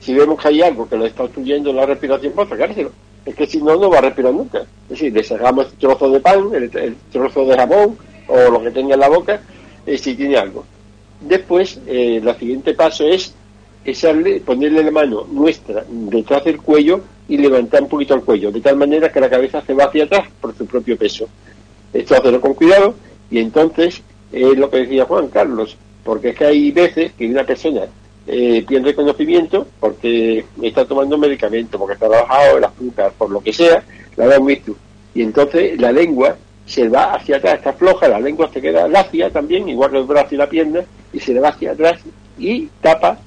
Si 0.00 0.14
vemos 0.14 0.40
que 0.40 0.48
hay 0.48 0.62
algo 0.62 0.88
que 0.88 0.96
lo 0.96 1.04
está 1.04 1.24
obstruyendo 1.24 1.74
la 1.74 1.84
respiración, 1.84 2.32
pues 2.34 2.48
sacárselo. 2.48 2.90
Es 3.26 3.34
que 3.34 3.46
si 3.46 3.60
no, 3.60 3.76
no 3.76 3.90
va 3.90 3.98
a 3.98 4.00
respirar 4.00 4.32
nunca. 4.32 4.60
Es 4.60 4.88
decir, 4.88 5.12
le 5.12 5.22
sacamos 5.22 5.66
el 5.66 5.72
trozo 5.72 6.10
de 6.10 6.20
pan, 6.20 6.48
el, 6.54 6.96
trozo 7.12 7.44
de 7.44 7.54
jamón 7.54 7.98
o 8.28 8.50
lo 8.50 8.62
que 8.62 8.70
tenga 8.70 8.94
en 8.94 9.00
la 9.00 9.10
boca, 9.10 9.42
eh, 9.84 9.98
si 9.98 10.14
tiene 10.14 10.38
algo. 10.38 10.64
Después, 11.20 11.78
eh, 11.86 12.22
el 12.24 12.34
siguiente 12.38 12.72
paso 12.72 13.04
es 13.04 13.34
echarle, 13.84 14.40
ponerle 14.40 14.84
la 14.84 14.90
mano 14.90 15.26
nuestra 15.30 15.84
detrás 15.88 16.44
del 16.44 16.60
cuello 16.60 17.00
y 17.28 17.36
levantar 17.38 17.82
un 17.82 17.88
poquito 17.88 18.14
el 18.14 18.22
cuello, 18.22 18.50
de 18.50 18.60
tal 18.60 18.76
manera 18.76 19.10
que 19.10 19.20
la 19.20 19.30
cabeza 19.30 19.62
se 19.62 19.74
va 19.74 19.84
hacia 19.84 20.04
atrás 20.04 20.28
por 20.40 20.56
su 20.56 20.66
propio 20.66 20.96
peso. 20.96 21.28
Esto 21.92 22.14
hacerlo 22.14 22.40
con 22.40 22.54
cuidado 22.54 22.94
y 23.30 23.38
entonces 23.38 24.02
es 24.32 24.58
lo 24.58 24.70
que 24.70 24.78
decía 24.78 25.04
Juan 25.04 25.28
Carlos, 25.28 25.76
porque 26.04 26.30
es 26.30 26.36
que 26.36 26.44
hay 26.44 26.70
veces 26.70 27.12
que 27.12 27.26
una 27.26 27.44
persona 27.44 27.82
eh, 28.26 28.64
pierde 28.66 28.94
conocimiento 28.94 29.66
porque 29.80 30.44
está 30.62 30.84
tomando 30.84 31.18
medicamento, 31.18 31.78
porque 31.78 31.94
está 31.94 32.08
bajado 32.08 32.58
el 32.58 32.64
azúcar, 32.64 33.12
por 33.16 33.30
lo 33.30 33.40
que 33.40 33.52
sea, 33.52 33.82
la 34.16 34.26
da 34.26 34.38
visto. 34.38 34.74
Y 35.14 35.22
entonces 35.22 35.80
la 35.80 35.92
lengua 35.92 36.36
se 36.64 36.88
va 36.88 37.14
hacia 37.14 37.36
atrás, 37.36 37.54
está 37.54 37.72
floja, 37.72 38.08
la 38.08 38.20
lengua 38.20 38.48
se 38.52 38.60
queda 38.60 38.88
lacia 38.88 39.30
también, 39.30 39.68
igual 39.68 39.90
que 39.90 39.98
el 39.98 40.04
brazo 40.04 40.34
y 40.34 40.38
la 40.38 40.48
pierna, 40.48 40.80
y 41.12 41.20
se 41.20 41.34
le 41.34 41.40
va 41.40 41.48
hacia 41.48 41.72
atrás 41.72 42.00
y 42.38 42.68
tapa 42.80 43.18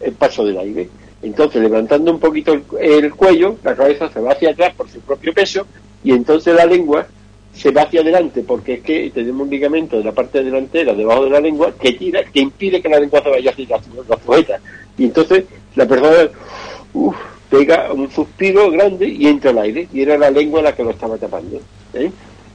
el 0.00 0.12
paso 0.12 0.44
del 0.44 0.58
aire. 0.58 0.88
Entonces, 1.22 1.62
levantando 1.62 2.12
un 2.12 2.20
poquito 2.20 2.52
el 2.80 3.14
cuello, 3.14 3.56
la 3.62 3.74
cabeza 3.74 4.08
se 4.10 4.20
va 4.20 4.32
hacia 4.32 4.50
atrás 4.50 4.74
por 4.74 4.88
su 4.88 5.00
propio 5.00 5.32
peso, 5.32 5.66
y 6.04 6.12
entonces 6.12 6.54
la 6.54 6.66
lengua 6.66 7.06
se 7.56 7.70
va 7.70 7.82
hacia 7.82 8.02
adelante 8.02 8.44
porque 8.46 8.74
es 8.74 8.82
que 8.82 9.10
tenemos 9.14 9.42
un 9.42 9.50
ligamento 9.50 9.96
de 9.96 10.04
la 10.04 10.12
parte 10.12 10.44
delantera 10.44 10.92
debajo 10.92 11.24
de 11.24 11.30
la 11.30 11.40
lengua 11.40 11.72
que 11.72 11.92
tira, 11.92 12.22
que 12.24 12.40
impide 12.40 12.82
que 12.82 12.88
la 12.88 13.00
lengua 13.00 13.22
se 13.22 13.30
vaya 13.30 13.50
hacia 13.50 13.66
la. 13.66 14.60
Y 14.98 15.04
entonces 15.04 15.44
la 15.74 15.86
persona 15.86 16.28
pega 17.50 17.92
un 17.92 18.10
suspiro 18.10 18.70
grande 18.70 19.08
y 19.08 19.26
entra 19.26 19.50
al 19.50 19.58
aire, 19.58 19.88
y 19.92 20.02
era 20.02 20.18
la 20.18 20.30
lengua 20.30 20.62
la 20.62 20.74
que 20.74 20.84
lo 20.84 20.90
estaba 20.90 21.16
tapando. 21.16 21.58
¿eh? 21.94 22.10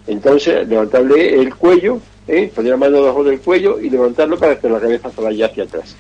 Entonces, 0.07 0.67
levantarle 0.67 1.35
el 1.35 1.55
cuello, 1.55 1.99
¿eh? 2.27 2.51
poner 2.53 2.71
la 2.71 2.77
mano 2.77 2.97
debajo 2.97 3.23
del 3.23 3.39
cuello 3.39 3.79
y 3.79 3.89
levantarlo 3.89 4.37
para 4.37 4.59
que 4.59 4.69
la 4.69 4.79
cabeza 4.79 5.09
se 5.09 5.21
vaya 5.21 5.45
hacia 5.47 5.63
atrás. 5.63 5.95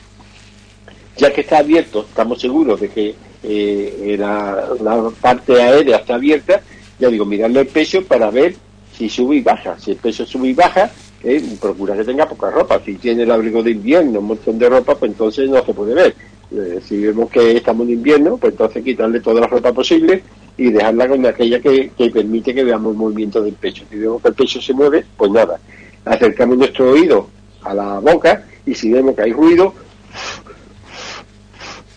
Ya 1.17 1.31
que 1.33 1.41
está 1.41 1.59
abierto, 1.59 2.05
estamos 2.07 2.39
seguros 2.39 2.79
de 2.79 2.89
que 2.89 3.15
eh, 3.43 4.15
la, 4.17 5.09
parte 5.19 5.61
aérea 5.61 5.97
está 5.97 6.15
abierta, 6.15 6.61
ya 6.99 7.09
digo, 7.09 7.25
mirarle 7.25 7.61
el 7.61 7.67
peso 7.67 8.03
para 8.03 8.29
ver 8.31 8.55
si 8.97 9.09
sube 9.09 9.37
y 9.37 9.41
baja. 9.41 9.77
Si 9.79 9.91
el 9.91 9.97
peso 9.97 10.25
sube 10.25 10.49
y 10.49 10.53
baja, 10.53 10.91
eh, 11.23 11.43
procura 11.59 11.95
que 11.95 12.03
tenga 12.03 12.27
poca 12.27 12.49
ropa. 12.49 12.81
Si 12.83 12.95
tiene 12.95 13.23
el 13.23 13.31
abrigo 13.31 13.61
de 13.61 13.71
invierno, 13.71 14.19
un 14.19 14.27
montón 14.27 14.57
de 14.57 14.69
ropa, 14.69 14.95
pues 14.95 15.11
entonces 15.11 15.49
no 15.49 15.63
se 15.65 15.73
puede 15.73 15.93
ver. 15.93 16.15
Eh, 16.53 16.81
si 16.85 16.99
vemos 17.01 17.29
que 17.29 17.57
estamos 17.57 17.87
en 17.87 17.93
invierno, 17.93 18.37
pues 18.37 18.53
entonces 18.53 18.83
quitarle 18.83 19.21
toda 19.21 19.41
la 19.41 19.47
ropa 19.47 19.71
posible 19.71 20.21
y 20.57 20.69
dejarla 20.69 21.07
con 21.07 21.25
aquella 21.25 21.61
que, 21.61 21.91
permite 22.13 22.53
que 22.53 22.63
veamos 22.63 22.91
el 22.91 22.97
movimiento 22.97 23.41
del 23.41 23.53
pecho. 23.53 23.85
Si 23.89 23.97
vemos 23.97 24.21
que 24.21 24.27
el 24.27 24.33
pecho 24.33 24.61
se 24.61 24.73
mueve, 24.73 25.05
pues 25.15 25.31
nada, 25.31 25.59
acercamos 26.03 26.57
nuestro 26.57 26.91
oído 26.91 27.29
a 27.63 27.73
la 27.73 27.99
boca 27.99 28.45
y 28.65 28.75
si 28.75 28.91
vemos 28.91 29.15
que 29.15 29.21
hay 29.21 29.31
ruido, 29.31 29.73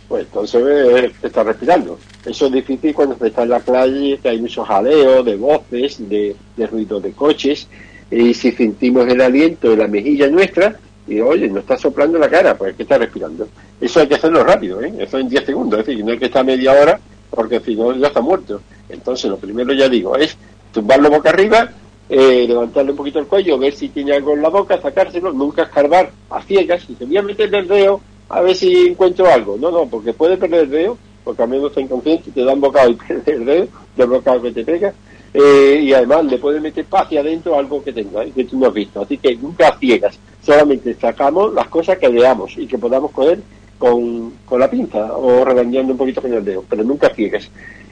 pues 0.09 0.27
entonces 0.27 0.63
eh, 0.65 1.13
está 1.23 1.43
respirando. 1.43 1.99
Eso 2.25 2.47
es 2.47 2.53
difícil 2.53 2.95
cuando 2.95 3.17
está 3.25 3.43
en 3.43 3.51
la 3.51 3.61
playa, 3.61 4.17
que 4.19 4.29
hay 4.29 4.41
muchos 4.41 4.67
jaleos 4.67 5.25
de 5.25 5.37
voces, 5.37 6.09
de, 6.09 6.37
de 6.57 6.67
ruido 6.67 7.01
de 7.01 7.13
coches, 7.13 7.69
y 8.11 8.35
si 8.35 8.53
sentimos 8.53 9.09
el 9.09 9.21
aliento 9.21 9.73
en 9.73 9.79
la 9.79 9.89
mejilla 9.89 10.29
nuestra, 10.29 10.79
y 11.07 11.21
oye, 11.21 11.49
no 11.49 11.61
está 11.61 11.77
soplando 11.77 12.19
la 12.19 12.29
cara, 12.29 12.57
pues 12.57 12.71
es 12.71 12.77
que 12.77 12.83
está 12.85 12.99
respirando. 12.99 13.49
Eso 13.81 14.01
hay 14.01 14.09
que 14.09 14.15
hacerlo 14.15 14.43
rápido, 14.45 14.83
¿eh? 14.83 14.93
eso 14.99 15.19
en 15.19 15.29
10 15.29 15.45
segundos, 15.45 15.81
es 15.81 15.87
decir, 15.87 16.05
no 16.05 16.13
hay 16.13 16.19
que 16.19 16.27
estar 16.27 16.45
media 16.45 16.73
hora 16.73 16.99
porque 17.31 17.61
si 17.61 17.75
no 17.75 17.93
ya 17.95 18.09
está 18.09 18.21
muerto. 18.21 18.61
Entonces 18.89 19.31
lo 19.31 19.37
primero 19.37 19.73
ya 19.73 19.89
digo 19.89 20.17
es 20.17 20.37
tumbarlo 20.73 21.11
boca 21.11 21.31
arriba, 21.31 21.71
eh, 22.09 22.45
levantarle 22.47 22.93
un 22.93 22.97
poquito 22.97 23.19
el 23.19 23.27
cuello, 23.27 23.59
ver 23.59 23.75
si 23.75 23.89
tiene 23.89 24.13
algo 24.13 24.35
en 24.35 24.43
la 24.43 24.49
boca, 24.49 24.81
sacárselo, 24.81 25.33
nunca 25.33 25.63
escarbar 25.63 26.11
a 26.31 26.43
ciegas 26.43 26.89
y 26.89 26.95
se 26.95 27.05
voy 27.05 27.17
a 27.17 27.23
meterle 27.23 27.59
el 27.59 27.69
dedo 27.69 28.01
a 28.29 28.41
ver 28.41 28.55
si 28.55 28.89
encuentro 28.89 29.27
algo. 29.27 29.57
No, 29.57 29.71
no, 29.71 29.87
porque 29.87 30.13
puede 30.13 30.37
perder 30.37 30.65
el 30.65 30.71
dedo, 30.71 30.99
porque 31.23 31.43
a 31.43 31.47
menos 31.47 31.69
está 31.69 31.81
inconsciente, 31.81 32.31
te 32.31 32.45
dan 32.45 32.61
bocado 32.61 32.91
y 32.91 32.95
pierdes 33.07 33.29
el 33.29 33.45
dedo, 33.45 33.67
del 33.97 34.07
bocado 34.09 34.43
que 34.43 34.53
te 34.53 34.65
pega, 34.65 34.93
eh, 35.33 35.81
y 35.83 35.93
además 35.93 36.25
le 36.27 36.39
puede 36.39 36.61
meter 36.61 36.87
hacia 36.91 37.21
adentro 37.21 37.59
algo 37.59 37.83
que 37.83 37.93
tenga, 37.93 38.25
¿eh? 38.25 38.33
que 38.35 38.45
tú 38.45 38.59
no 38.59 38.69
has 38.69 38.75
visto. 38.75 39.03
Así 39.03 39.19
que 39.19 39.35
nunca 39.37 39.77
ciegas, 39.79 40.19
solamente 40.43 40.95
sacamos 40.95 41.53
las 41.53 41.69
cosas 41.69 41.99
que 41.99 42.09
veamos 42.09 42.57
y 42.57 42.67
que 42.67 42.79
podamos 42.79 43.11
coger 43.11 43.41
con, 43.79 44.33
con 44.45 44.61
la 44.61 44.71
pinza 44.71 45.17
o 45.17 45.45
regañando 45.45 45.93
un 45.93 45.99
poquito 45.99 46.23
con 46.23 46.33
el 46.33 46.45
dedo, 46.45 46.65
pero 46.69 46.85
nunca 46.85 47.11
ciegas. 47.11 47.51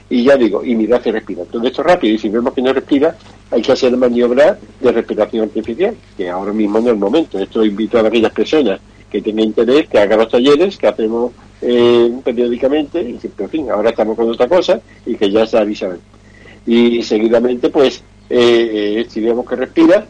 Y 0.09 0.23
ya 0.23 0.37
digo, 0.37 0.63
y 0.63 0.75
mira 0.75 1.01
si 1.01 1.11
respira. 1.11 1.43
Todo 1.45 1.65
esto 1.65 1.81
rápido, 1.81 2.13
y 2.13 2.19
si 2.19 2.29
vemos 2.29 2.53
que 2.53 2.61
no 2.61 2.71
respira, 2.71 3.15
hay 3.49 3.61
que 3.61 3.71
hacer 3.71 3.95
maniobra 3.97 4.57
de 4.79 4.91
respiración 4.91 5.45
artificial, 5.45 5.95
que 6.15 6.29
ahora 6.29 6.53
mismo 6.53 6.79
no 6.79 6.87
es 6.87 6.93
el 6.93 6.99
momento. 6.99 7.39
Esto 7.39 7.65
invito 7.65 7.97
a 7.97 8.07
aquellas 8.07 8.31
personas 8.31 8.79
que 9.13 9.21
tengan 9.21 9.45
interés, 9.45 9.87
que 9.87 9.99
hagan 9.99 10.17
los 10.17 10.29
talleres 10.29 10.75
que 10.75 10.87
hacemos 10.87 11.31
eh, 11.61 12.11
periódicamente, 12.23 12.99
y 12.99 13.19
en 13.23 13.49
fin, 13.49 13.69
ahora 13.69 13.91
estamos 13.91 14.17
con 14.17 14.27
otra 14.27 14.47
cosa, 14.47 14.81
y 15.05 15.15
que 15.15 15.29
ya 15.29 15.45
se 15.45 15.55
avisan. 15.55 15.99
Y 16.65 17.03
seguidamente, 17.03 17.69
pues, 17.69 18.03
eh, 18.27 19.01
eh, 19.01 19.05
si 19.07 19.21
vemos 19.21 19.47
que 19.47 19.55
respira, 19.55 20.07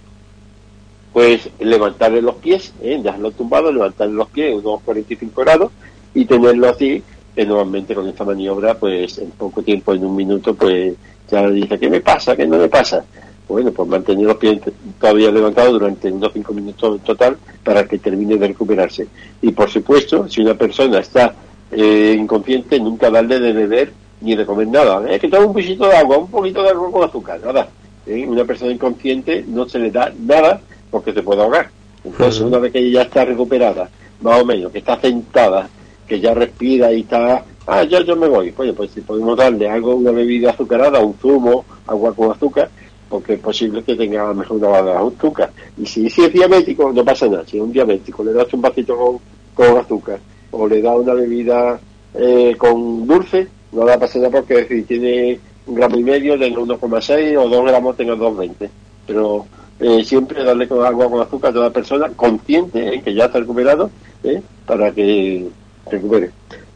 pues 1.11 1.49
levantarle 1.59 2.21
los 2.21 2.35
pies, 2.35 2.73
dejarlo 2.81 3.31
tumbado, 3.31 3.73
levantarle 3.73 4.13
los 4.13 4.29
pies 4.29 4.55
unos 4.55 4.81
45 4.81 5.41
grados 5.41 5.71
y 6.15 6.23
tenerlo 6.25 6.69
así, 6.69 7.03
que 7.35 7.45
normalmente 7.45 7.93
con 7.93 8.07
esta 8.07 8.23
maniobra, 8.23 8.75
pues 8.75 9.17
en 9.17 9.31
poco 9.31 9.61
tiempo, 9.61 9.93
en 9.93 10.05
un 10.05 10.15
minuto, 10.15 10.55
pues 10.55 10.95
ya 11.29 11.47
dice, 11.49 11.77
¿qué 11.77 11.89
me 11.89 11.99
pasa? 11.99 12.35
¿Qué 12.35 12.47
no 12.47 12.57
me 12.57 12.69
pasa? 12.69 13.03
Bueno, 13.47 13.71
pues 13.71 13.89
mantener 13.89 14.25
los 14.25 14.37
pies 14.37 14.61
todavía 14.99 15.31
levantados 15.31 15.73
durante 15.73 16.11
unos 16.11 16.31
5 16.33 16.53
minutos 16.53 16.95
en 16.95 16.99
total 17.01 17.37
para 17.63 17.85
que 17.87 17.99
termine 17.99 18.37
de 18.37 18.47
recuperarse. 18.47 19.07
Y 19.41 19.51
por 19.51 19.69
supuesto, 19.69 20.27
si 20.29 20.41
una 20.41 20.53
persona 20.53 20.99
está 20.99 21.35
eh, 21.71 22.15
inconsciente, 22.17 22.79
nunca 22.79 23.09
darle 23.09 23.39
de 23.39 23.53
beber 23.53 23.93
ni 24.21 24.35
de 24.35 24.45
comer 24.45 24.67
nada. 24.67 25.05
Es 25.09 25.19
que 25.19 25.27
toma 25.27 25.47
un 25.47 25.53
poquito 25.53 25.87
de 25.87 25.95
agua, 25.95 26.17
un 26.17 26.31
poquito 26.31 26.63
de 26.63 26.69
agua 26.69 26.91
con 26.91 27.03
azúcar, 27.03 27.39
nada. 27.43 27.67
¿Eh? 28.05 28.25
Una 28.27 28.45
persona 28.45 28.71
inconsciente 28.71 29.43
no 29.47 29.67
se 29.67 29.79
le 29.79 29.91
da 29.91 30.11
nada 30.17 30.61
porque 30.89 31.13
se 31.13 31.21
puede 31.21 31.41
ahogar. 31.41 31.69
Entonces, 32.03 32.41
una 32.41 32.59
vez 32.59 32.71
que 32.71 32.79
ella 32.79 33.01
ya 33.01 33.01
está 33.03 33.25
recuperada, 33.25 33.89
más 34.21 34.41
o 34.41 34.45
menos, 34.45 34.71
que 34.71 34.79
está 34.79 34.99
sentada, 34.99 35.69
que 36.07 36.19
ya 36.19 36.33
respira 36.33 36.91
y 36.91 37.01
está, 37.01 37.43
ah, 37.65 37.83
ya 37.83 38.01
yo 38.01 38.15
me 38.15 38.27
voy. 38.27 38.53
Oye, 38.57 38.73
pues 38.73 38.91
si 38.91 39.01
podemos 39.01 39.37
darle 39.37 39.69
algo, 39.69 39.95
una 39.95 40.11
bebida 40.11 40.51
azucarada, 40.51 40.99
un 40.99 41.15
zumo, 41.15 41.65
agua 41.87 42.13
con 42.13 42.31
azúcar, 42.31 42.69
porque 43.13 43.33
es 43.33 43.39
posible 43.41 43.83
que 43.83 43.95
tenga 43.95 44.33
mejor 44.33 44.57
una 44.57 44.81
de 44.81 44.91
azúcar. 44.91 45.51
Y 45.77 45.85
si, 45.85 46.07
es 46.07 46.33
diabético, 46.33 46.91
no 46.91 47.05
pasa 47.05 47.27
nada. 47.27 47.43
Si 47.45 47.57
es 47.57 47.63
un 47.63 47.71
diabético, 47.71 48.23
le 48.23 48.33
das 48.33 48.51
un 48.55 48.61
vasito 48.61 49.19
con, 49.53 49.77
azúcar 49.77 50.19
o 50.49 50.67
le 50.67 50.81
da 50.81 50.95
una 50.95 51.13
bebida 51.13 51.79
eh, 52.15 52.55
con 52.57 53.05
dulce, 53.05 53.47
no 53.71 53.85
da 53.85 53.99
pasa 53.99 54.17
nada 54.17 54.31
porque 54.31 54.65
si 54.67 54.81
tiene 54.81 55.39
un 55.67 55.75
gramo 55.75 55.95
y 55.99 56.03
medio, 56.03 56.39
tenga 56.39 56.59
1,6 56.59 57.37
o 57.37 57.49
dos 57.49 57.65
gramos, 57.65 57.95
tenga 57.95 58.15
2,20. 58.15 58.69
Pero 59.05 59.45
eh, 59.79 60.03
siempre 60.03 60.43
darle 60.43 60.67
con 60.67 60.83
agua 60.83 61.07
con 61.07 61.21
azúcar 61.21 61.51
a 61.51 61.53
toda 61.53 61.69
persona 61.69 62.09
consciente 62.15 62.95
eh, 62.95 63.01
que 63.03 63.13
ya 63.13 63.25
está 63.25 63.37
recuperado 63.41 63.91
eh, 64.23 64.41
para 64.65 64.91
que 64.91 65.49
recupere. 65.85 66.31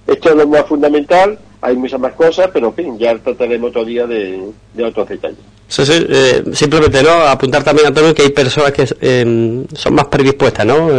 Esto 0.05 0.29
es 0.29 0.35
lo 0.35 0.47
más 0.47 0.67
fundamental, 0.67 1.39
hay 1.61 1.75
muchas 1.75 1.99
más 1.99 2.13
cosas, 2.13 2.51
pero 2.53 2.67
en 2.67 2.73
fin, 2.75 2.99
ya 2.99 3.17
trataremos 3.17 3.71
otro 3.71 3.83
día 3.83 4.05
de 4.05 4.53
otros 4.83 5.09
detalles. 5.09 5.56
Simplemente 5.67 7.03
no 7.03 7.11
apuntar 7.27 7.63
también 7.63 7.87
Antonio 7.87 8.15
que 8.15 8.23
hay 8.23 8.29
personas 8.29 8.71
que 8.71 8.87
em, 9.01 9.65
son 9.73 9.95
más 9.95 10.05
predispuestas, 10.05 10.65
¿no? 10.65 10.89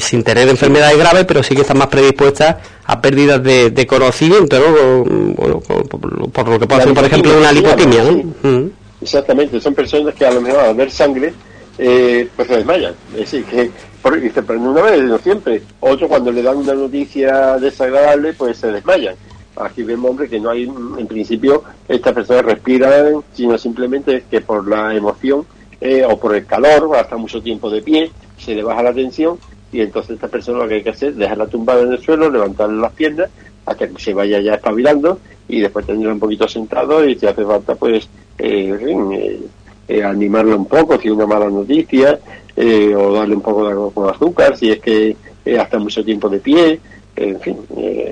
sin 0.00 0.24
tener 0.24 0.48
enfermedades 0.48 0.98
graves, 0.98 1.24
pero 1.26 1.44
sí 1.44 1.54
que 1.54 1.60
están 1.60 1.78
más 1.78 1.86
predispuestas 1.86 2.56
a 2.84 3.00
pérdidas 3.00 3.40
de, 3.42 3.86
conocimiento, 3.86 4.58
¿no? 4.58 5.04
Bueno, 5.34 5.60
por, 5.60 6.48
lo 6.48 6.58
que 6.58 6.66
puede 6.66 6.82
ser, 6.82 6.94
por 6.94 7.04
ejemplo, 7.04 7.38
una 7.38 7.52
lipotimia, 7.52 8.02
¿no? 8.02 8.34
Mm. 8.42 8.70
Exactamente, 9.00 9.60
son 9.60 9.74
personas 9.74 10.14
que 10.14 10.26
a 10.26 10.32
lo 10.32 10.40
mejor 10.40 10.60
al 10.60 10.74
ver 10.74 10.90
sangre 10.90 11.32
eh, 11.78 12.28
pues 12.36 12.48
se 12.48 12.56
desmayan. 12.56 12.94
Es 13.14 13.20
decir, 13.20 13.44
que 13.44 13.70
por, 14.02 14.20
se 14.20 14.42
prende 14.42 14.68
una 14.68 14.82
vez, 14.82 15.02
no 15.02 15.18
siempre. 15.18 15.62
Otro 15.80 16.08
cuando 16.08 16.30
le 16.30 16.42
dan 16.42 16.58
una 16.58 16.74
noticia 16.74 17.56
desagradable, 17.56 18.34
pues 18.34 18.58
se 18.58 18.70
desmayan. 18.70 19.14
Aquí 19.62 19.82
vemos, 19.82 20.10
hombre, 20.10 20.28
que 20.28 20.40
no 20.40 20.50
hay, 20.50 20.64
en 20.64 21.06
principio, 21.06 21.62
estas 21.88 22.12
personas 22.12 22.44
respiran, 22.44 23.22
sino 23.32 23.58
simplemente 23.58 24.24
que 24.30 24.40
por 24.40 24.66
la 24.66 24.94
emoción 24.94 25.44
eh, 25.80 26.04
o 26.04 26.18
por 26.18 26.34
el 26.34 26.46
calor, 26.46 26.96
hasta 26.96 27.16
mucho 27.16 27.42
tiempo 27.42 27.70
de 27.70 27.82
pie, 27.82 28.10
se 28.38 28.54
le 28.54 28.62
baja 28.62 28.82
la 28.82 28.92
tensión 28.92 29.38
y 29.72 29.80
entonces 29.80 30.12
esta 30.12 30.28
persona 30.28 30.58
lo 30.58 30.68
que 30.68 30.76
hay 30.76 30.82
que 30.82 30.90
hacer 30.90 31.10
es 31.10 31.16
dejarla 31.16 31.46
tumbada 31.46 31.82
en 31.82 31.92
el 31.92 32.00
suelo, 32.00 32.30
levantarle 32.30 32.80
las 32.80 32.92
piernas 32.92 33.30
hasta 33.66 33.88
que 33.88 34.02
se 34.02 34.14
vaya 34.14 34.40
ya 34.40 34.54
espabilando 34.54 35.20
y 35.48 35.60
después 35.60 35.86
tenerla 35.86 36.14
un 36.14 36.20
poquito 36.20 36.48
sentado 36.48 37.04
y 37.06 37.16
si 37.18 37.26
hace 37.26 37.44
falta 37.44 37.74
pues 37.74 38.08
eh, 38.38 38.76
eh, 38.80 39.40
eh, 39.88 40.02
animarla 40.02 40.56
un 40.56 40.66
poco 40.66 40.98
si 40.98 41.10
una 41.10 41.26
mala 41.26 41.48
noticia 41.50 42.18
eh, 42.56 42.94
o 42.94 43.12
darle 43.12 43.36
un 43.36 43.42
poco 43.42 43.68
de 43.68 43.92
con 43.92 44.10
azúcar 44.10 44.56
si 44.56 44.70
es 44.70 44.80
que 44.80 45.16
hasta 45.58 45.78
mucho 45.78 46.04
tiempo 46.04 46.28
de 46.28 46.38
pie 46.38 46.80
en 47.16 47.40
fin 47.40 47.56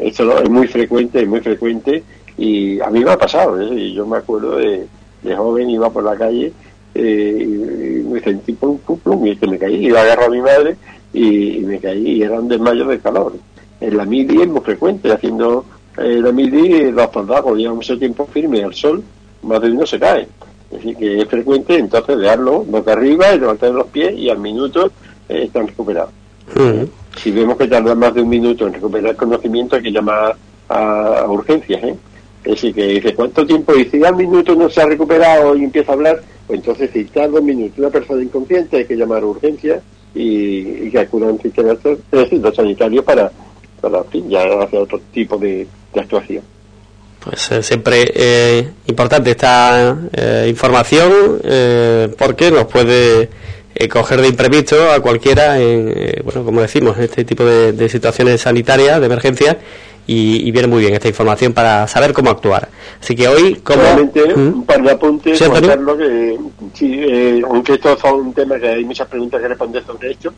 eso 0.02 0.38
es 0.38 0.50
muy 0.50 0.66
frecuente 0.66 1.22
es 1.22 1.28
muy 1.28 1.40
frecuente 1.40 2.02
y 2.36 2.80
a 2.80 2.90
mí 2.90 3.04
me 3.04 3.10
ha 3.10 3.18
pasado 3.18 3.60
y 3.72 3.94
yo 3.94 4.06
me 4.06 4.18
acuerdo 4.18 4.56
de, 4.56 4.86
de 5.22 5.36
joven 5.36 5.70
iba 5.70 5.90
por 5.90 6.04
la 6.04 6.16
calle 6.16 6.52
y, 6.94 7.00
me 7.00 8.20
sentí 8.20 8.52
pum, 8.52 8.78
pum, 8.78 8.98
pum, 8.98 9.26
y 9.26 9.36
que 9.36 9.46
me 9.46 9.58
caí 9.58 9.86
y 9.86 9.90
agarro 9.90 10.26
a 10.26 10.30
mi 10.30 10.40
madre 10.40 10.76
y, 11.12 11.60
me 11.60 11.78
caí 11.78 12.16
y 12.16 12.22
era 12.22 12.40
un 12.40 12.48
desmayo 12.48 12.86
de 12.86 12.98
calor 12.98 13.34
en 13.80 13.96
la 13.96 14.04
midi 14.04 14.42
es 14.42 14.48
muy 14.48 14.60
frecuente 14.60 15.12
haciendo 15.12 15.64
la 15.96 16.32
midi 16.32 16.90
los 16.92 17.10
soldados 17.12 17.56
llevan 17.56 17.76
mucho 17.76 17.98
tiempo 17.98 18.26
firme 18.26 18.62
al 18.62 18.74
sol 18.74 19.02
más 19.42 19.60
de 19.60 19.70
uno 19.70 19.86
se 19.86 19.98
cae. 19.98 20.28
Es 20.70 20.76
decir, 20.76 20.96
que 20.96 21.20
es 21.20 21.28
frecuente 21.28 21.78
entonces 21.78 22.18
dejarlo 22.18 22.62
boca 22.64 22.92
arriba 22.92 23.34
y 23.34 23.40
levantar 23.40 23.70
los 23.70 23.86
pies 23.86 24.14
y 24.16 24.28
al 24.28 24.38
minuto 24.38 24.90
eh, 25.28 25.44
están 25.44 25.66
recuperados. 25.66 26.12
Si 27.16 27.30
vemos 27.30 27.56
que 27.56 27.66
tarda 27.66 27.94
más 27.94 28.14
de 28.14 28.22
un 28.22 28.28
minuto 28.28 28.66
en 28.66 28.74
recuperar 28.74 29.16
conocimiento, 29.16 29.76
hay 29.76 29.82
que 29.82 29.90
llamar 29.90 30.36
a, 30.68 31.24
urgencias. 31.28 31.82
¿eh? 31.82 31.96
Es 32.44 32.52
decir, 32.52 32.74
que 32.74 32.86
dice, 32.86 33.14
¿cuánto 33.14 33.46
tiempo? 33.46 33.74
Y 33.74 33.86
si 33.86 34.04
al 34.04 34.16
minuto 34.16 34.54
no 34.54 34.70
se 34.70 34.82
ha 34.82 34.86
recuperado 34.86 35.56
y 35.56 35.64
empieza 35.64 35.92
a 35.92 35.94
hablar, 35.94 36.22
pues 36.46 36.60
entonces 36.60 36.90
si 36.92 37.04
tarda 37.04 37.40
un 37.40 37.46
minuto 37.46 37.74
una 37.78 37.90
persona 37.90 38.22
inconsciente, 38.22 38.78
hay 38.78 38.84
que 38.86 38.96
llamar 38.96 39.22
a 39.22 39.26
urgencias 39.26 39.82
y, 40.14 40.90
que 40.90 40.98
acuda 40.98 41.28
a 41.28 41.32
un 41.32 41.40
sistema 41.40 41.76
sanitario 42.54 43.04
para, 43.04 43.30
para 43.80 44.04
ya 44.28 44.42
hacer 44.62 44.78
otro 44.78 45.00
tipo 45.12 45.36
de 45.36 45.66
actuación 45.94 46.44
pues 47.28 47.50
eh, 47.50 47.62
siempre 47.62 48.10
eh, 48.14 48.68
importante 48.86 49.30
esta 49.30 49.96
eh, 50.12 50.46
información 50.48 51.40
porque 52.16 52.50
nos 52.50 52.66
puede 52.66 53.28
eh, 53.80 53.88
coger 53.88 54.20
de 54.20 54.26
imprevisto 54.26 54.90
a 54.90 54.98
cualquiera, 54.98 55.60
en, 55.60 55.92
eh, 55.94 56.20
bueno, 56.24 56.44
como 56.44 56.60
decimos, 56.60 56.96
en 56.98 57.04
este 57.04 57.24
tipo 57.24 57.44
de, 57.44 57.88
situaciones 57.88 58.40
sanitarias, 58.40 58.98
de 58.98 59.06
emergencia, 59.06 59.56
y, 60.04 60.50
viene 60.50 60.66
muy 60.66 60.80
bien 60.80 60.94
esta 60.94 61.06
información 61.06 61.52
para 61.52 61.86
saber 61.86 62.12
cómo 62.12 62.30
actuar. 62.30 62.68
Así 63.00 63.14
que 63.14 63.28
hoy, 63.28 63.54
como... 63.56 63.82
¿Mm? 63.82 64.54
un 64.54 64.66
par 64.66 64.82
de 64.82 64.90
apuntes, 64.90 65.38
que, 65.38 66.38
sí, 66.74 66.92
eh, 67.06 67.40
aunque 67.48 67.74
esto 67.74 67.92
es 67.92 68.04
un 68.12 68.34
tema 68.34 68.58
que 68.58 68.66
hay 68.66 68.84
muchas 68.84 69.06
preguntas 69.06 69.40
que 69.40 69.46
responder 69.46 69.84
sobre 69.84 70.10
esto, 70.10 70.32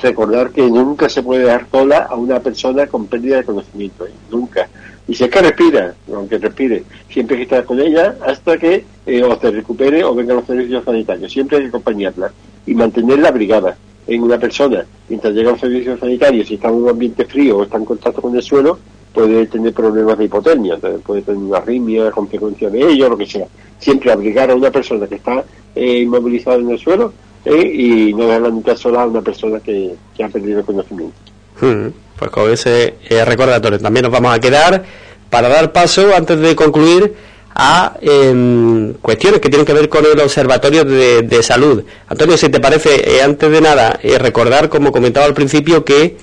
recordar 0.00 0.50
que 0.50 0.62
nunca 0.62 1.10
se 1.10 1.22
puede 1.22 1.44
dar 1.44 1.66
sola 1.70 2.06
a 2.08 2.14
una 2.14 2.40
persona 2.40 2.86
con 2.86 3.06
pérdida 3.06 3.36
de 3.36 3.44
conocimiento, 3.44 4.06
nunca 4.30 4.66
y 5.08 5.14
si 5.14 5.28
que 5.28 5.42
respira, 5.42 5.94
aunque 6.12 6.38
respire, 6.38 6.84
siempre 7.10 7.36
hay 7.36 7.40
que 7.40 7.54
estar 7.54 7.64
con 7.64 7.80
ella 7.80 8.16
hasta 8.24 8.56
que 8.56 8.84
eh, 9.04 9.22
o 9.22 9.38
se 9.38 9.50
recupere 9.50 10.04
o 10.04 10.14
vengan 10.14 10.36
los 10.36 10.46
servicios 10.46 10.84
sanitarios. 10.84 11.32
Siempre 11.32 11.56
hay 11.56 11.64
que 11.64 11.68
acompañarla 11.70 12.32
y 12.66 12.74
mantenerla 12.74 13.28
abrigada 13.28 13.76
en 14.06 14.22
una 14.22 14.38
persona. 14.38 14.84
Mientras 15.08 15.34
llegan 15.34 15.52
los 15.52 15.60
servicios 15.60 15.98
sanitarios, 15.98 16.46
si 16.46 16.54
está 16.54 16.68
en 16.68 16.74
un 16.74 16.88
ambiente 16.88 17.24
frío 17.24 17.58
o 17.58 17.62
está 17.64 17.78
en 17.78 17.84
contacto 17.84 18.22
con 18.22 18.36
el 18.36 18.42
suelo, 18.42 18.78
puede 19.12 19.46
tener 19.46 19.74
problemas 19.74 20.16
de 20.18 20.24
hipotermia, 20.24 20.78
puede 21.04 21.22
tener 21.22 21.40
una 21.40 21.58
arritmia, 21.58 22.10
consecuencia 22.12 22.70
de 22.70 22.80
ello, 22.80 23.08
lo 23.08 23.18
que 23.18 23.26
sea. 23.26 23.46
Siempre 23.78 24.12
abrigar 24.12 24.50
a 24.52 24.54
una 24.54 24.70
persona 24.70 25.08
que 25.08 25.16
está 25.16 25.44
eh, 25.74 25.98
inmovilizada 25.98 26.58
en 26.58 26.70
el 26.70 26.78
suelo 26.78 27.12
eh, 27.44 27.60
y 27.60 28.14
no 28.14 28.26
dejarla 28.26 28.50
nunca 28.50 28.76
sola 28.76 29.02
a 29.02 29.06
una 29.06 29.20
persona 29.20 29.58
que, 29.58 29.96
ha 30.22 30.28
perdido 30.28 30.60
el 30.60 30.64
conocimiento. 30.64 31.16
Hmm 31.60 31.88
pues 32.22 32.30
con 32.30 32.52
ese 32.52 32.94
eh, 33.08 33.24
recordatorio 33.24 33.80
también 33.80 34.04
nos 34.04 34.12
vamos 34.12 34.32
a 34.32 34.38
quedar 34.38 34.84
para 35.28 35.48
dar 35.48 35.72
paso 35.72 36.14
antes 36.16 36.38
de 36.38 36.54
concluir 36.54 37.14
a 37.52 37.96
em, 38.00 38.92
cuestiones 38.94 39.40
que 39.40 39.48
tienen 39.48 39.66
que 39.66 39.72
ver 39.72 39.88
con 39.88 40.06
el 40.06 40.20
observatorio 40.20 40.84
de, 40.84 41.42
salud. 41.42 41.82
Antonio, 42.06 42.36
si 42.36 42.48
te 42.48 42.60
parece, 42.60 43.16
eh, 43.16 43.22
antes 43.22 43.50
de 43.50 43.60
nada, 43.60 43.98
eh, 44.04 44.18
recordar, 44.18 44.68
como 44.68 44.92
comentaba 44.92 45.26
al 45.26 45.34
principio, 45.34 45.84
que 45.84 46.16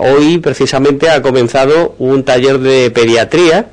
hoy 0.00 0.38
precisamente 0.38 1.08
ha 1.08 1.22
comenzado 1.22 1.94
un 1.98 2.24
taller 2.24 2.58
de 2.58 2.90
pediatría, 2.90 3.66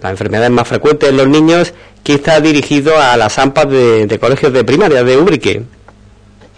las 0.00 0.12
enfermedades 0.12 0.50
más 0.50 0.66
frecuentes 0.66 1.10
en 1.10 1.18
los 1.18 1.28
niños, 1.28 1.74
que 2.02 2.14
está 2.14 2.40
dirigido 2.40 2.98
a 2.98 3.18
las 3.18 3.38
AMPAs 3.38 3.68
de, 3.68 4.06
de 4.06 4.18
colegios 4.18 4.50
de 4.54 4.64
primaria 4.64 5.04
de 5.04 5.18
Ubrique. 5.18 5.62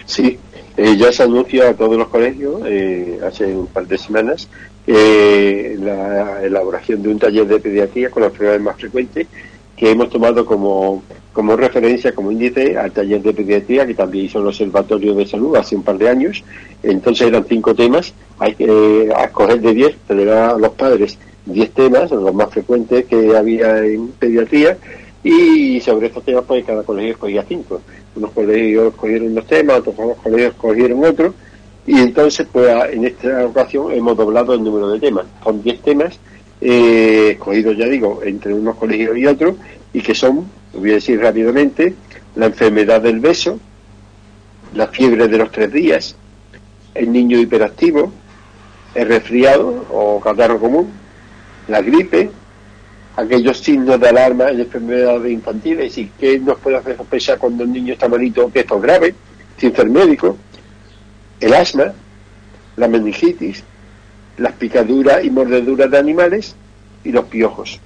Sí, 0.06 0.38
eh, 0.76 0.96
ya 0.96 1.12
se 1.12 1.22
anuncia 1.22 1.70
a 1.70 1.74
todos 1.74 1.96
los 1.96 2.08
colegios 2.08 2.62
eh, 2.66 3.20
hace 3.24 3.46
un 3.46 3.66
par 3.66 3.86
de 3.86 3.98
semanas 3.98 4.48
la 4.86 6.42
elaboración 6.44 7.02
de 7.02 7.08
un 7.08 7.18
taller 7.18 7.46
de 7.46 7.58
pediatría 7.58 8.10
con 8.10 8.22
las 8.22 8.32
enfermedades 8.32 8.62
más 8.62 8.76
frecuentes 8.76 9.26
que 9.76 9.90
hemos 9.90 10.10
tomado 10.10 10.46
como, 10.46 11.02
como 11.32 11.56
referencia, 11.56 12.14
como 12.14 12.30
índice 12.30 12.78
al 12.78 12.92
taller 12.92 13.22
de 13.22 13.32
pediatría 13.32 13.86
que 13.86 13.94
también 13.94 14.26
hizo 14.26 14.38
el 14.38 14.46
Observatorio 14.46 15.14
de 15.14 15.26
Salud 15.26 15.56
hace 15.56 15.74
un 15.74 15.82
par 15.82 15.98
de 15.98 16.08
años. 16.08 16.44
Entonces 16.82 17.26
eran 17.26 17.44
cinco 17.48 17.74
temas, 17.74 18.14
hay 18.38 18.54
que 18.54 18.64
eh, 18.64 19.12
escoger 19.24 19.60
de 19.60 19.74
diez, 19.74 19.96
tener 20.06 20.28
a 20.30 20.56
los 20.56 20.70
padres 20.70 21.18
diez 21.44 21.70
temas, 21.72 22.10
los 22.10 22.34
más 22.34 22.50
frecuentes 22.50 23.04
que 23.06 23.36
había 23.36 23.84
en 23.84 24.08
pediatría, 24.08 24.78
y 25.22 25.80
sobre 25.80 26.06
estos 26.06 26.24
temas 26.24 26.44
pues 26.46 26.64
cada 26.64 26.82
colegio 26.82 27.12
escogía 27.12 27.44
cinco 27.48 27.80
unos 28.16 28.30
colegios 28.32 28.94
cogieron 28.94 29.28
unos 29.28 29.46
temas, 29.46 29.78
otros 29.78 30.16
colegios 30.22 30.54
cogieron 30.54 31.04
otros, 31.04 31.34
y 31.86 31.98
entonces 31.98 32.46
pues 32.50 32.70
en 32.92 33.04
esta 33.04 33.46
ocasión 33.46 33.92
hemos 33.92 34.16
doblado 34.16 34.54
el 34.54 34.62
número 34.62 34.90
de 34.90 35.00
temas. 35.00 35.26
Son 35.42 35.62
10 35.62 35.80
temas 35.82 36.18
eh, 36.60 37.30
escogidos, 37.32 37.76
ya 37.76 37.86
digo, 37.86 38.20
entre 38.24 38.54
unos 38.54 38.76
colegios 38.76 39.16
y 39.16 39.26
otros, 39.26 39.56
y 39.92 40.00
que 40.00 40.14
son, 40.14 40.46
voy 40.72 40.92
a 40.92 40.94
decir 40.94 41.20
rápidamente, 41.20 41.94
la 42.36 42.46
enfermedad 42.46 43.00
del 43.00 43.20
beso, 43.20 43.58
la 44.74 44.88
fiebre 44.88 45.28
de 45.28 45.38
los 45.38 45.52
tres 45.52 45.72
días, 45.72 46.16
el 46.94 47.12
niño 47.12 47.38
hiperactivo, 47.38 48.12
el 48.94 49.08
resfriado 49.08 49.86
o 49.90 50.20
catarro 50.20 50.58
común, 50.58 50.88
la 51.68 51.80
gripe, 51.80 52.30
aquellos 53.16 53.58
signos 53.60 54.00
de 54.00 54.08
alarma 54.08 54.50
en 54.50 54.60
enfermedades 54.60 55.32
infantiles 55.32 55.96
y 55.98 56.10
qué 56.18 56.38
nos 56.38 56.58
puede 56.58 56.76
hacer 56.76 56.96
sospechar 56.96 57.38
cuando 57.38 57.64
el 57.64 57.72
niño 57.72 57.92
está 57.92 58.08
malito 58.08 58.50
que 58.52 58.60
esto 58.60 58.76
es 58.76 58.82
grave, 58.82 59.14
sin 59.56 59.74
ser 59.74 59.88
médico, 59.88 60.36
el 61.40 61.54
asma, 61.54 61.92
la 62.76 62.88
meningitis, 62.88 63.62
las 64.38 64.52
picaduras 64.54 65.24
y 65.24 65.30
mordeduras 65.30 65.90
de 65.90 65.98
animales 65.98 66.56
y 67.04 67.12
los 67.12 67.26
piojos. 67.26 67.80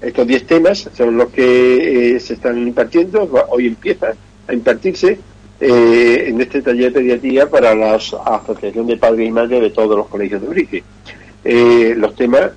Estos 0.00 0.26
10 0.26 0.46
temas 0.46 0.90
son 0.94 1.16
los 1.16 1.30
que 1.30 2.16
eh, 2.16 2.20
se 2.20 2.34
están 2.34 2.58
impartiendo, 2.58 3.28
hoy 3.48 3.68
empieza 3.68 4.14
a 4.46 4.52
impartirse 4.52 5.18
eh, 5.60 6.24
en 6.28 6.40
este 6.40 6.60
taller 6.60 6.92
de 6.92 7.00
pediatría 7.00 7.48
para 7.48 7.74
la 7.74 7.94
Asociación 7.94 8.86
de 8.86 8.98
Padres 8.98 9.28
y 9.28 9.30
Madres 9.30 9.62
de 9.62 9.70
todos 9.70 9.96
los 9.96 10.08
colegios 10.08 10.42
de 10.42 10.48
origen. 10.48 10.82
Eh, 11.42 11.94
los 11.96 12.14
temas, 12.14 12.50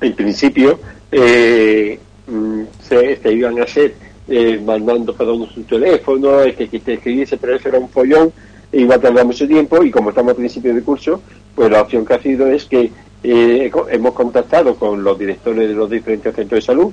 en 0.00 0.14
principio, 0.14 0.80
eh, 1.12 1.98
mm, 2.26 2.62
se, 2.80 3.32
iban 3.32 3.58
a 3.60 3.64
hacer 3.64 3.94
eh, 4.28 4.60
mandando 4.64 5.14
cada 5.14 5.32
uno 5.32 5.46
su 5.46 5.62
teléfono, 5.62 6.42
que, 6.56 6.68
que 6.68 6.80
te 6.80 6.94
escribiese, 6.94 7.36
pero 7.36 7.56
eso 7.56 7.68
era 7.68 7.78
un 7.78 7.88
follón, 7.88 8.32
e 8.72 8.80
iba 8.80 8.96
a 8.96 9.00
tardar 9.00 9.24
mucho 9.24 9.46
tiempo 9.46 9.82
y 9.82 9.90
como 9.90 10.10
estamos 10.10 10.32
a 10.32 10.36
principio 10.36 10.74
de 10.74 10.82
curso, 10.82 11.22
pues 11.54 11.70
la 11.70 11.82
opción 11.82 12.04
que 12.04 12.14
ha 12.14 12.20
sido 12.20 12.46
es 12.48 12.64
que 12.64 12.90
eh, 13.22 13.70
hemos 13.90 14.12
contactado 14.12 14.76
con 14.76 15.02
los 15.02 15.18
directores 15.18 15.68
de 15.68 15.74
los 15.74 15.90
diferentes 15.90 16.34
centros 16.34 16.58
de 16.58 16.66
salud 16.66 16.92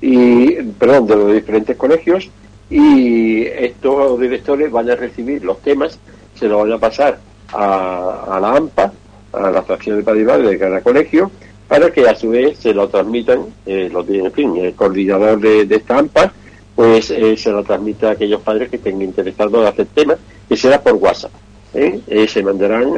y, 0.00 0.54
perdón, 0.62 1.06
de 1.06 1.16
los 1.16 1.32
diferentes 1.32 1.76
colegios 1.76 2.30
y 2.68 3.44
estos 3.44 4.20
directores 4.20 4.70
van 4.70 4.90
a 4.90 4.96
recibir 4.96 5.44
los 5.44 5.60
temas, 5.60 5.98
se 6.34 6.48
los 6.48 6.62
van 6.62 6.72
a 6.72 6.78
pasar 6.78 7.18
a, 7.52 8.38
la 8.40 8.56
AMPA, 8.56 8.92
a 9.32 9.50
la 9.50 9.62
fracción 9.62 9.96
de 9.96 10.02
Padre 10.02 10.48
de 10.48 10.58
cada 10.58 10.80
colegio, 10.80 11.30
para 11.72 11.90
que 11.90 12.06
a 12.06 12.14
su 12.14 12.28
vez 12.28 12.58
se 12.58 12.74
lo 12.74 12.86
transmitan, 12.86 13.46
eh, 13.64 13.90
en 13.90 14.32
fin, 14.32 14.54
el 14.58 14.74
coordinador 14.74 15.40
de, 15.40 15.64
de 15.64 15.76
esta 15.76 15.96
AMPA, 15.96 16.30
pues 16.76 17.10
eh, 17.10 17.34
se 17.34 17.50
lo 17.50 17.64
transmita 17.64 18.10
a 18.10 18.10
aquellos 18.10 18.42
padres 18.42 18.68
que 18.68 18.76
estén 18.76 19.00
interesados 19.00 19.54
en 19.54 19.66
hacer 19.66 19.86
temas, 19.86 20.18
que 20.46 20.54
será 20.54 20.82
por 20.82 20.92
WhatsApp. 20.96 21.30
¿eh? 21.72 21.98
Eh, 22.08 22.28
se 22.28 22.42
mandarán, 22.42 22.92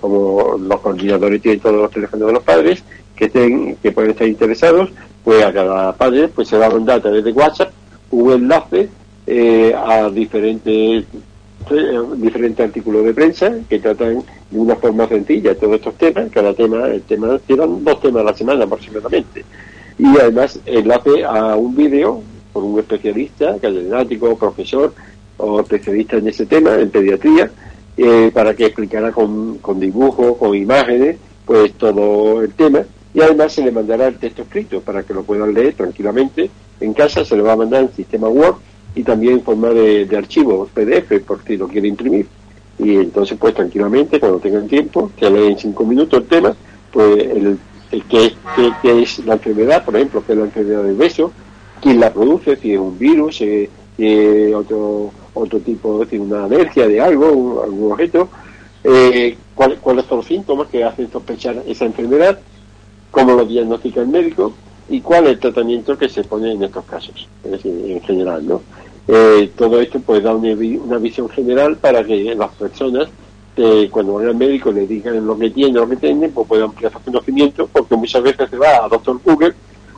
como 0.00 0.56
los 0.58 0.80
coordinadores 0.80 1.42
tienen 1.42 1.60
todos 1.60 1.76
los 1.76 1.90
teléfonos 1.90 2.28
de 2.28 2.32
los 2.32 2.42
padres, 2.42 2.82
que 3.14 3.26
estén, 3.26 3.76
que 3.76 3.92
pueden 3.92 4.12
estar 4.12 4.26
interesados, 4.26 4.88
pues 5.22 5.44
a 5.44 5.52
cada 5.52 5.94
padre 5.94 6.28
pues 6.28 6.48
se 6.48 6.56
va 6.56 6.64
a 6.64 6.70
mandar 6.70 7.00
a 7.00 7.02
través 7.02 7.22
de 7.22 7.32
WhatsApp 7.32 7.72
un 8.10 8.32
enlace 8.32 8.88
a 9.76 10.08
diferentes 10.08 11.04
diferentes 12.16 12.66
artículos 12.66 13.04
de 13.04 13.12
prensa 13.12 13.52
que 13.68 13.78
tratan 13.78 14.24
de 14.50 14.58
una 14.58 14.76
forma 14.76 15.06
sencilla 15.08 15.54
todos 15.54 15.76
estos 15.76 15.94
temas. 15.94 16.30
Cada 16.32 16.54
tema, 16.54 16.86
el 16.88 17.02
tema, 17.02 17.38
tiran 17.38 17.84
dos 17.84 18.00
temas 18.00 18.22
a 18.22 18.24
la 18.24 18.34
semana 18.34 18.64
aproximadamente. 18.64 19.44
Y 19.98 20.06
además 20.06 20.60
enlace 20.64 21.24
a 21.24 21.56
un 21.56 21.74
vídeo 21.74 22.22
por 22.52 22.62
un 22.64 22.78
especialista, 22.78 23.54
catedrático, 23.54 24.36
profesor 24.36 24.94
o 25.36 25.60
especialista 25.60 26.16
en 26.16 26.28
ese 26.28 26.46
tema, 26.46 26.74
en 26.76 26.90
pediatría, 26.90 27.50
eh, 27.96 28.30
para 28.32 28.54
que 28.54 28.66
explicara 28.66 29.12
con, 29.12 29.58
con 29.58 29.80
dibujos, 29.80 30.36
con 30.36 30.54
imágenes, 30.54 31.16
pues 31.44 31.72
todo 31.74 32.42
el 32.42 32.52
tema. 32.52 32.82
Y 33.12 33.20
además 33.20 33.52
se 33.52 33.64
le 33.64 33.72
mandará 33.72 34.06
el 34.08 34.18
texto 34.18 34.42
escrito 34.42 34.80
para 34.80 35.02
que 35.02 35.14
lo 35.14 35.22
puedan 35.22 35.52
leer 35.52 35.74
tranquilamente 35.74 36.50
en 36.80 36.94
casa, 36.94 37.24
se 37.24 37.36
le 37.36 37.42
va 37.42 37.52
a 37.52 37.56
mandar 37.56 37.82
en 37.82 37.92
sistema 37.92 38.28
Word 38.28 38.56
y 38.94 39.02
también 39.02 39.34
en 39.34 39.42
forma 39.42 39.70
de, 39.70 40.06
de 40.06 40.16
archivo 40.16 40.68
PDF 40.72 41.20
por 41.26 41.42
si 41.44 41.56
lo 41.56 41.68
quiere 41.68 41.88
imprimir. 41.88 42.26
Y 42.78 42.96
entonces, 42.96 43.36
pues 43.38 43.54
tranquilamente, 43.54 44.20
cuando 44.20 44.38
tengan 44.38 44.68
tiempo, 44.68 45.10
que 45.16 45.28
leen 45.28 45.58
cinco 45.58 45.84
minutos 45.84 46.20
el 46.20 46.26
tema, 46.26 46.54
pues 46.92 47.18
el, 47.18 47.58
el 47.90 48.04
qué, 48.04 48.34
es 48.82 49.24
la 49.24 49.34
enfermedad, 49.34 49.84
por 49.84 49.96
ejemplo, 49.96 50.22
qué 50.24 50.32
es 50.32 50.38
la 50.38 50.44
enfermedad 50.44 50.82
del 50.84 50.96
beso, 50.96 51.32
quién 51.80 52.00
la 52.00 52.12
produce, 52.12 52.56
si 52.56 52.74
es 52.74 52.78
un 52.78 52.98
virus, 52.98 53.36
si 53.36 53.68
es 53.98 54.54
otro, 54.54 55.10
otro 55.34 55.58
tipo, 55.60 56.04
si 56.06 56.18
una 56.18 56.44
alergia 56.44 56.86
de 56.86 57.00
algo, 57.00 57.62
algún 57.64 57.92
objeto, 57.92 58.28
eh, 58.84 59.36
cuáles 59.54 60.06
son 60.06 60.18
los 60.18 60.26
síntomas 60.26 60.68
que 60.68 60.84
hacen 60.84 61.10
sospechar 61.10 61.62
esa 61.66 61.84
enfermedad, 61.84 62.38
cómo 63.10 63.32
lo 63.32 63.44
diagnostica 63.44 64.00
el 64.00 64.08
médico 64.08 64.52
y 64.88 65.00
cuál 65.00 65.24
es 65.24 65.32
el 65.32 65.40
tratamiento 65.40 65.98
que 65.98 66.08
se 66.08 66.24
pone 66.24 66.52
en 66.52 66.62
estos 66.62 66.84
casos, 66.84 67.28
es 67.44 67.50
decir, 67.50 67.72
en 67.90 68.00
general, 68.02 68.46
¿no? 68.46 68.62
Eh, 69.10 69.50
todo 69.56 69.80
esto 69.80 70.00
pues 70.00 70.22
da 70.22 70.34
una, 70.34 70.98
visión 70.98 71.30
general 71.30 71.78
para 71.78 72.04
que 72.04 72.34
las 72.34 72.50
personas 72.50 73.08
eh, 73.56 73.88
cuando 73.90 74.14
van 74.14 74.26
al 74.28 74.34
médico 74.34 74.70
le 74.70 74.86
digan 74.86 75.26
lo 75.26 75.38
que 75.38 75.48
tienen, 75.48 75.74
lo 75.74 75.88
que 75.88 75.96
tienen, 75.96 76.30
pues 76.30 76.46
puedan 76.46 76.66
ampliar 76.66 76.92
su 76.92 77.00
conocimiento, 77.00 77.66
porque 77.72 77.96
muchas 77.96 78.22
veces 78.22 78.50
se 78.50 78.58
va 78.58 78.84
a 78.84 78.88
Doctor 78.88 79.18
Google, 79.24 79.54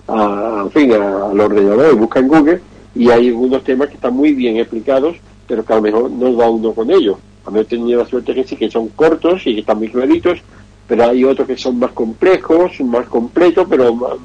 a, 0.06 0.62
en 0.62 0.70
fin, 0.70 0.92
al 0.92 1.38
ordenador 1.38 1.92
y 1.92 1.96
busca 1.96 2.20
en 2.20 2.28
Google, 2.28 2.61
y 2.94 3.11
hay 3.11 3.28
algunos 3.28 3.64
temas 3.64 3.88
que 3.88 3.96
están 3.96 4.14
muy 4.14 4.32
bien 4.32 4.56
explicados, 4.56 5.16
pero 5.46 5.64
que 5.64 5.72
a 5.72 5.76
lo 5.76 5.82
mejor 5.82 6.11
no 6.11 6.36
va 6.36 6.48
uno 6.48 6.72
con 6.72 6.90
ellos. 6.90 7.18
A 7.44 7.50
mí 7.50 7.61
he 7.61 7.64
tenido 7.64 7.98
la 7.98 8.08
suerte 8.08 8.32
que 8.32 8.44
sí 8.44 8.56
que 8.56 8.70
son 8.70 8.88
cortos 8.88 9.44
y 9.44 9.54
que 9.54 9.61
están 9.61 9.78
muy 9.78 9.88
claritos, 9.88 10.38
pero 10.86 11.04
hay 11.04 11.24
otros 11.24 11.48
que 11.48 11.56
son 11.56 11.78
más 11.80 11.90
complejos, 11.90 12.80
más 12.80 13.06
completos, 13.08 13.66
pero 13.68 14.18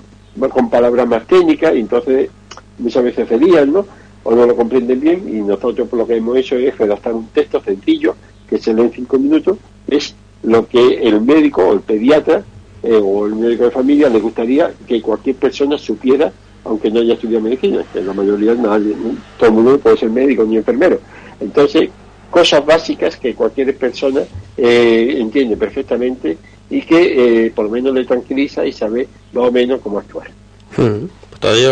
con 0.49 0.69
palabras 0.69 1.07
más 1.07 1.25
técnicas, 1.25 1.75
y 1.75 1.79
entonces 1.79 2.29
muchas 2.77 3.03
veces 3.03 3.27
se 3.27 3.65
¿no? 3.65 3.86
O 4.26 4.36
no 4.36 4.45
lo 4.45 4.55
comprenden 4.55 4.99
bien 4.99 5.23
y 5.28 5.41
nosotros 5.41 5.88
lo 5.93 6.05
que 6.05 6.17
hemos 6.17 6.36
hecho 6.36 6.57
es 6.57 6.78
redactar 6.78 7.13
un 7.13 7.28
texto 7.28 7.61
sencillo 7.61 8.15
que 8.49 8.57
se 8.57 8.73
lee 8.73 8.82
en 8.82 8.91
cinco 8.91 9.17
minutos, 9.19 9.57
es 9.88 10.15
lo 10.43 10.67
que 10.67 10.95
el 10.95 11.21
médico 11.21 11.63
o 11.63 11.73
el 11.73 11.82
pediatra 11.82 12.43
eh, 12.84 12.99
o 13.01 13.28
el 13.28 13.36
médico 13.36 13.65
de 13.65 13.71
familia 13.71 14.09
le 14.09 14.19
gustaría 14.19 14.71
que 14.88 15.01
cualquier 15.01 15.36
persona 15.36 15.78
supiera, 15.78 16.32
aunque 16.63 16.89
no 16.89 16.99
haya 17.01 17.13
estudiado 17.13 17.43
medicina, 17.43 17.86
que 17.93 18.01
la 18.01 18.13
mayoría 18.13 18.55
nadie, 18.55 18.95
todo 19.38 19.49
el 19.49 19.55
mundo 19.55 19.80
puede 19.80 19.97
ser 19.97 20.09
médico 20.09 20.43
ni 20.43 20.57
enfermero. 20.57 20.99
Entonces, 21.39 21.89
cosas 22.30 22.65
básicas 22.65 23.17
que 23.17 23.36
cualquier 23.36 23.78
persona 23.78 24.21
eh, 24.57 25.17
entiende 25.19 25.55
perfectamente 25.55 26.38
y 26.69 26.82
que 26.82 27.45
eh, 27.45 27.51
por 27.51 27.65
lo 27.65 27.71
menos 27.71 27.93
le 27.93 28.05
tranquiliza 28.05 28.65
y 28.65 28.71
sabe 28.71 29.07
más 29.34 29.45
o 29.45 29.51
menos 29.51 29.82
cómo 29.82 29.99
actuar. 29.99 30.30
Hmm. 30.76 31.05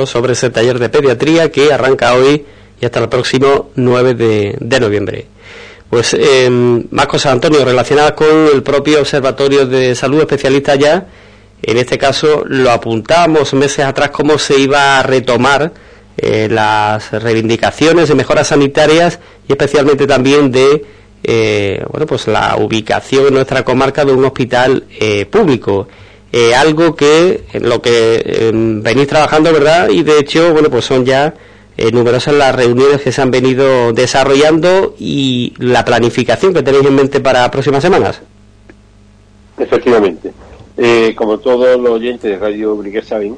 Sobre 0.06 0.34
ese 0.34 0.50
taller 0.50 0.78
de 0.78 0.90
pediatría 0.90 1.52
que 1.52 1.74
arranca 1.74 2.14
hoy 2.14 2.46
y 2.80 2.86
hasta 2.86 3.00
el 3.00 3.10
próximo 3.10 3.72
9 3.76 4.14
de, 4.14 4.80
noviembre. 4.80 5.26
Pues 5.90 6.14
eh, 6.14 6.50
más 6.92 7.08
cosas, 7.08 7.34
Antonio, 7.34 7.66
relacionadas 7.66 8.12
con 8.12 8.48
el 8.54 8.62
propio 8.62 9.00
Observatorio 9.00 9.66
de 9.66 9.96
Salud 9.96 10.22
Especialista 10.22 10.76
ya. 10.76 11.08
En 11.62 11.78
este 11.78 11.98
caso 11.98 12.44
lo 12.46 12.72
apuntamos 12.72 13.54
meses 13.54 13.86
atrás 13.86 14.12
cómo 14.12 14.38
se 14.38 14.60
iba 14.60 15.00
a 15.00 15.04
retomar 15.04 15.72
eh, 16.18 16.48
las 16.52 17.12
reivindicaciones 17.12 18.10
de 18.10 18.16
mejoras 18.16 18.50
sanitarias 18.50 19.20
y 19.48 19.54
especialmente 19.54 20.06
también 20.06 20.52
de 20.52 20.86
eh, 21.24 21.84
bueno 21.90 22.06
pues 22.06 22.28
la 22.28 22.58
ubicación 22.58 23.28
en 23.28 23.34
nuestra 23.34 23.64
comarca 23.64 24.06
de 24.06 24.12
un 24.12 24.24
hospital 24.26 24.84
eh, 25.00 25.26
público. 25.26 25.88
Eh, 26.36 26.56
algo 26.56 26.96
que 26.96 27.44
lo 27.62 27.80
que 27.80 28.24
em, 28.26 28.82
venís 28.82 29.06
trabajando, 29.08 29.54
¿verdad? 29.54 29.90
Y 29.90 30.02
de 30.02 30.18
hecho, 30.18 30.52
bueno, 30.52 30.72
pues 30.72 30.84
son 30.84 31.06
ya 31.06 31.36
eh, 31.78 31.92
numerosas 31.92 32.34
las 32.34 32.56
reuniones 32.56 33.04
que 33.04 33.12
se 33.12 33.22
han 33.22 33.30
venido 33.30 33.94
desarrollando 33.94 34.96
y 34.98 35.54
la 35.60 35.86
planificación 35.86 36.52
que 36.52 36.64
tenéis 36.64 36.88
en 36.88 36.96
mente 36.96 37.20
para 37.20 37.52
próximas 37.52 37.84
semanas. 37.84 38.20
Efectivamente. 39.60 40.34
Eh, 40.76 41.14
como 41.16 41.38
todos 41.38 41.80
los 41.80 41.92
oyentes 41.92 42.32
de 42.32 42.40
Radio 42.40 42.78
Brigue 42.78 43.04
saben, 43.04 43.36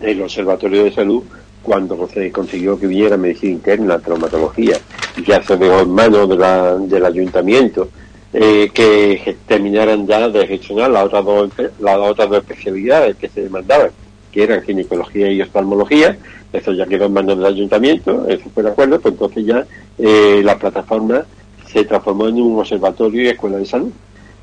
el 0.00 0.20
Observatorio 0.20 0.84
de 0.84 0.92
Salud, 0.92 1.22
cuando 1.62 2.06
se 2.12 2.30
consiguió 2.30 2.78
que 2.78 2.88
viniera 2.88 3.16
medicina 3.16 3.52
interna, 3.52 3.98
traumatología, 3.98 4.76
ya 5.26 5.42
se 5.42 5.56
dejó 5.56 5.80
en 5.80 5.90
manos 5.90 6.28
del 6.90 7.06
ayuntamiento, 7.06 7.88
eh, 8.34 8.70
que 8.72 9.36
terminaran 9.46 10.06
ya 10.06 10.28
de 10.28 10.46
gestionar 10.46 10.90
las 10.90 11.04
otras 11.04 11.24
dos 11.24 11.50
las 11.80 11.98
otras 11.98 12.30
dos 12.30 12.38
especialidades 12.38 13.16
que 13.16 13.28
se 13.28 13.42
demandaban, 13.42 13.90
que 14.30 14.42
eran 14.42 14.62
ginecología 14.62 15.30
y 15.30 15.42
oftalmología, 15.42 16.16
eso 16.52 16.72
ya 16.72 16.86
quedó 16.86 17.06
en 17.06 17.12
manos 17.12 17.36
del 17.36 17.46
ayuntamiento, 17.46 18.26
eso 18.28 18.44
fue 18.54 18.62
de 18.62 18.70
acuerdo, 18.70 19.00
pues 19.00 19.12
entonces 19.12 19.44
ya 19.44 19.66
eh, 19.98 20.40
la 20.42 20.58
plataforma 20.58 21.26
se 21.70 21.84
transformó 21.84 22.28
en 22.28 22.40
un 22.40 22.58
observatorio 22.58 23.22
y 23.22 23.28
escuela 23.28 23.58
de 23.58 23.66
salud. 23.66 23.90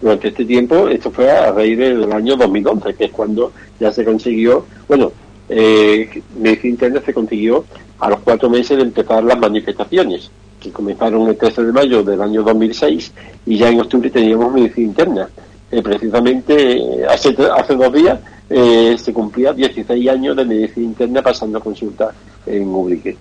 Durante 0.02 0.30
este 0.30 0.46
tiempo, 0.46 0.88
esto 0.88 1.12
fue 1.12 1.30
a 1.30 1.52
raíz 1.52 1.78
del 1.78 2.12
año 2.12 2.36
2011, 2.38 2.94
que 2.94 3.06
es 3.06 3.12
cuando 3.12 3.52
ya 3.80 3.92
se 3.92 4.06
consiguió, 4.06 4.66
bueno, 4.88 5.12
eh, 5.50 6.22
medicina 6.38 6.72
interna 6.72 7.02
se 7.06 7.14
consiguió 7.14 7.66
a 8.00 8.10
los 8.10 8.20
cuatro 8.20 8.50
meses 8.50 8.78
de 8.78 8.84
empezar 8.84 9.24
las 9.24 9.38
manifestaciones 9.38 10.32
que 10.60 10.72
comenzaron 10.72 11.28
el 11.28 11.38
13 11.38 11.64
de 11.64 11.72
mayo 11.72 12.04
del 12.04 12.22
año 12.22 12.44
2006 12.44 13.14
y 13.46 13.58
ya 13.58 13.70
en 13.70 13.82
octubre 13.82 14.10
teníamos 14.10 14.54
medicina 14.54 14.88
interna. 14.88 15.30
Eh, 15.72 15.82
precisamente 15.82 16.78
eh, 16.78 17.06
hace, 17.08 17.36
hace 17.56 17.76
dos 17.76 17.94
días 17.94 18.20
eh, 18.50 18.96
se 18.98 19.14
cumplía 19.14 19.54
16 19.54 20.10
años 20.10 20.36
de 20.36 20.46
medicina 20.46 20.86
interna 20.86 21.22
pasando 21.22 21.62
consulta 21.62 22.12
en 22.46 22.68
Ubrique. 22.68 23.18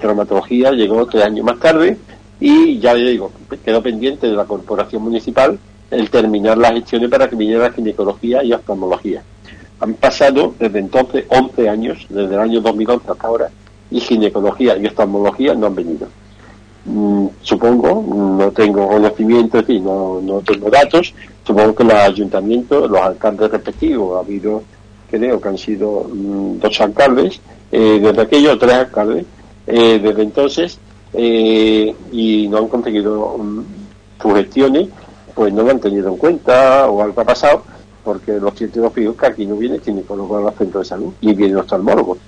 traumatología 0.00 0.70
llegó 0.72 1.06
tres 1.06 1.24
años 1.24 1.44
más 1.44 1.58
tarde 1.58 1.96
y 2.38 2.78
ya 2.78 2.94
le 2.94 3.10
digo, 3.10 3.32
quedó 3.64 3.82
pendiente 3.82 4.28
de 4.28 4.34
la 4.34 4.44
corporación 4.44 5.02
municipal 5.02 5.58
el 5.90 6.08
terminar 6.08 6.56
las 6.56 6.72
gestiones 6.72 7.10
para 7.10 7.28
que 7.28 7.36
viniera 7.36 7.72
ginecología 7.72 8.44
y 8.44 8.52
oftalmología. 8.52 9.22
Han 9.80 9.94
pasado 9.94 10.54
desde 10.58 10.78
entonces 10.78 11.24
11 11.28 11.68
años, 11.68 12.06
desde 12.08 12.34
el 12.34 12.40
año 12.40 12.60
2011 12.60 13.10
hasta 13.10 13.26
ahora, 13.26 13.50
y 13.90 13.98
ginecología 13.98 14.76
y 14.76 14.86
oftalmología 14.86 15.54
no 15.54 15.66
han 15.66 15.74
venido. 15.74 16.06
Mm, 16.84 17.26
supongo, 17.42 18.02
no 18.38 18.50
tengo 18.52 18.88
conocimiento, 18.88 19.62
y 19.68 19.80
no, 19.80 20.42
tengo 20.44 20.70
datos, 20.70 21.14
supongo 21.46 21.74
que 21.74 21.84
los 21.84 21.94
ayuntamientos, 21.94 22.90
los 22.90 23.00
alcaldes 23.00 23.50
respectivos, 23.50 24.16
ha 24.16 24.20
habido, 24.20 24.62
creo 25.10 25.40
que 25.40 25.48
han 25.48 25.58
sido 25.58 26.08
mm, 26.10 26.58
dos 26.58 26.80
alcaldes, 26.80 27.40
eh, 27.70 28.00
desde 28.02 28.22
aquellos 28.22 28.58
tres 28.58 28.74
alcaldes, 28.74 29.26
eh, 29.66 30.00
desde 30.02 30.22
entonces, 30.22 30.78
eh, 31.12 31.94
y 32.12 32.48
no 32.48 32.58
han 32.58 32.68
conseguido 32.68 33.36
gestiones, 34.34 34.88
pues 35.34 35.52
no 35.52 35.62
lo 35.62 35.70
han 35.70 35.80
tenido 35.80 36.08
en 36.08 36.16
cuenta 36.16 36.88
o 36.88 37.02
algo 37.02 37.20
ha 37.20 37.24
pasado, 37.24 37.62
porque 38.02 38.32
los 38.40 38.54
científicos 38.54 39.16
que 39.16 39.26
aquí 39.26 39.44
no 39.44 39.56
viene 39.56 39.78
ginecólogo 39.80 40.38
a 40.38 40.40
los 40.40 40.54
centros 40.54 40.84
de 40.84 40.88
salud, 40.88 41.12
y 41.20 41.34
viene 41.34 41.56
oftalmólogos. 41.56 42.18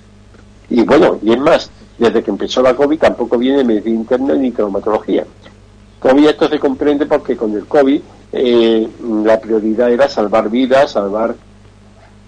Y 0.73 0.81
bueno, 0.81 1.19
y 1.21 1.31
es 1.31 1.39
más, 1.39 1.69
desde 1.99 2.23
que 2.23 2.31
empezó 2.31 2.63
la 2.63 2.75
COVID 2.75 2.97
tampoco 2.97 3.37
viene 3.37 3.63
medicina 3.63 3.95
interna 3.95 4.33
ni 4.33 4.49
traumatología. 4.49 5.23
COVID 5.99 6.25
esto 6.25 6.49
se 6.49 6.57
comprende 6.57 7.05
porque 7.05 7.37
con 7.37 7.53
el 7.53 7.67
COVID 7.67 8.01
eh, 8.31 8.89
la 9.23 9.39
prioridad 9.39 9.91
era 9.91 10.09
salvar 10.09 10.49
vidas, 10.49 10.93
salvar 10.93 11.35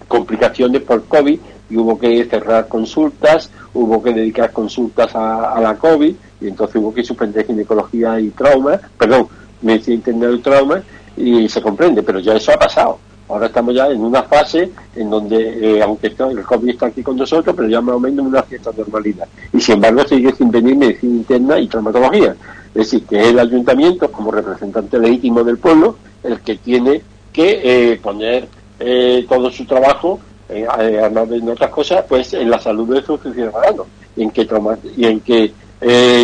complicaciones 0.06 0.82
por 0.82 1.06
COVID 1.06 1.40
y 1.68 1.76
hubo 1.76 1.98
que 1.98 2.24
cerrar 2.26 2.68
consultas, 2.68 3.50
hubo 3.74 4.00
que 4.00 4.12
dedicar 4.12 4.52
consultas 4.52 5.10
a, 5.16 5.58
la 5.60 5.74
COVID 5.76 6.14
y 6.40 6.46
entonces 6.46 6.76
hubo 6.76 6.94
que 6.94 7.02
suspender 7.02 7.46
ginecología 7.46 8.20
y 8.20 8.28
trauma, 8.28 8.78
perdón, 8.96 9.26
medicina 9.60 9.96
interna 9.96 10.30
y 10.30 10.38
trauma 10.38 10.82
y 11.16 11.48
se 11.48 11.60
comprende, 11.60 12.04
pero 12.04 12.20
ya 12.20 12.34
eso 12.34 12.52
ha 12.52 12.58
pasado. 12.58 13.00
Ahora 13.28 13.46
estamos 13.46 13.74
ya 13.74 13.88
en 13.88 14.00
una 14.02 14.22
fase 14.22 14.70
en 14.94 15.10
donde, 15.10 15.78
eh, 15.78 15.82
aunque 15.82 16.06
el 16.06 16.44
COVID 16.44 16.68
está 16.70 16.86
aquí 16.86 17.02
con 17.02 17.16
nosotros, 17.16 17.54
pero 17.56 17.68
ya 17.68 17.80
más 17.80 17.96
o 17.96 18.00
menos 18.00 18.20
en 18.20 18.26
una 18.26 18.42
cierta 18.42 18.70
normalidad. 18.76 19.26
Y 19.52 19.60
sin 19.60 19.76
embargo 19.76 20.06
sigue 20.06 20.32
sin 20.32 20.50
venir 20.50 20.76
medicina 20.76 21.16
interna 21.16 21.58
y 21.58 21.66
traumatología. 21.66 22.36
Es 22.68 22.90
decir, 22.90 23.04
que 23.04 23.20
es 23.20 23.26
el 23.28 23.38
ayuntamiento, 23.40 24.12
como 24.12 24.30
representante 24.30 24.98
legítimo 24.98 25.42
del 25.42 25.58
pueblo, 25.58 25.96
el 26.22 26.40
que 26.40 26.56
tiene 26.56 27.02
que 27.32 27.60
eh, 27.64 27.96
poner 27.96 28.48
eh, 28.78 29.26
todo 29.28 29.50
su 29.50 29.64
trabajo, 29.64 30.20
además 30.68 31.28
de 31.28 31.50
otras 31.50 31.70
cosas, 31.70 32.04
pues 32.08 32.32
en 32.34 32.48
la 32.48 32.60
salud 32.60 32.94
de 32.94 33.02
sus 33.02 33.20
ciudadanos. 33.20 33.86
En 34.16 34.30
que, 34.30 34.48
y 34.96 35.04
en 35.04 35.20
que 35.20 35.52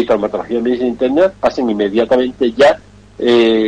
traumatología 0.06 0.60
y 0.60 0.62
medicina 0.62 0.88
interna 0.88 1.32
pasen 1.40 1.68
inmediatamente 1.68 2.52
ya 2.52 2.78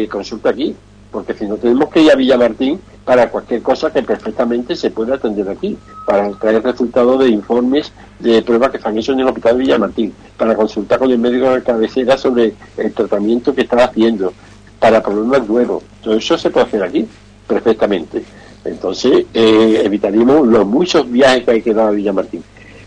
consulta 0.09 0.51
aquí. 0.51 0.77
Porque 1.15 1.33
si 1.33 1.47
no 1.47 1.57
tenemos 1.57 1.91
que 1.91 2.03
ir 2.03 2.11
a 2.11 2.17
Villamartín 2.17 2.81
para 3.05 3.31
cualquier 3.31 3.63
cosa 3.63 3.93
que 3.93 4.03
perfectamente 4.03 4.75
se 4.75 4.91
puede 4.91 5.15
atender 5.15 5.49
aquí, 5.49 5.79
para 6.05 6.29
traer 6.33 6.61
resultados 6.61 7.21
de 7.21 7.29
informes 7.29 7.93
de 8.19 8.43
pruebas 8.43 8.73
que 8.73 8.81
se 8.81 8.89
han 8.89 8.99
hecho 8.99 9.13
en 9.13 9.21
el 9.21 9.29
Hospital 9.29 9.59
de 9.59 9.63
Villamartín, 9.63 10.13
para 10.37 10.57
consultar 10.57 10.99
con 10.99 11.13
el 11.13 11.21
médico 11.21 11.51
de 11.51 11.63
cabecera 11.63 12.19
sobre 12.19 12.55
el 12.77 12.93
tratamiento 12.93 13.55
que 13.55 13.61
está 13.61 13.85
haciendo, 13.85 14.33
para 14.81 15.01
problemas 15.01 15.49
nuevos. 15.49 15.85
Todo 16.03 16.15
eso 16.15 16.37
se 16.37 16.51
puede 16.51 16.67
hacer 16.67 16.83
aquí 16.83 17.07
perfectamente. 17.47 18.25
Entonces, 18.65 19.27
eh, 19.33 19.83
evitaríamos 19.85 20.49
los 20.49 20.67
muchos 20.67 21.09
viajes 21.09 21.45
que 21.45 21.51
hay 21.53 21.63
que 21.63 21.75
dar 21.75 21.91
a 21.91 21.93
Villamartín. 21.93 22.43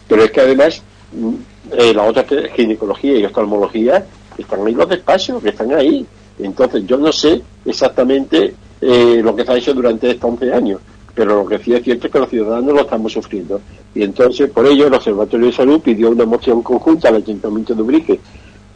Pero 0.06 0.26
es 0.26 0.32
que 0.32 0.42
además, 0.42 0.84
mm, 1.14 1.34
eh, 1.78 1.94
la 1.94 2.04
otra 2.04 2.26
ginecología 2.54 3.20
y 3.20 3.24
oftalmología 3.24 4.06
están 4.38 4.68
ahí 4.68 4.74
los 4.74 4.90
despachos, 4.90 5.42
que 5.42 5.50
están 5.50 5.74
ahí. 5.74 6.06
Entonces, 6.40 6.86
yo 6.86 6.98
no 6.98 7.12
sé 7.12 7.42
exactamente 7.66 8.54
eh, 8.82 9.22
lo 9.24 9.36
que 9.36 9.44
se 9.44 9.52
ha 9.52 9.58
hecho 9.58 9.74
durante 9.74 10.12
estos 10.12 10.32
11 10.32 10.54
años. 10.54 10.82
Pero 11.16 11.44
lo 11.44 11.46
que 11.48 11.58
sí 11.60 11.74
es 11.74 11.84
cierto 11.84 12.08
es 12.08 12.14
que 12.14 12.20
los 12.20 12.30
ciudadanos 12.30 12.74
lo 12.76 12.82
estamos 12.82 13.12
sufriendo. 13.12 13.60
Y 13.96 14.04
entonces, 14.04 14.50
por 14.52 14.68
ello, 14.68 14.88
el 14.88 14.94
Observatorio 14.94 15.48
de 15.48 15.54
Salud 15.54 15.82
pidió 15.82 16.12
una 16.12 16.26
moción 16.26 16.62
conjunta 16.62 17.10
al 17.10 17.16
Ayuntamiento 17.16 17.74
de 17.74 17.82
Ubrique 17.82 18.20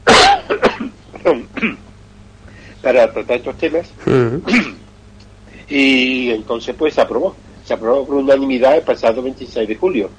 para 2.82 3.14
tratar 3.14 3.38
estos 3.38 3.58
temas. 3.58 3.92
y 5.70 6.32
entonces, 6.32 6.76
pues, 6.78 6.96
se 6.96 7.02
aprobó. 7.02 7.36
Se 7.64 7.76
aprobó 7.76 8.08
por 8.08 8.16
unanimidad 8.16 8.76
el 8.76 8.82
pasado 8.82 9.22
26 9.22 9.68
de 9.68 9.76
julio 9.76 10.10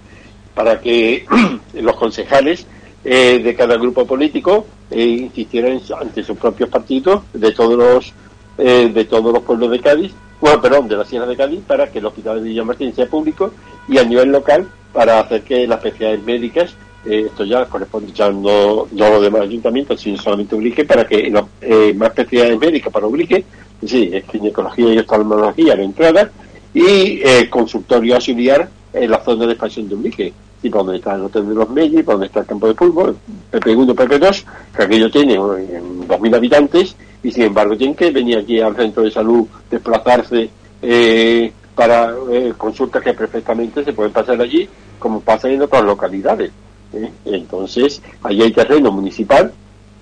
para 0.55 0.81
que 0.81 1.27
los 1.75 1.97
concejales 1.97 2.67
eh, 3.05 3.41
de 3.43 3.55
cada 3.55 3.77
grupo 3.77 4.07
político 4.07 4.67
eh, 4.91 5.05
insistieran 5.05 5.81
ante 6.01 6.23
sus 6.23 6.37
propios 6.37 6.69
partidos 6.69 7.23
de 7.33 7.53
todos 7.53 7.77
los 7.77 8.15
eh, 8.59 8.91
de 8.93 9.05
todos 9.07 9.33
los 9.33 9.43
pueblos 9.43 9.71
de 9.71 9.81
Cádiz, 9.81 10.13
bueno, 10.39 10.61
perdón, 10.61 10.87
de 10.87 10.97
la 10.97 11.07
Sierra 11.07 11.27
de 11.27 11.37
Cádiz, 11.37 11.61
para 11.67 11.91
que 11.91 12.01
el 12.01 12.07
hospital 12.07 12.43
de 12.43 12.51
Villamartín 12.51 12.95
sea 12.95 13.07
público 13.07 13.51
y 13.89 13.97
a 13.97 14.05
nivel 14.05 14.31
local 14.31 14.69
para 14.93 15.21
hacer 15.21 15.43
que 15.43 15.67
las 15.67 15.79
especialidades 15.79 16.25
médicas, 16.27 16.75
eh, 17.07 17.25
esto 17.29 17.45
ya 17.45 17.65
corresponde 17.65 18.13
ya 18.13 18.31
no, 18.31 18.87
no 18.93 19.11
los 19.11 19.23
demás 19.23 19.43
ayuntamientos, 19.43 20.01
sino 20.01 20.19
solamente 20.19 20.55
Ubrique, 20.55 20.85
para 20.85 21.07
que 21.07 21.33
eh, 21.63 21.95
más 21.95 22.11
especialidades 22.11 22.61
médicas 22.61 22.93
para 22.93 23.07
Ubrique, 23.07 23.43
sí, 23.85 24.11
es 24.13 24.25
ginecología 24.31 24.93
y 24.93 24.99
oftalmología 24.99 25.75
de 25.75 25.85
entrada, 25.85 26.31
y 26.75 27.23
consultorio 27.49 28.17
auxiliar 28.17 28.69
en 28.93 29.11
la 29.11 29.25
zona 29.25 29.47
de 29.47 29.53
expansión 29.53 29.89
de 29.89 29.95
Ubrique. 29.95 30.33
Y 30.63 30.71
por 30.71 30.83
donde 30.83 30.99
está 30.99 31.15
el 31.15 31.23
hotel 31.23 31.49
de 31.49 31.55
los 31.55 31.69
y 31.77 32.03
por 32.03 32.15
donde 32.15 32.27
está 32.27 32.41
el 32.41 32.47
campo 32.47 32.69
de 32.69 32.75
fútbol, 32.75 33.17
PP1, 33.51 33.95
PP2, 33.95 34.45
que 34.77 34.83
aquello 34.83 35.11
tiene 35.11 35.39
2.000 35.39 36.37
habitantes, 36.37 36.97
y 37.23 37.31
sin 37.31 37.45
embargo 37.45 37.77
tienen 37.77 37.97
que 37.97 38.11
venir 38.11 38.39
aquí 38.39 38.61
al 38.61 38.77
centro 38.77 39.03
de 39.03 39.11
salud, 39.11 39.47
desplazarse 39.71 40.51
eh, 40.81 41.53
para 41.75 42.15
eh, 42.31 42.55
consultas 42.57 43.03
que 43.03 43.15
perfectamente 43.15 43.85
se 43.85 43.93
pueden 43.93 44.13
pasar 44.13 44.41
allí, 44.41 44.69
como 44.99 45.21
pasa 45.21 45.49
en 45.49 45.63
otras 45.63 45.85
localidades. 45.85 46.53
¿eh? 46.93 47.11
Entonces, 47.25 48.01
allí 48.23 48.43
hay 48.43 48.53
terreno 48.53 48.93
municipal 48.93 49.53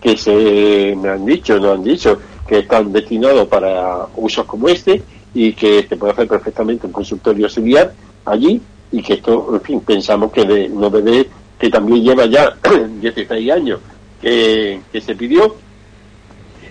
que 0.01 0.17
se 0.17 0.97
me 1.01 1.11
han 1.11 1.25
dicho, 1.25 1.59
no 1.59 1.73
han 1.73 1.85
dicho, 1.85 2.19
que 2.47 2.61
están 2.61 2.93
destinados 2.93 3.47
para 3.49 4.07
usos 4.17 4.45
como 4.47 4.69
este 4.69 5.03
y 5.33 5.53
que 5.53 5.87
se 5.89 5.97
puede 5.97 6.13
hacer 6.13 6.27
perfectamente 6.27 6.87
un 6.87 6.93
consultorio 6.93 7.47
auxiliar 7.47 7.93
allí 8.25 8.61
y 8.93 9.03
que 9.03 9.15
esto, 9.15 9.51
en 9.55 9.61
fin, 9.61 9.81
pensamos 9.81 10.33
que 10.33 10.45
de, 10.45 10.69
no 10.69 10.91
debe, 10.91 11.29
que 11.59 11.69
también 11.71 12.03
lleva 12.03 12.27
ya 12.27 12.57
16 13.01 13.51
años 13.53 13.81
que, 14.21 14.81
se 15.01 15.15
pidió 15.15 15.57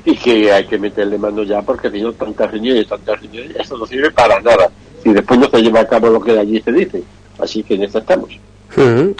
y 0.05 0.15
que 0.15 0.51
hay 0.51 0.65
que 0.65 0.77
meterle 0.77 1.17
mano 1.17 1.43
ya 1.43 1.61
porque 1.61 1.89
si 1.89 2.01
no 2.01 2.13
tantas 2.13 2.51
reuniones, 2.51 2.87
tantas 2.87 3.19
reuniones, 3.21 3.55
eso 3.57 3.77
no 3.77 3.85
sirve 3.85 4.11
para 4.11 4.39
nada. 4.41 4.69
Si 5.03 5.11
después 5.13 5.39
no 5.39 5.49
se 5.49 5.61
lleva 5.61 5.81
a 5.81 5.87
cabo 5.87 6.09
lo 6.09 6.21
que 6.21 6.37
allí 6.37 6.61
se 6.61 6.71
dice. 6.71 7.03
Así 7.39 7.63
que 7.63 7.75
en 7.75 7.83
eso 7.83 7.99
estamos. 7.99 8.29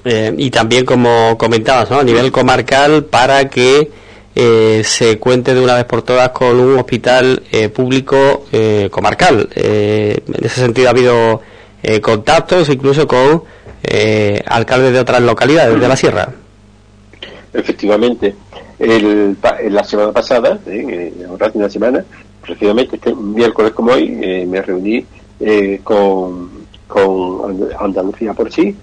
Eh, 0.05 0.33
y 0.37 0.49
también, 0.51 0.85
como 0.85 1.37
comentabas, 1.37 1.89
¿no? 1.89 1.99
a 1.99 2.03
nivel 2.03 2.31
comarcal, 2.31 3.05
para 3.05 3.49
que 3.49 3.89
eh, 4.35 4.81
se 4.83 5.17
cuente 5.19 5.53
de 5.53 5.61
una 5.61 5.75
vez 5.75 5.85
por 5.85 6.01
todas 6.01 6.29
con 6.29 6.59
un 6.59 6.77
hospital 6.77 7.43
eh, 7.51 7.69
público 7.69 8.45
comarcal. 8.91 9.49
en 9.55 10.45
ese 10.45 10.61
sentido 10.61 10.87
ha 10.87 10.91
habido 10.91 11.41
contactos 12.01 12.69
incluso 12.69 13.07
con 13.07 13.43
alcaldes 14.45 14.93
de 14.93 14.99
otras 14.99 15.21
localidades 15.21 15.79
de 15.79 15.87
la 15.87 15.95
sierra. 15.95 16.29
Efectivamente. 17.53 18.35
El, 18.77 19.35
la 19.69 19.83
semana 19.83 20.11
pasada, 20.11 20.59
ahora 21.27 21.47
hace 21.47 21.57
una 21.57 21.69
semana, 21.69 22.05
precisamente 22.41 22.95
este 22.95 23.13
miércoles 23.13 23.73
como 23.73 23.91
hoy, 23.91 24.09
me 24.47 24.61
reuní 24.61 25.05
con, 25.83 26.49
con 26.87 27.69
Andalucía 27.79 28.33
por 28.33 28.51
sí, 28.51 28.75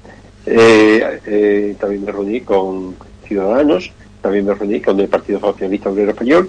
eh, 0.47 1.21
eh, 1.27 1.77
también 1.79 2.05
me 2.05 2.13
reuní 2.13 2.41
con 2.43 2.95
Ciudadanos, 3.27 3.91
también 4.23 4.47
me 4.47 4.55
reuní 4.55 4.81
con 4.81 4.99
el 5.01 5.09
Partido 5.09 5.41
Socialista 5.41 5.91
Obrero 5.91 6.13
Español, 6.13 6.49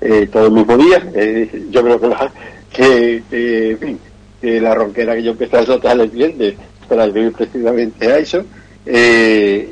eh, 0.00 0.28
todo 0.30 0.46
el 0.46 0.52
mismo 0.52 0.76
día. 0.76 0.98
yo 1.70 1.82
creo 1.82 2.00
que 2.00 2.08
la, 2.08 2.32
que, 2.72 3.96
la 4.42 4.74
ronquera 4.74 5.14
que 5.14 5.22
yo 5.22 5.32
empecé 5.32 5.56
a 5.56 5.66
soltar 5.66 5.98
el 6.00 6.10
cliente 6.10 6.56
para 6.88 7.06
vivir 7.06 7.32
precisamente 7.32 8.06
a 8.06 8.18
eso. 8.18 8.44
Y, 8.86 8.90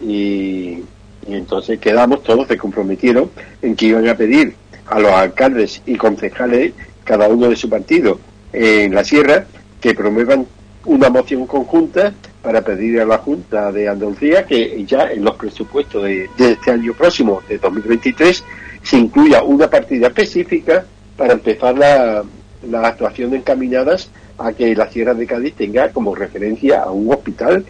y, 0.07 0.85
entonces 1.29 1.79
quedamos, 1.79 2.23
todos 2.23 2.49
se 2.49 2.57
comprometieron 2.57 3.31
en 3.63 3.77
que 3.77 3.87
iban 3.87 4.09
a 4.09 4.17
pedir 4.17 4.55
a 4.87 4.99
los 4.99 5.13
alcaldes 5.13 5.83
y 5.87 5.97
concejales, 5.97 6.73
cada 7.05 7.29
uno 7.29 7.49
de 7.49 7.57
su 7.57 7.69
partido, 7.69 8.19
en 8.53 8.95
la 8.95 9.05
sierra, 9.05 9.47
que 9.81 9.95
promuevan 9.95 10.47
una 10.87 11.09
moción 11.09 11.47
conjunta 11.47 12.13
para 12.43 12.63
pedir 12.63 13.01
a 13.01 13.07
la 13.07 13.19
Junta 13.19 13.73
de 13.73 13.89
Andalucía 13.89 14.45
que 14.45 14.85
ya 14.85 15.11
en 15.11 15.25
los 15.25 15.35
presupuestos 15.37 16.05
de, 16.05 16.29
este 16.39 16.71
año 16.71 16.93
próximo, 16.93 17.43
de 17.49 17.59
2023, 17.59 18.45
se 18.83 18.99
incluya 18.99 19.43
una 19.43 19.69
partida 19.69 20.09
específica 20.09 20.85
para 21.17 21.33
empezar 21.33 22.23
las 22.71 22.85
actuaciones 22.85 23.41
encaminadas 23.41 24.11
a 24.39 24.53
que 24.53 24.75
la 24.75 24.89
Sierra 24.91 25.15
de 25.15 25.27
Cádiz 25.27 25.55
tenga 25.55 25.91
como 25.91 26.15
referencia 26.15 26.83
a 26.83 26.91
un 26.91 27.13
hospital 27.13 27.65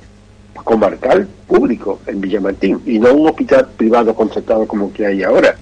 comarcal 0.62 1.26
público 1.46 2.00
en 2.06 2.20
Villamartín 2.20 2.80
y 2.86 2.98
no 2.98 3.12
un 3.12 3.28
hospital 3.28 3.68
privado 3.76 4.14
concertado 4.14 4.66
como 4.66 4.92
que 4.92 5.06
hay 5.06 5.22
ahora. 5.22 5.56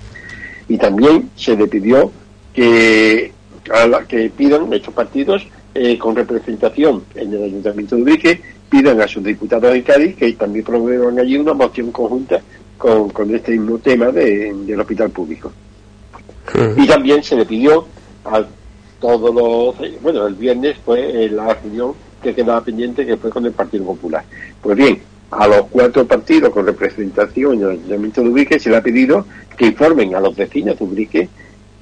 Y 0.69 0.77
también 0.77 1.31
se 1.35 1.57
le 1.57 1.67
pidió 1.67 2.13
que, 2.53 3.33
a 3.73 3.87
la, 3.87 4.05
que 4.05 4.31
pidan 4.31 4.73
estos 4.73 4.95
partidos 4.95 5.47
eh, 5.75 5.99
con 5.99 6.15
representación 6.15 7.05
en 7.15 7.33
el 7.33 7.45
Ayuntamiento 7.45 7.97
de 7.97 8.03
Ubrique 8.03 8.41
pidan 8.69 9.01
a 9.01 9.09
sus 9.09 9.25
diputados 9.25 9.73
de 9.73 9.83
Cádiz 9.83 10.17
que 10.17 10.33
también 10.33 10.65
promuevan 10.65 11.19
allí 11.19 11.37
una 11.37 11.53
moción 11.53 11.91
conjunta 11.91 12.41
con, 12.79 13.11
con 13.11 13.35
este 13.35 13.53
mismo 13.53 13.79
tema 13.79 14.07
del 14.07 14.81
hospital 14.81 15.11
público. 15.11 15.53
Y 16.77 16.87
también 16.87 17.23
se 17.23 17.37
le 17.37 17.47
pidió 17.47 17.87
a 18.25 18.45
todos 19.03 19.35
los, 19.35 20.01
bueno, 20.01 20.27
el 20.29 20.35
viernes 20.35 20.77
fue 20.85 21.29
la 21.29 21.53
reunión 21.55 21.93
que 22.23 22.33
quedaba 22.33 22.63
pendiente 22.63 23.05
que 23.05 23.17
fue 23.17 23.31
con 23.31 23.45
el 23.45 23.53
Partido 23.53 23.85
Popular. 23.85 24.25
Pues 24.63 24.77
bien, 24.77 25.03
a 25.33 25.49
los 25.49 25.67
cuatro 25.67 26.07
partidos 26.07 26.51
con 26.51 26.65
representación 26.65 27.55
en 27.55 27.63
el 27.63 27.71
Ayuntamiento 27.71 28.23
de 28.23 28.29
Ubrique 28.29 28.61
se 28.61 28.71
le 28.71 28.77
ha 28.77 28.83
pedido 28.83 29.27
que 29.57 29.67
informen 29.67 30.15
a 30.15 30.21
los 30.21 30.37
vecinos 30.37 30.79
de 30.79 30.85
Ubrique 30.85 31.29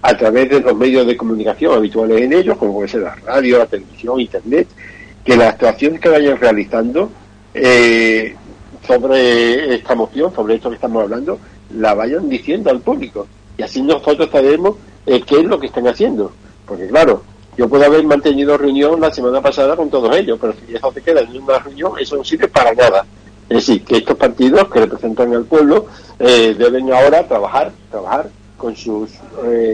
a 0.00 0.16
través 0.16 0.48
de 0.48 0.60
los 0.60 0.74
medios 0.74 1.06
de 1.06 1.16
comunicación 1.16 1.74
habituales 1.74 2.22
en 2.22 2.32
ellos, 2.32 2.56
como 2.56 2.72
puede 2.72 2.88
ser 2.88 3.02
la 3.02 3.14
radio, 3.16 3.58
la 3.58 3.66
televisión, 3.66 4.18
internet, 4.18 4.66
que 5.22 5.36
las 5.36 5.48
actuaciones 5.48 6.00
que 6.00 6.08
vayan 6.08 6.38
realizando 6.38 7.10
eh, 7.52 8.34
sobre 8.86 9.74
esta 9.74 9.94
moción, 9.94 10.34
sobre 10.34 10.54
esto 10.54 10.70
que 10.70 10.76
estamos 10.76 11.02
hablando, 11.02 11.38
la 11.76 11.92
vayan 11.92 12.30
diciendo 12.30 12.70
al 12.70 12.80
público. 12.80 13.26
Y 13.58 13.62
así 13.62 13.82
nosotros 13.82 14.30
sabemos 14.32 14.76
eh, 15.04 15.20
qué 15.26 15.40
es 15.40 15.44
lo 15.44 15.60
que 15.60 15.66
están 15.66 15.86
haciendo. 15.86 16.32
Porque 16.70 16.86
claro, 16.86 17.24
yo 17.56 17.68
puedo 17.68 17.84
haber 17.84 18.04
mantenido 18.04 18.56
reunión 18.56 19.00
la 19.00 19.12
semana 19.12 19.40
pasada 19.40 19.74
con 19.74 19.90
todos 19.90 20.16
ellos, 20.16 20.38
pero 20.40 20.52
si 20.52 20.72
eso 20.72 20.92
se 20.92 21.02
queda 21.02 21.20
en 21.20 21.42
una 21.42 21.58
reunión, 21.58 21.94
eso 21.98 22.14
no 22.14 22.22
sirve 22.22 22.46
para 22.46 22.72
nada. 22.72 23.04
Es 23.48 23.56
decir, 23.66 23.84
que 23.84 23.96
estos 23.96 24.16
partidos 24.16 24.68
que 24.68 24.78
representan 24.78 25.34
al 25.34 25.46
pueblo 25.46 25.86
eh, 26.20 26.54
deben 26.56 26.92
ahora 26.92 27.26
trabajar, 27.26 27.72
trabajar 27.90 28.30
con 28.56 28.76
sus, 28.76 29.10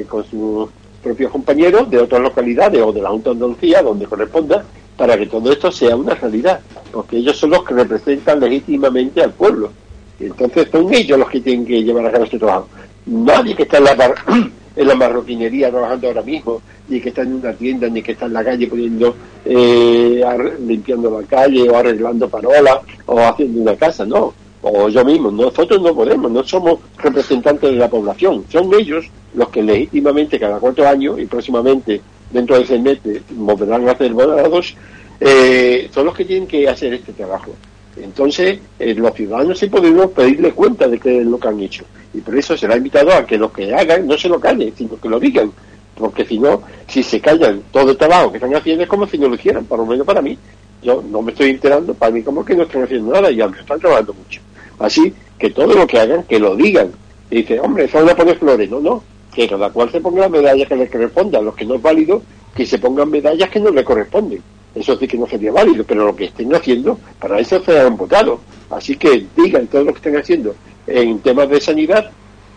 con 0.08 0.24
sus 0.24 0.70
propios 1.02 1.30
compañeros 1.30 1.90
de 1.90 1.98
otras 1.98 2.22
localidades 2.22 2.80
o 2.80 2.92
de 2.92 3.02
la 3.02 3.10
Junta 3.10 3.28
de 3.28 3.34
Andalucía, 3.34 3.82
donde 3.82 4.06
corresponda, 4.06 4.64
para 4.96 5.18
que 5.18 5.26
todo 5.26 5.52
esto 5.52 5.70
sea 5.70 5.96
una 5.96 6.14
realidad, 6.14 6.60
porque 6.90 7.18
ellos 7.18 7.36
son 7.36 7.50
los 7.50 7.62
que 7.62 7.74
representan 7.74 8.40
legítimamente 8.40 9.22
al 9.22 9.32
pueblo. 9.32 9.70
Y 10.18 10.24
entonces 10.24 10.68
son 10.72 10.94
ellos 10.94 11.18
los 11.18 11.28
que 11.28 11.42
tienen 11.42 11.66
que 11.66 11.82
llevar 11.82 12.06
a 12.06 12.12
cabo 12.12 12.24
este 12.24 12.38
trabajo. 12.38 12.68
Nadie 13.04 13.54
que 13.54 13.64
está 13.64 13.76
en 13.76 13.84
la, 13.84 14.14
en 14.76 14.86
la 14.86 14.94
marroquinería 14.94 15.70
trabajando 15.70 16.08
ahora 16.08 16.22
mismo, 16.22 16.60
ni 16.88 17.00
que 17.00 17.08
está 17.08 17.22
en 17.22 17.34
una 17.34 17.52
tienda, 17.54 17.88
ni 17.88 18.02
que 18.02 18.12
está 18.12 18.26
en 18.26 18.34
la 18.34 18.44
calle 18.44 18.66
poniendo, 18.66 19.16
eh, 19.44 20.22
limpiando 20.66 21.18
la 21.20 21.26
calle, 21.26 21.68
o 21.68 21.76
arreglando 21.76 22.28
parolas, 22.28 22.80
o 23.06 23.18
haciendo 23.20 23.62
una 23.62 23.76
casa, 23.76 24.04
no. 24.04 24.34
O 24.62 24.88
yo 24.88 25.04
mismo, 25.04 25.30
nosotros 25.30 25.80
no 25.80 25.94
podemos, 25.94 26.30
no 26.30 26.42
somos 26.42 26.80
representantes 26.98 27.70
de 27.70 27.76
la 27.76 27.88
población, 27.88 28.44
son 28.48 28.72
ellos 28.74 29.06
los 29.34 29.48
que 29.48 29.62
legítimamente 29.62 30.40
cada 30.40 30.58
cuatro 30.58 30.88
años 30.88 31.18
y 31.20 31.26
próximamente 31.26 32.00
dentro 32.30 32.58
de 32.58 32.66
seis 32.66 32.82
meses 32.82 33.22
volverán 33.30 33.88
a 33.88 33.92
hacer 33.92 34.12
volados, 34.12 34.74
eh, 35.20 35.88
son 35.92 36.06
los 36.06 36.14
que 36.14 36.24
tienen 36.24 36.48
que 36.48 36.68
hacer 36.68 36.92
este 36.94 37.12
trabajo. 37.12 37.52
Entonces, 37.96 38.58
eh, 38.78 38.94
los 38.94 39.14
ciudadanos 39.14 39.58
sí 39.58 39.68
podemos 39.68 40.10
pedirle 40.10 40.52
cuenta 40.52 40.86
de 40.86 40.98
qué 40.98 41.20
es 41.20 41.26
lo 41.26 41.38
que 41.38 41.48
han 41.48 41.60
hecho. 41.60 41.84
Y 42.12 42.20
por 42.20 42.36
eso 42.36 42.56
se 42.56 42.66
ha 42.66 42.76
invitado 42.76 43.12
a 43.12 43.26
que 43.26 43.38
los 43.38 43.52
que 43.52 43.74
hagan 43.74 44.06
no 44.06 44.18
se 44.18 44.28
lo 44.28 44.38
callen, 44.38 44.72
sino 44.76 45.00
que 45.00 45.08
lo 45.08 45.18
digan. 45.18 45.50
Porque 45.94 46.26
si 46.26 46.38
no, 46.38 46.62
si 46.86 47.02
se 47.02 47.20
callan 47.20 47.62
todo 47.72 47.90
el 47.90 47.96
trabajo 47.96 48.30
que 48.30 48.36
están 48.36 48.54
haciendo 48.54 48.82
es 48.82 48.88
como 48.88 49.06
si 49.06 49.18
no 49.18 49.28
lo 49.28 49.34
hicieran, 49.34 49.64
por 49.64 49.78
lo 49.78 49.86
menos 49.86 50.06
para 50.06 50.20
mí. 50.20 50.38
Yo 50.82 51.02
no 51.10 51.22
me 51.22 51.32
estoy 51.32 51.50
enterando, 51.50 51.94
para 51.94 52.12
mí 52.12 52.22
como 52.22 52.44
que 52.44 52.54
no 52.54 52.64
están 52.64 52.82
haciendo 52.82 53.12
nada 53.12 53.30
y 53.30 53.40
aunque 53.40 53.60
están 53.60 53.80
trabajando 53.80 54.12
mucho. 54.12 54.40
Así 54.78 55.14
que 55.38 55.50
todo 55.50 55.74
lo 55.74 55.86
que 55.86 55.98
hagan, 55.98 56.24
que 56.24 56.38
lo 56.38 56.54
digan. 56.54 56.90
Y 57.30 57.36
dice, 57.36 57.58
hombre, 57.60 57.84
eso 57.84 57.98
van 57.98 58.10
a 58.10 58.16
poner 58.16 58.38
flores. 58.38 58.70
No, 58.70 58.80
no, 58.80 59.02
que 59.36 59.46
cada 59.46 59.68
cual 59.68 59.90
se 59.90 60.00
ponga 60.00 60.22
la 60.22 60.28
medalla 60.30 60.64
que 60.64 60.74
le 60.74 60.88
corresponda. 60.88 61.38
A 61.38 61.42
los 61.42 61.54
que 61.54 61.66
no 61.66 61.74
es 61.74 61.82
válido, 61.82 62.22
que 62.54 62.64
se 62.64 62.78
pongan 62.78 63.10
medallas 63.10 63.50
que 63.50 63.60
no 63.60 63.70
le 63.70 63.84
corresponden. 63.84 64.42
Eso 64.74 64.96
sí 64.96 65.06
que 65.06 65.18
no 65.18 65.26
sería 65.26 65.52
válido, 65.52 65.84
pero 65.84 66.06
lo 66.06 66.16
que 66.16 66.24
estén 66.24 66.54
haciendo, 66.54 66.98
para 67.20 67.38
eso 67.38 67.62
se 67.62 67.78
han 67.78 67.96
votado. 67.98 68.40
Así 68.70 68.96
que 68.96 69.26
digan 69.36 69.66
todo 69.66 69.84
lo 69.84 69.92
que 69.92 69.98
estén 69.98 70.16
haciendo 70.16 70.54
en 70.86 71.18
temas 71.20 71.50
de 71.50 71.60
sanidad, 71.60 72.10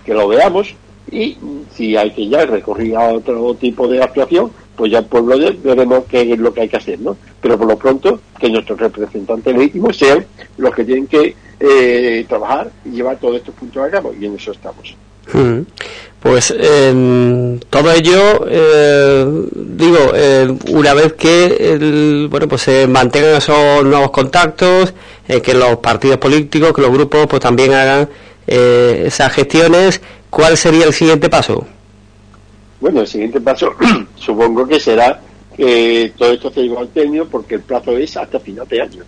que 0.05 0.13
lo 0.13 0.27
veamos, 0.29 0.73
y 1.11 1.37
si 1.75 1.97
hay 1.97 2.11
que 2.11 2.29
ya 2.29 2.45
recurrir 2.45 2.95
a 2.95 3.09
otro 3.09 3.53
tipo 3.55 3.87
de 3.87 4.01
actuación, 4.01 4.51
pues 4.77 4.91
ya 4.91 5.01
por 5.01 5.23
lo 5.23 5.37
de 5.37 5.51
veremos 5.51 6.05
qué 6.09 6.31
es 6.31 6.39
lo 6.39 6.53
que 6.53 6.61
hay 6.61 6.69
que 6.69 6.77
hacer, 6.77 6.99
¿no? 7.01 7.17
Pero 7.41 7.57
por 7.57 7.67
lo 7.67 7.77
pronto, 7.77 8.21
que 8.39 8.49
nuestros 8.49 8.79
representantes 8.79 9.53
legítimos 9.53 9.97
sean 9.97 10.25
los 10.57 10.73
que 10.73 10.85
tienen 10.85 11.07
que 11.07 11.35
eh, 11.59 12.25
trabajar 12.29 12.71
y 12.85 12.91
llevar 12.91 13.17
todos 13.19 13.35
estos 13.37 13.53
puntos 13.55 13.83
a 13.83 13.89
cabo, 13.89 14.13
y 14.17 14.25
en 14.25 14.35
eso 14.35 14.51
estamos. 14.51 14.95
Mm. 15.33 15.61
Pues 16.21 16.53
eh, 16.57 17.59
todo 17.69 17.91
ello, 17.93 18.45
eh, 18.49 19.25
digo, 19.53 20.11
eh, 20.13 20.53
una 20.71 20.93
vez 20.93 21.13
que 21.13 22.27
bueno 22.29 22.47
pues 22.47 22.63
se 22.63 22.87
mantengan 22.87 23.35
esos 23.35 23.85
nuevos 23.85 24.11
contactos, 24.11 24.93
eh, 25.29 25.41
que 25.41 25.53
los 25.53 25.77
partidos 25.77 26.17
políticos, 26.17 26.73
que 26.73 26.81
los 26.81 26.91
grupos, 26.91 27.25
pues 27.27 27.41
también 27.41 27.73
hagan 27.73 28.09
esas 28.45 29.31
gestiones, 29.31 30.01
¿cuál 30.29 30.57
sería 30.57 30.85
el 30.85 30.93
siguiente 30.93 31.29
paso? 31.29 31.65
Bueno, 32.81 33.01
el 33.01 33.07
siguiente 33.07 33.39
paso 33.39 33.75
supongo 34.15 34.67
que 34.67 34.79
será 34.79 35.21
que 35.55 36.11
todo 36.17 36.33
esto 36.33 36.51
se 36.51 36.63
lleve 36.63 36.79
al 36.79 36.89
término 36.89 37.25
porque 37.25 37.55
el 37.55 37.61
plazo 37.61 37.95
es 37.97 38.17
hasta 38.17 38.39
final 38.39 38.67
de 38.67 38.81
año. 38.81 39.03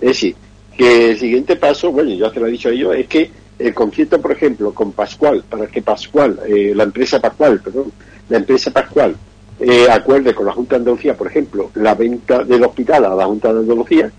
Es 0.00 0.08
decir, 0.08 0.34
que 0.76 1.10
el 1.10 1.18
siguiente 1.18 1.56
paso, 1.56 1.92
bueno, 1.92 2.10
ya 2.10 2.30
te 2.30 2.40
lo 2.40 2.46
he 2.46 2.50
dicho 2.50 2.68
ellos, 2.68 2.94
es 2.96 3.06
que 3.06 3.30
el 3.60 3.74
concierto, 3.74 4.20
por 4.20 4.32
ejemplo, 4.32 4.72
con 4.72 4.92
Pascual, 4.92 5.44
para 5.48 5.66
que 5.66 5.82
Pascual, 5.82 6.40
eh, 6.46 6.72
la 6.74 6.84
empresa 6.84 7.20
Pascual, 7.20 7.60
perdón, 7.60 7.92
la 8.28 8.38
empresa 8.38 8.70
Pascual 8.70 9.14
eh, 9.60 9.86
acuerde 9.90 10.34
con 10.34 10.46
la 10.46 10.52
Junta 10.52 10.76
de 10.76 10.80
Andalucía, 10.80 11.16
por 11.16 11.26
ejemplo, 11.26 11.70
la 11.74 11.94
venta 11.94 12.42
del 12.42 12.64
hospital 12.64 13.04
a 13.04 13.14
la 13.14 13.26
Junta 13.26 13.52
de 13.52 13.60
Andalucía, 13.60 14.10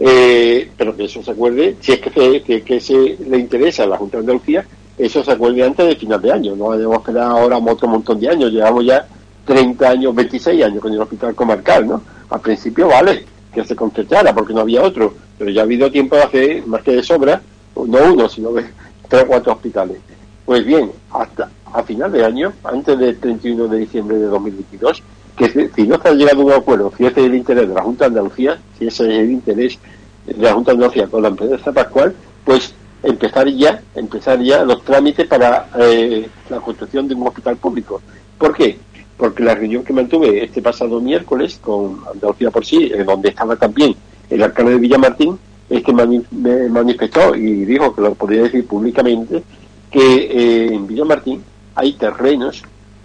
eh, 0.00 0.70
pero 0.76 0.96
que 0.96 1.04
eso 1.04 1.22
se 1.22 1.30
acuerde, 1.30 1.76
si 1.80 1.92
es 1.92 2.00
que, 2.00 2.80
se, 2.80 3.16
le 3.28 3.38
interesa 3.38 3.84
a 3.84 3.86
la 3.86 3.96
Junta 3.96 4.18
de 4.18 4.22
Andalucía, 4.22 4.66
eso 4.98 5.22
se 5.22 5.30
acuerde 5.30 5.62
antes 5.62 5.86
de 5.86 5.94
final 5.94 6.20
de 6.20 6.32
año, 6.32 6.56
no 6.56 6.72
debemos 6.72 7.04
quedar 7.04 7.30
ahora 7.30 7.58
otro 7.58 7.86
montón 7.86 8.18
de 8.18 8.28
años, 8.28 8.50
llevamos 8.50 8.84
ya 8.84 9.06
30 9.44 9.88
años, 9.88 10.14
26 10.14 10.64
años 10.64 10.80
con 10.80 10.92
el 10.92 11.00
hospital 11.00 11.34
comarcal, 11.36 11.86
¿no? 11.86 12.02
Al 12.30 12.40
principio 12.40 12.88
vale 12.88 13.24
que 13.54 13.64
se 13.64 13.76
concertara 13.76 14.34
porque 14.34 14.52
no 14.52 14.60
había 14.60 14.82
otro, 14.82 15.14
pero 15.38 15.50
ya 15.50 15.62
ha 15.62 15.64
habido 15.64 15.90
tiempo 15.90 16.16
de 16.16 16.22
hacer 16.22 16.66
más 16.66 16.82
que 16.82 16.96
de 16.96 17.02
sobra, 17.02 17.40
no 17.86 18.12
uno, 18.12 18.28
sino 18.28 18.50
tres 19.08 19.24
o 19.24 19.26
cuatro 19.26 19.52
hospitales. 19.52 19.98
Pues 20.44 20.64
bien, 20.64 20.90
hasta 21.10 21.50
a 21.72 21.82
final 21.82 22.10
de 22.12 22.24
año, 22.24 22.52
antes 22.64 22.98
del 22.98 23.18
31 23.18 23.68
de 23.68 23.78
diciembre 23.78 24.18
de 24.18 24.26
2022, 24.26 25.02
que 25.36 25.70
si 25.74 25.86
no 25.86 26.00
se 26.00 26.08
ha 26.08 26.12
llegado 26.12 26.42
a 26.42 26.44
un 26.44 26.52
acuerdo, 26.52 26.92
si 26.96 27.06
ese 27.06 27.20
es 27.20 27.26
el 27.26 27.34
interés 27.34 27.68
de 27.68 27.74
la 27.74 27.82
Junta 27.82 28.04
de 28.04 28.08
Andalucía, 28.08 28.58
si 28.78 28.86
ese 28.86 29.04
es 29.04 29.20
el 29.20 29.30
interés 29.30 29.78
de 30.26 30.42
la 30.42 30.54
Junta 30.54 30.72
de 30.72 30.76
Andalucía 30.76 31.06
con 31.06 31.22
la 31.22 31.28
empresa 31.28 31.72
Pascual, 31.72 32.14
pues 32.44 32.74
empezar 33.02 33.48
ya, 33.48 33.80
empezar 33.94 34.40
ya 34.40 34.64
los 34.64 34.82
trámites 34.84 35.26
para 35.26 35.68
eh, 35.78 36.28
la 36.50 36.60
construcción 36.60 37.06
de 37.06 37.14
un 37.14 37.26
hospital 37.26 37.56
público. 37.56 38.00
¿Por 38.36 38.54
qué? 38.54 38.78
Porque 39.16 39.42
la 39.42 39.54
reunión 39.54 39.84
que 39.84 39.92
mantuve 39.92 40.44
este 40.44 40.62
pasado 40.62 41.00
miércoles 41.00 41.58
con 41.62 42.00
Andalucía 42.12 42.50
por 42.50 42.64
sí, 42.64 42.90
donde 43.06 43.30
estaba 43.30 43.56
también 43.56 43.94
el 44.30 44.42
alcalde 44.42 44.72
de 44.72 44.78
Villamartín, 44.78 45.38
es 45.68 45.82
que 45.82 45.92
me 45.92 46.68
manifestó 46.68 47.34
y 47.34 47.64
dijo 47.64 47.94
que 47.94 48.00
lo 48.00 48.14
podía 48.14 48.42
decir 48.42 48.66
públicamente 48.66 49.42
que 49.90 50.00
eh, 50.00 50.74
en 50.74 50.86
Villamartín 50.86 51.42
hay 51.74 51.92
terrenos 51.92 52.62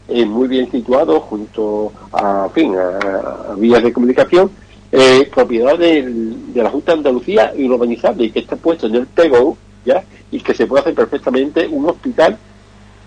eh, 0.08 0.26
muy 0.26 0.48
bien 0.48 0.70
situados 0.70 1.24
junto 1.24 1.92
a, 2.12 2.50
fin, 2.54 2.76
a, 2.76 3.56
vías 3.56 3.84
de 3.84 3.94
comunicación, 3.94 4.52
eh, 4.92 5.30
propiedad 5.34 5.78
de, 5.78 6.36
la 6.54 6.70
Junta 6.70 6.92
de 6.92 6.98
Andalucía 7.00 7.54
y 7.56 7.68
urbanizable 7.68 8.26
y 8.26 8.32
que 8.32 8.40
está 8.40 8.56
puesto 8.56 8.88
en 8.88 8.96
el 8.96 9.08
PGO, 9.08 9.58
¿ya? 9.86 10.04
y 10.32 10.40
que 10.40 10.54
se 10.54 10.68
puede 10.68 10.82
hacer 10.82 10.94
perfectamente 10.94 11.68
un 11.68 11.88
hospital 11.88 12.38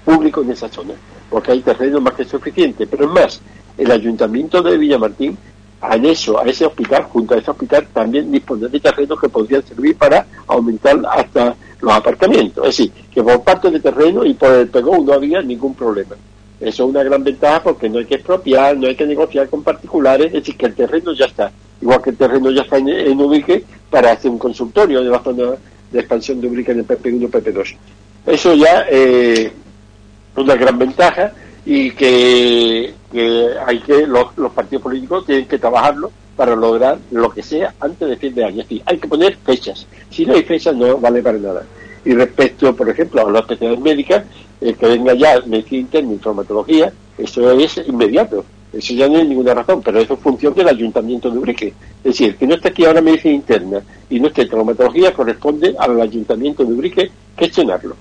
público 0.05 0.43
en 0.43 0.53
esa 0.53 0.69
zona, 0.69 0.95
porque 1.29 1.53
hay 1.53 1.61
terrenos 1.61 2.01
más 2.01 2.15
que 2.15 2.25
suficientes. 2.25 2.89
Pero 2.91 3.05
es 3.05 3.11
más, 3.11 3.41
el 3.77 3.91
Ayuntamiento 3.91 4.63
de 4.63 4.79
Villamartín 4.79 5.37
anexo 5.93 6.39
a 6.41 6.45
ese 6.45 6.67
hospital, 6.67 7.05
junto 7.05 7.35
a 7.35 7.39
ese 7.39 7.51
hospital, 7.51 7.87
también 7.93 8.31
disponer 8.31 8.71
de 8.71 8.81
terrenos 8.81 9.21
que 9.21 9.29
podrían 9.29 9.63
servir 9.65 9.97
para 9.97 10.27
aumentar 10.47 11.01
hasta 11.11 11.57
los 11.81 11.93
aparcamientos. 11.93 12.67
Es 12.67 12.77
decir, 12.77 12.93
que 13.13 13.23
por 13.23 13.43
parte 13.43 13.71
de 13.71 13.81
terreno 13.81 14.25
y 14.25 14.35
por 14.35 14.53
el 14.53 14.69
PEGO 14.69 14.99
no 14.99 15.13
había 15.13 15.43
ningún 15.43 15.75
problema. 15.75 16.17
Eso 16.59 16.85
es 16.85 16.91
una 16.91 17.03
gran 17.03 17.23
ventaja 17.23 17.63
porque 17.63 17.89
no 17.89 17.99
hay 17.99 18.07
que 18.07 18.15
expropiar, 18.15 18.77
no 18.77 18.87
hay 18.87 18.97
que 18.97 19.07
negociar 19.07 19.49
con 19.49 19.63
particulares, 19.63 20.29
es 20.29 20.33
decir, 20.33 20.57
que 20.57 20.67
el 20.67 20.75
terreno 20.75 21.13
ya 21.13 21.27
está. 21.27 21.51
Igual 21.81 22.01
que 22.03 22.11
el 22.11 22.17
terreno 22.17 22.51
ya 22.51 22.63
está 22.63 22.79
en, 22.79 23.21
Ubrique 23.21 23.65
para 23.91 24.13
hacer 24.13 24.31
un 24.31 24.39
consultorio 24.39 25.03
de 25.03 25.11
la 25.11 25.23
zona 25.23 25.53
de 25.91 25.99
expansión 25.99 26.41
de 26.41 26.49
Ubrique 26.49 26.73
en 26.73 26.79
el 26.79 26.87
PP1 26.87 27.23
y 27.23 27.27
PP2. 27.27 27.77
Eso 28.27 28.55
ya 28.55 28.81
es 28.83 28.89
eh, 28.91 29.53
una 30.37 30.57
gran 30.57 30.79
ventaja 30.79 31.33
y 31.67 31.91
que, 31.91 32.95
hay 33.67 33.81
que 33.81 34.07
los, 34.07 34.53
partidos 34.55 34.83
políticos 34.83 35.27
tienen 35.27 35.47
que 35.47 35.59
trabajarlo 35.59 36.13
para 36.37 36.55
lograr 36.55 36.99
lo 37.11 37.29
que 37.31 37.43
sea 37.43 37.75
antes 37.81 38.09
de 38.09 38.17
fin 38.17 38.35
de 38.35 38.45
año. 38.45 38.63
Es 38.63 38.69
decir, 38.69 38.83
hay 38.87 38.99
que 38.99 39.09
poner 39.09 39.37
fechas. 39.37 39.87
Si 40.09 40.25
no 40.25 40.35
hay 40.35 40.45
fechas 40.45 40.77
no 40.77 40.97
vale 40.99 41.23
para 41.23 41.39
nada. 41.39 41.65
Y 42.05 42.15
respecto, 42.15 42.75
por 42.77 42.89
ejemplo, 42.89 43.27
a 43.27 43.31
las 43.33 43.43
especialidades 43.43 43.83
médicas, 43.83 44.25
el 44.61 44.77
que 44.77 44.87
venga 44.87 45.15
ya 45.15 45.41
medicina 45.45 45.81
interna 45.81 46.13
y 46.13 46.19
traumatología, 46.19 46.93
eso 47.19 47.51
es 47.51 47.79
inmediato. 47.89 48.45
Eso 48.73 48.95
ya 48.95 49.09
no 49.09 49.19
hay 49.19 49.27
ninguna 49.27 49.55
razón, 49.55 49.83
pero 49.83 49.99
eso 49.99 50.15
es 50.15 50.21
función 50.21 50.55
del 50.55 50.69
ayuntamiento 50.69 51.31
de 51.31 51.39
Urique. 51.39 51.75
Es 52.05 52.13
decir, 52.13 52.37
que 52.37 52.47
no 52.47 52.55
esté 52.55 52.69
aquí 52.69 52.85
ahora 52.85 53.01
medicina 53.01 53.35
interna 53.35 53.81
y 54.09 54.21
no 54.21 54.29
esté 54.29 54.47
traumatología, 54.47 55.13
corresponde 55.13 55.75
al 55.77 56.01
ayuntamiento 56.01 56.65
de 56.65 56.75
Urique 56.75 57.11
gestionarlo. 57.37 57.97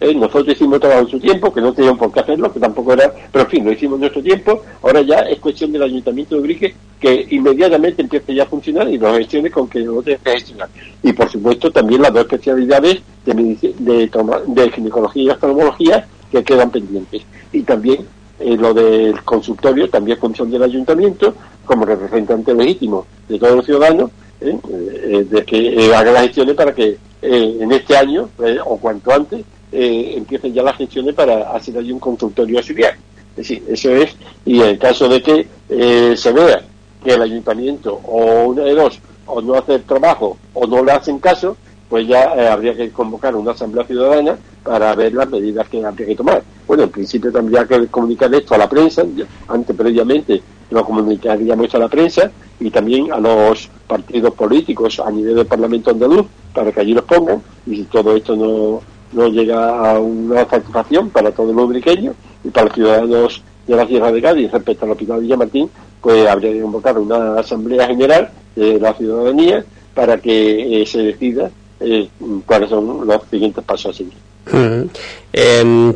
Eh, 0.00 0.14
nosotros 0.14 0.54
hicimos 0.54 0.78
trabajo 0.78 1.02
en 1.02 1.08
su 1.08 1.18
tiempo, 1.18 1.52
que 1.52 1.60
no 1.60 1.72
teníamos 1.72 1.98
por 1.98 2.12
qué 2.12 2.20
hacerlo, 2.20 2.52
que 2.52 2.60
tampoco 2.60 2.92
era, 2.92 3.12
pero 3.32 3.44
en 3.44 3.50
fin, 3.50 3.64
lo 3.64 3.72
hicimos 3.72 3.96
en 3.96 4.00
nuestro 4.02 4.22
tiempo, 4.22 4.62
ahora 4.82 5.02
ya 5.02 5.20
es 5.20 5.40
cuestión 5.40 5.72
del 5.72 5.82
Ayuntamiento 5.82 6.36
de 6.36 6.40
Ubrique 6.40 6.74
que 7.00 7.26
inmediatamente 7.30 8.02
empiece 8.02 8.34
ya 8.34 8.44
a 8.44 8.46
funcionar 8.46 8.88
y 8.88 8.98
nos 8.98 9.16
gestione 9.18 9.50
con 9.50 9.68
que 9.68 9.80
no 9.80 10.00
tenga 10.02 10.18
que 10.18 10.30
gestionar. 10.30 10.68
Y 11.02 11.12
por 11.12 11.28
supuesto 11.28 11.70
también 11.70 12.02
las 12.02 12.12
dos 12.12 12.22
especialidades 12.22 13.02
de, 13.24 13.70
de, 13.78 14.70
ginecología 14.70 15.22
y 15.22 15.30
oftalmología 15.30 16.06
que 16.30 16.44
quedan 16.44 16.70
pendientes. 16.70 17.22
Y 17.52 17.62
también 17.62 18.06
eh, 18.38 18.56
lo 18.56 18.72
del 18.74 19.22
consultorio, 19.24 19.90
también 19.90 20.18
función 20.18 20.48
del 20.50 20.62
Ayuntamiento, 20.62 21.34
como 21.64 21.84
representante 21.84 22.54
legítimo 22.54 23.04
de 23.28 23.38
todos 23.38 23.56
los 23.56 23.66
ciudadanos, 23.66 24.10
eh, 24.40 25.26
de 25.28 25.44
que 25.44 25.92
haga 25.92 26.12
las 26.12 26.22
gestiones 26.22 26.54
para 26.54 26.72
que 26.72 26.98
en 27.20 27.72
este 27.72 27.96
año, 27.96 28.28
o 28.64 28.76
cuanto 28.78 29.12
antes, 29.12 29.44
eh, 29.72 30.14
empiecen 30.16 30.52
ya 30.52 30.62
las 30.62 30.76
gestiones 30.76 31.14
para 31.14 31.52
hacer 31.52 31.76
allí 31.76 31.92
un 31.92 32.00
consultorio 32.00 32.58
auxiliar. 32.58 32.96
Es 33.30 33.36
decir, 33.36 33.62
eso 33.68 33.90
es, 33.90 34.16
y 34.44 34.60
en 34.60 34.68
el 34.68 34.78
caso 34.78 35.08
de 35.08 35.22
que 35.22 35.46
eh, 35.68 36.14
se 36.16 36.32
vea 36.32 36.62
que 37.02 37.14
el 37.14 37.22
ayuntamiento 37.22 38.00
o 38.04 38.48
una 38.48 38.62
de 38.64 38.74
dos 38.74 38.98
o 39.26 39.40
no 39.40 39.54
hace 39.54 39.74
el 39.74 39.82
trabajo 39.82 40.36
o 40.54 40.66
no 40.66 40.82
le 40.82 40.92
hacen 40.92 41.18
caso, 41.18 41.56
pues 41.88 42.06
ya 42.06 42.34
eh, 42.34 42.48
habría 42.48 42.74
que 42.74 42.90
convocar 42.90 43.36
una 43.36 43.52
asamblea 43.52 43.86
ciudadana 43.86 44.36
para 44.62 44.94
ver 44.94 45.14
las 45.14 45.28
medidas 45.30 45.68
que 45.68 45.84
habría 45.84 46.06
que 46.06 46.16
tomar. 46.16 46.42
Bueno, 46.66 46.82
en 46.84 46.90
principio 46.90 47.32
tendría 47.32 47.64
que 47.64 47.86
comunicar 47.86 48.34
esto 48.34 48.54
a 48.54 48.58
la 48.58 48.68
prensa, 48.68 49.04
antes 49.48 49.76
previamente 49.76 50.42
lo 50.70 50.84
comunicaríamos 50.84 51.74
a 51.74 51.78
la 51.78 51.88
prensa 51.88 52.30
y 52.60 52.70
también 52.70 53.10
a 53.12 53.18
los 53.18 53.70
partidos 53.86 54.34
políticos 54.34 55.00
a 55.00 55.10
nivel 55.10 55.36
del 55.36 55.46
Parlamento 55.46 55.90
andaluz 55.90 56.26
para 56.52 56.72
que 56.72 56.80
allí 56.80 56.92
los 56.92 57.04
pongan 57.04 57.40
y 57.66 57.76
si 57.76 57.84
todo 57.84 58.14
esto 58.14 58.36
no, 58.36 58.82
no 59.12 59.28
llega 59.28 59.90
a 59.90 59.98
una 59.98 60.48
satisfacción 60.48 61.10
para 61.10 61.30
todos 61.30 61.54
los 61.54 61.64
ubriqueños 61.64 62.14
y 62.44 62.50
para 62.50 62.66
los 62.66 62.74
ciudadanos 62.74 63.42
de 63.66 63.76
la 63.76 63.86
Sierra 63.86 64.12
de 64.12 64.22
Cádiz 64.22 64.50
respecto 64.50 64.84
al 64.84 64.92
Hospital 64.92 65.20
Villamartín, 65.20 65.70
pues 66.00 66.26
habría 66.26 66.52
que 66.52 66.60
convocar 66.60 66.98
una 66.98 67.38
asamblea 67.38 67.86
general 67.86 68.30
de 68.56 68.80
la 68.80 68.94
ciudadanía 68.94 69.64
para 69.94 70.18
que 70.18 70.82
eh, 70.82 70.86
se 70.86 70.98
decida 70.98 71.50
eh, 71.80 72.08
cuáles 72.46 72.70
son 72.70 73.06
los 73.06 73.22
siguientes 73.30 73.64
pasos 73.64 73.94
a 73.94 73.98
seguir. 73.98 74.14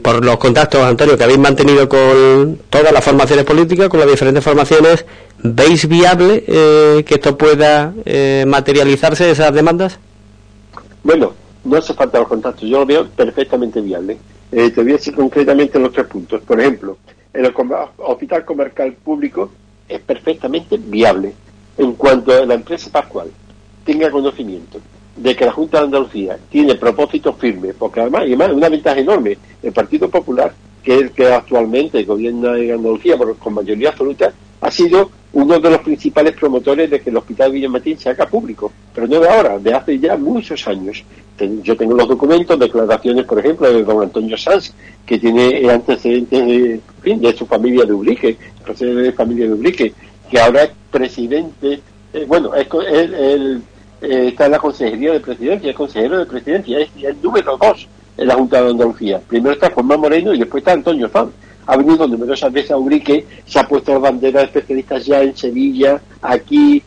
Por 0.03 0.25
los 0.25 0.37
contactos, 0.37 0.81
Antonio, 0.83 1.17
que 1.17 1.25
habéis 1.25 1.39
mantenido 1.39 1.89
con 1.89 2.59
todas 2.69 2.93
las 2.93 3.03
formaciones 3.03 3.45
políticas, 3.45 3.89
con 3.89 4.01
las 4.01 4.11
diferentes 4.11 4.45
formaciones, 4.45 5.07
¿veis 5.43 5.89
viable 5.89 6.45
eh, 6.47 7.05
que 7.07 7.15
esto 7.15 7.39
pueda 7.39 7.95
materializarse, 8.47 9.31
esas 9.31 9.55
demandas? 9.55 9.99
Bueno, 11.03 11.33
no 11.65 11.77
hace 11.77 11.95
falta 11.95 12.19
los 12.19 12.29
contactos, 12.29 12.69
yo 12.69 12.81
lo 12.81 12.87
veo 12.87 13.09
perfectamente 13.09 13.81
viable. 13.81 14.19
Eh, 14.51 14.71
te 14.71 14.83
voy 14.83 14.93
a 14.93 14.97
decir 14.97 15.15
concretamente 15.15 15.79
los 15.79 15.93
tres 15.93 16.07
puntos. 16.07 16.43
Por 16.43 16.61
ejemplo, 16.61 16.99
el 17.33 17.53
hospital 17.99 18.45
comercial 18.45 18.93
público 18.95 19.51
es 19.89 20.01
perfectamente 20.01 20.77
viable 20.77 21.33
en 21.79 21.93
cuanto 21.95 22.33
a 22.33 22.45
la 22.45 22.55
empresa 22.55 22.91
Pascual 22.91 23.31
tenga 23.85 24.11
conocimiento 24.11 24.79
de 25.17 25.37
que 25.37 25.45
la 25.45 25.53
Junta 25.53 25.79
de 25.79 25.85
Andalucía 25.85 26.39
tiene 26.51 26.75
propósitos 26.75 27.37
firmes, 27.37 27.75
porque 27.79 28.01
además, 28.01 28.23
y 28.23 28.29
además 28.29 28.53
una 28.53 28.69
ventaja 28.69 28.99
enorme, 28.99 29.37
el 29.63 29.73
Partido 29.73 30.09
Popular, 30.09 30.55
que 30.83 30.95
es 30.95 31.03
el 31.03 31.11
que 31.11 31.27
actualmente 31.27 32.03
gobierna 32.05 32.57
en 32.59 32.73
Andalucía 32.73 33.17
con 33.39 33.55
mayoría 33.55 33.91
absoluta, 33.91 34.33
ha 34.63 34.71
sido 34.71 35.11
uno 35.33 35.59
de 35.59 35.71
los 35.71 35.81
principales 35.81 36.35
promotores 36.35 36.89
de 36.89 37.01
que 37.01 37.11
el 37.11 37.17
Hospital 37.17 37.51
Villamatín 37.51 37.99
se 37.99 38.11
haga 38.11 38.27
público, 38.27 38.71
pero 38.95 39.09
no 39.09 39.19
de 39.19 39.29
ahora, 39.29 39.59
de 39.59 39.75
hace 39.75 39.99
ya 39.99 40.17
muchos 40.17 40.67
años. 40.69 41.03
Yo 41.63 41.77
tengo 41.77 41.95
los 41.95 42.07
documentos, 42.07 42.59
declaraciones, 42.59 43.25
por 43.25 43.41
ejemplo, 43.41 43.73
de 43.73 43.83
don 43.83 44.03
Antonio 44.03 44.37
Sanz, 44.37 44.73
que 45.05 45.19
tiene 45.19 45.69
antecedentes 45.69 46.47
de, 46.47 46.81
de 47.03 47.37
su 47.37 47.45
familia 47.45 47.85
de 47.85 47.93
Ubrique, 47.93 48.37
procede 48.65 48.95
de 48.95 49.13
familia 49.13 49.47
de 49.47 49.55
Ubrique, 49.55 49.93
que 50.31 50.39
ahora 50.39 50.65
es 50.65 50.71
presidente, 50.93 51.81
eh, 52.13 52.25
bueno, 52.29 52.55
es, 52.55 52.69
él, 52.89 53.63
eh, 54.01 54.29
está 54.29 54.47
en 54.47 54.53
la 54.53 54.59
Consejería 54.59 55.13
de 55.13 55.21
Presidencia, 55.21 55.71
es 55.71 55.77
consejero 55.77 56.19
de 56.19 56.27
Presidencia, 56.27 56.79
es 56.79 56.91
el 57.03 57.21
número 57.21 57.57
dos 57.57 57.89
en 58.17 58.29
la 58.29 58.35
Junta 58.35 58.63
de 58.63 58.71
Andalucía. 58.71 59.21
Primero 59.27 59.55
está 59.55 59.71
Juan 59.71 59.87
Moreno 59.87 60.33
y 60.33 60.39
después 60.39 60.61
está 60.61 60.73
Antonio 60.73 61.09
Sanz 61.09 61.33
ha 61.67 61.77
venido 61.77 62.07
numerosas 62.07 62.53
veces 62.53 62.73
a 62.73 62.77
Urique, 62.77 63.25
se 63.47 63.59
ha 63.59 63.67
puesto 63.67 63.99
banderas 64.01 64.43
de 64.43 64.47
especialistas 64.47 65.07
ya 65.07 65.23
en 65.23 65.37
Sevilla, 65.37 66.01
aquí 66.21 66.83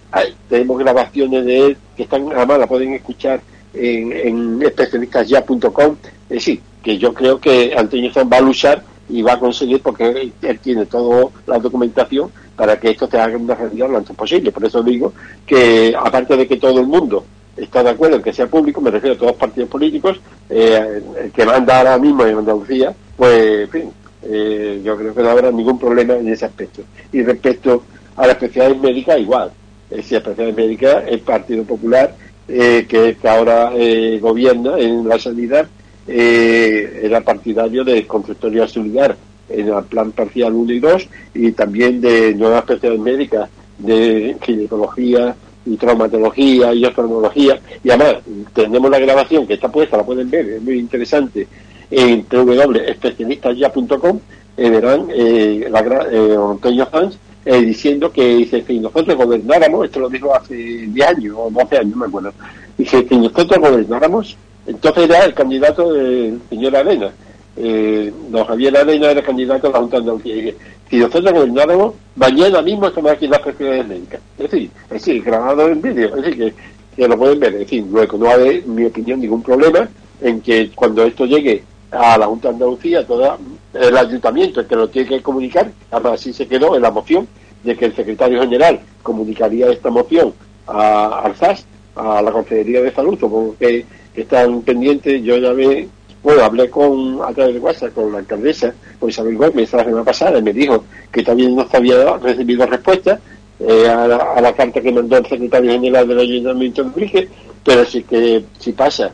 tenemos 0.50 0.78
grabaciones 0.80 1.46
de 1.46 1.68
él 1.68 1.78
que 1.96 2.04
están, 2.04 2.28
además 2.32 2.60
la 2.60 2.68
pueden 2.68 2.94
escuchar 2.94 3.42
en, 3.74 4.12
en 4.12 4.62
especialistasya.com. 4.62 5.96
Es 6.30 6.36
decir, 6.36 6.62
que 6.84 6.98
yo 6.98 7.14
creo 7.14 7.40
que 7.40 7.74
Antonio 7.76 8.12
San 8.14 8.30
va 8.32 8.38
a 8.38 8.42
luchar 8.42 8.84
y 9.10 9.22
va 9.22 9.34
a 9.34 9.40
conseguir 9.40 9.82
porque 9.82 10.32
él 10.42 10.60
tiene 10.60 10.86
toda 10.86 11.30
la 11.48 11.60
documentación 11.60 12.32
para 12.56 12.80
que 12.80 12.92
esto 12.92 13.08
se 13.08 13.20
haga 13.20 13.38
una 13.38 13.56
realidad 13.56 13.90
lo 13.90 13.98
antes 13.98 14.16
posible. 14.16 14.52
Por 14.52 14.66
eso 14.66 14.82
digo 14.82 15.14
que, 15.46 15.94
aparte 15.98 16.38
de 16.38 16.48
que 16.48 16.58
todo 16.58 16.80
el 16.80 16.88
mundo 16.88 17.26
está 17.56 17.84
de 17.84 17.92
acuerdo 17.92 18.18
en 18.18 18.24
que 18.24 18.34
sea 18.34 18.48
público, 18.48 18.82
me 18.82 18.92
refiero 18.92 19.16
a 19.16 19.18
todos 19.18 19.32
los 19.32 19.40
partidos 19.40 19.70
políticos, 19.70 20.20
eh, 20.50 21.02
el 21.24 21.32
que 21.32 21.46
manda 21.46 21.78
ahora 21.78 21.98
mismo 21.98 22.26
en 22.26 22.38
Andalucía, 22.38 22.94
pues, 23.16 23.62
en 23.62 23.70
fin, 23.70 23.92
eh, 24.26 24.82
yo 24.84 24.98
creo 24.98 25.14
que 25.14 25.22
no 25.22 25.30
habrá 25.30 25.52
ningún 25.52 25.80
problema 25.80 26.16
en 26.16 26.28
ese 26.30 26.46
aspecto. 26.46 26.84
Y 27.12 27.24
respecto 27.24 27.84
a 28.16 28.28
la 28.28 28.34
especialidad 28.34 28.82
médica, 28.82 29.18
igual. 29.18 29.52
Es 29.90 29.98
decir, 29.98 30.14
la 30.14 30.18
especialidad 30.20 30.58
médica, 30.58 31.00
el 31.08 31.20
Partido 31.20 31.64
Popular, 31.64 32.16
eh, 32.48 32.86
que, 32.88 33.18
ahora 33.28 33.72
gobierna 34.20 34.78
en 34.78 35.08
la 35.08 35.20
sanidad, 35.20 35.68
era 36.08 37.22
partidario 37.22 37.84
de 37.84 38.06
consultoría 38.06 38.68
solidaria 38.68 39.18
en 39.50 39.70
el 39.70 39.84
plan 39.86 40.12
parcial 40.12 40.54
1 40.54 40.74
y 40.74 40.80
2 40.80 41.08
y 41.34 41.52
también 41.52 42.02
de 42.02 42.34
nuevas 42.36 42.60
especialidades 42.60 43.02
médicas 43.02 43.50
de 43.78 44.36
ginecología 44.42 45.36
y 45.66 45.78
traumatología 45.78 46.74
y 46.74 46.86
oftalmología 46.86 47.60
y 47.84 47.90
además 47.90 48.18
tenemos 48.54 48.90
la 48.90 49.00
grabación 49.00 49.48
que 49.48 49.56
está 49.56 49.72
puesta, 49.72 49.98
la 49.98 50.06
pueden 50.06 50.30
ver, 50.30 50.48
es 50.48 50.62
muy 50.62 50.80
interesante 50.80 51.48
en 51.92 52.26
www.especialistasya.com 52.30 54.20
eh, 54.58 54.70
verán 54.70 55.08
eh, 55.14 55.68
la, 55.70 55.80
eh, 56.12 56.38
Antonio 56.52 56.88
Sanz 56.92 57.18
eh, 57.46 57.62
diciendo 57.62 58.12
que 58.12 58.38
dice 58.38 58.64
si 58.66 58.80
nosotros 58.80 59.18
gobernáramos, 59.18 59.86
esto 59.86 60.00
lo 60.00 60.10
dijo 60.10 60.34
hace 60.36 60.56
10 60.56 61.08
años 61.08 61.36
o 61.38 61.50
12 61.52 61.78
años, 61.78 61.96
me 61.96 62.06
acuerdo, 62.06 62.34
dice 62.78 63.06
si 63.08 63.18
nosotros 63.18 63.60
gobernáramos, 63.60 64.38
entonces 64.66 65.04
era 65.04 65.26
el 65.26 65.34
candidato 65.34 65.94
del 65.94 66.42
señor 66.50 66.76
Arena 66.76 67.12
eh, 67.58 68.12
don 68.30 68.44
Javier 68.46 68.76
Arena 68.76 69.12
era 69.12 69.22
candidato 69.22 69.68
a 69.68 69.72
la 69.72 69.80
Junta 69.80 69.98
de 69.98 70.02
Andalucía. 70.02 70.54
Si 70.90 70.98
nosotros 70.98 71.34
gobernáramos, 71.34 71.94
mañana 72.16 72.62
mismo 72.62 72.88
estamos 72.88 73.12
aquí 73.12 73.26
en 73.26 73.32
las 73.32 73.40
prescripciones 73.42 73.88
médicas. 73.88 74.22
Es 74.38 74.52
decir, 74.52 74.72
es 74.84 74.90
decir, 74.90 75.24
grabado 75.24 75.70
en 75.70 75.82
vídeo, 75.82 76.16
es 76.18 76.24
decir, 76.24 76.54
que, 76.96 77.08
lo 77.08 77.18
pueden 77.18 77.40
ver. 77.40 77.54
Es 77.54 77.60
decir, 77.60 77.86
luego 77.90 78.18
no 78.18 78.30
haber, 78.30 78.56
en 78.58 78.76
mi 78.76 78.86
opinión, 78.86 79.20
ningún 79.20 79.42
problema 79.42 79.88
en 80.22 80.42
que 80.42 80.70
cuando 80.76 81.04
esto 81.04 81.26
llegue 81.26 81.64
a 81.98 82.18
la 82.18 82.28
Junta 82.28 82.50
de 82.50 82.56
Andalucía, 82.56 83.06
todo 83.06 83.38
el 83.74 83.98
ayuntamiento 83.98 84.62
el 84.62 84.68
que 84.68 84.76
lo 84.76 84.88
tiene 84.88 85.10
que 85.10 85.22
comunicar, 85.22 85.72
además 85.92 86.14
así 86.14 86.34
se 86.34 86.48
quedó 86.48 86.76
en 86.76 86.82
la 86.82 86.92
moción 86.92 87.28
de 87.64 87.76
que 87.76 87.86
el 87.86 87.96
secretario 87.96 88.42
general 88.42 88.80
comunicaría 89.02 89.68
esta 89.68 89.90
moción 89.90 90.34
a, 90.68 91.22
al 91.22 91.36
SAS, 91.36 91.66
a 91.96 92.22
la 92.22 92.32
Consejería 92.32 92.82
de 92.82 92.92
Salud, 92.94 93.18
supongo 93.20 93.56
que, 93.58 93.86
están 94.16 94.62
pendientes, 94.62 95.22
yo 95.24 95.36
ya 95.36 95.52
ve 95.52 95.90
bueno, 96.24 96.44
hablé 96.44 96.70
con, 96.72 97.22
a 97.22 97.32
través 97.34 97.54
de 97.54 97.60
WhatsApp 97.60 97.94
con 97.94 98.12
la 98.12 98.20
alcaldesa, 98.20 98.74
con 99.00 99.10
Isabel 99.10 99.38
Gómez, 99.38 99.72
la 99.74 99.84
semana 99.84 100.04
pasada, 100.04 100.40
y 100.40 100.42
me 100.42 100.54
dijo 100.54 100.86
que 101.12 101.22
también 101.22 101.56
no 101.56 101.68
había 101.72 102.18
recibido 102.18 102.66
respuesta 102.66 103.20
eh, 103.60 103.88
a, 103.88 104.42
la, 104.42 104.54
carta 104.54 104.82
que 104.82 104.92
mandó 104.92 105.18
el 105.18 105.26
secretario 105.28 105.72
general 105.72 106.08
del 106.08 106.20
Ayuntamiento 106.20 106.84
de 106.84 106.90
Brige, 106.90 107.30
pero 107.64 107.86
sí 107.86 108.04
que 108.04 108.44
si 108.58 108.72
pasa. 108.72 109.12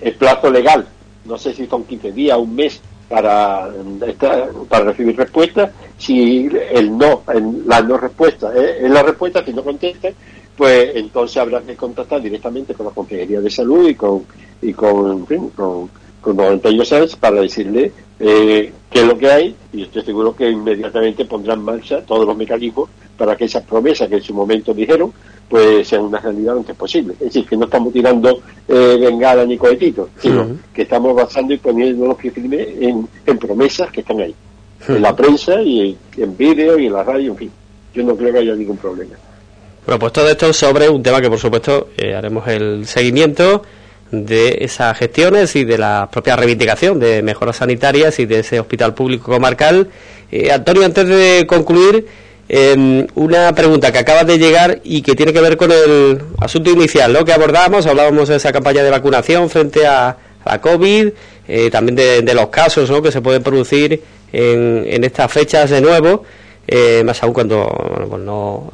El 0.00 0.14
plazo 0.14 0.50
legal, 0.50 0.86
no 1.26 1.38
sé 1.38 1.54
si 1.54 1.66
son 1.66 1.84
15 1.84 2.12
días, 2.12 2.38
un 2.38 2.54
mes, 2.54 2.80
para, 3.08 3.68
para 4.68 4.84
recibir 4.86 5.16
respuesta, 5.16 5.70
si 5.96 6.48
el 6.72 6.96
no, 6.96 7.22
la 7.66 7.80
no 7.82 7.96
respuesta 7.96 8.52
es, 8.54 8.90
la 8.90 9.02
respuesta, 9.02 9.44
si 9.44 9.52
no 9.52 9.62
contesta, 9.62 10.08
pues 10.56 10.90
entonces 10.94 11.36
habrá 11.36 11.60
que 11.62 11.76
contactar 11.76 12.20
directamente 12.20 12.74
con 12.74 12.86
la 12.86 12.92
Consejería 12.92 13.40
de 13.40 13.50
Salud 13.50 13.88
y 13.88 13.94
con 13.94 14.24
y 14.62 14.72
con, 14.72 15.26
con, 15.26 15.90
con 16.20 16.36
don 16.36 16.52
Antonio 16.54 16.84
Sanz 16.84 17.14
para 17.14 17.42
decirle 17.42 17.92
eh, 18.18 18.72
qué 18.90 19.00
es 19.00 19.06
lo 19.06 19.18
que 19.18 19.30
hay 19.30 19.56
y 19.72 19.82
estoy 19.82 20.02
seguro 20.02 20.34
que 20.34 20.48
inmediatamente 20.48 21.26
pondrán 21.26 21.58
en 21.58 21.64
marcha 21.64 22.00
todos 22.00 22.26
los 22.26 22.36
mecanismos 22.36 22.88
para 23.18 23.36
que 23.36 23.44
esas 23.44 23.64
promesas 23.64 24.08
que 24.08 24.16
en 24.16 24.22
su 24.22 24.34
momento 24.34 24.72
dijeron 24.72 25.12
pues 25.48 25.86
sean 25.86 26.02
una 26.02 26.18
realidad 26.18 26.54
lo 26.54 26.60
antes 26.60 26.76
posible. 26.76 27.14
Es 27.14 27.26
decir, 27.26 27.46
que 27.46 27.56
no 27.56 27.66
estamos 27.66 27.92
tirando 27.92 28.40
eh, 28.68 28.96
bengala 29.00 29.44
ni 29.44 29.56
cohetitos, 29.56 30.08
sino 30.20 30.56
que 30.74 30.82
estamos 30.82 31.14
basando 31.14 31.54
y 31.54 31.58
poniendo 31.58 32.06
los 32.06 32.16
pies 32.16 32.34
firmes 32.34 32.66
en, 32.80 33.08
en 33.24 33.38
promesas 33.38 33.90
que 33.90 34.00
están 34.00 34.20
ahí, 34.20 34.34
en 34.88 35.02
la 35.02 35.14
prensa 35.14 35.60
y 35.62 35.96
en, 36.16 36.36
vídeo 36.36 36.78
y 36.78 36.86
en 36.86 36.92
la 36.92 37.02
radio, 37.02 37.32
en 37.32 37.36
fin. 37.36 37.50
Yo 37.94 38.02
no 38.02 38.16
creo 38.16 38.32
que 38.32 38.40
haya 38.40 38.54
ningún 38.54 38.76
problema. 38.76 39.14
Bueno, 39.86 39.98
pues 40.00 40.12
todo 40.12 40.28
esto 40.28 40.52
sobre 40.52 40.88
un 40.88 41.02
tema 41.02 41.20
que 41.20 41.30
por 41.30 41.38
supuesto 41.38 41.88
eh, 41.96 42.14
haremos 42.14 42.46
el 42.48 42.86
seguimiento 42.86 43.62
de 44.10 44.58
esas 44.60 44.96
gestiones 44.98 45.56
y 45.56 45.64
de 45.64 45.78
la 45.78 46.08
propia 46.10 46.36
reivindicación 46.36 46.98
de 46.98 47.22
mejoras 47.22 47.56
sanitarias 47.56 48.18
y 48.18 48.26
de 48.26 48.40
ese 48.40 48.60
hospital 48.60 48.94
público 48.94 49.32
comarcal. 49.32 49.88
Eh, 50.30 50.50
Antonio, 50.50 50.84
antes 50.84 51.06
de 51.06 51.46
concluir, 51.46 52.06
em, 52.48 53.06
una 53.14 53.54
pregunta 53.54 53.92
que 53.92 53.98
acaba 53.98 54.24
de 54.24 54.38
llegar 54.38 54.80
y 54.84 55.02
que 55.02 55.14
tiene 55.14 55.32
que 55.32 55.40
ver 55.40 55.56
con 55.56 55.72
el 55.72 56.20
asunto 56.38 56.70
inicial 56.70 57.12
¿no? 57.12 57.24
que 57.24 57.32
abordamos. 57.32 57.86
Hablábamos 57.86 58.28
de 58.28 58.36
esa 58.36 58.52
campaña 58.52 58.82
de 58.82 58.90
vacunación 58.90 59.50
frente 59.50 59.86
a 59.86 60.16
la 60.44 60.60
COVID, 60.60 61.08
eh, 61.48 61.70
también 61.70 61.96
de, 62.24 62.34
los 62.34 62.48
casos 62.48 62.90
¿no? 62.90 63.02
que 63.02 63.10
se 63.10 63.20
pueden 63.20 63.42
producir 63.42 64.02
en, 64.32 64.84
en 64.88 65.04
estas 65.04 65.32
fechas 65.32 65.70
de 65.70 65.80
nuevo. 65.80 66.24
Eh, 66.68 67.02
más 67.04 67.22
aún 67.22 67.32
cuando 67.32 67.64
pues 68.10 68.22
no 68.22 68.70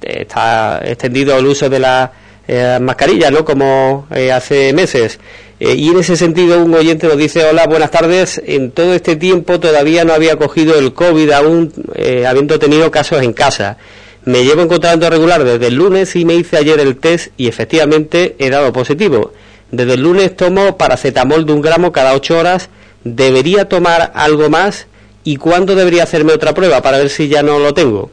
está 0.00 0.80
extendido 0.84 1.36
el 1.36 1.46
uso 1.46 1.68
de 1.68 1.80
la 1.80 2.12
eh, 2.52 2.78
mascarillas, 2.80 3.30
¿no? 3.30 3.44
Como 3.44 4.08
eh, 4.12 4.32
hace 4.32 4.72
meses. 4.72 5.20
Eh, 5.60 5.74
y 5.74 5.90
en 5.90 5.98
ese 5.98 6.16
sentido 6.16 6.64
un 6.64 6.74
oyente 6.74 7.06
nos 7.06 7.18
dice, 7.18 7.44
hola, 7.44 7.66
buenas 7.66 7.90
tardes, 7.90 8.40
en 8.46 8.70
todo 8.70 8.94
este 8.94 9.16
tiempo 9.16 9.60
todavía 9.60 10.04
no 10.04 10.14
había 10.14 10.36
cogido 10.36 10.78
el 10.78 10.94
COVID, 10.94 11.30
aún 11.32 11.72
eh, 11.94 12.26
habiendo 12.26 12.58
tenido 12.58 12.90
casos 12.90 13.22
en 13.22 13.34
casa. 13.34 13.76
Me 14.24 14.44
llevo 14.44 14.62
encontrando 14.62 15.08
regular 15.10 15.44
desde 15.44 15.66
el 15.66 15.74
lunes 15.74 16.16
y 16.16 16.24
me 16.24 16.34
hice 16.34 16.56
ayer 16.56 16.80
el 16.80 16.96
test 16.96 17.32
y 17.36 17.46
efectivamente 17.46 18.36
he 18.38 18.48
dado 18.48 18.72
positivo. 18.72 19.32
Desde 19.70 19.94
el 19.94 20.02
lunes 20.02 20.34
tomo 20.34 20.78
paracetamol 20.78 21.44
de 21.44 21.52
un 21.52 21.60
gramo 21.60 21.92
cada 21.92 22.14
ocho 22.14 22.38
horas. 22.38 22.70
¿Debería 23.04 23.68
tomar 23.68 24.12
algo 24.14 24.50
más? 24.50 24.86
¿Y 25.24 25.36
cuándo 25.36 25.74
debería 25.74 26.02
hacerme 26.02 26.32
otra 26.32 26.54
prueba 26.54 26.82
para 26.82 26.98
ver 26.98 27.10
si 27.10 27.28
ya 27.28 27.42
no 27.42 27.58
lo 27.58 27.72
tengo? 27.72 28.10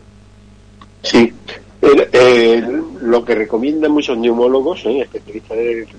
Sí, 1.02 1.34
lo 3.02 3.24
que 3.24 3.36
recomiendan 3.36 3.92
muchos 3.92 4.18
neumólogos, 4.18 4.86
¿eh? 4.86 5.02
especialistas 5.02 5.58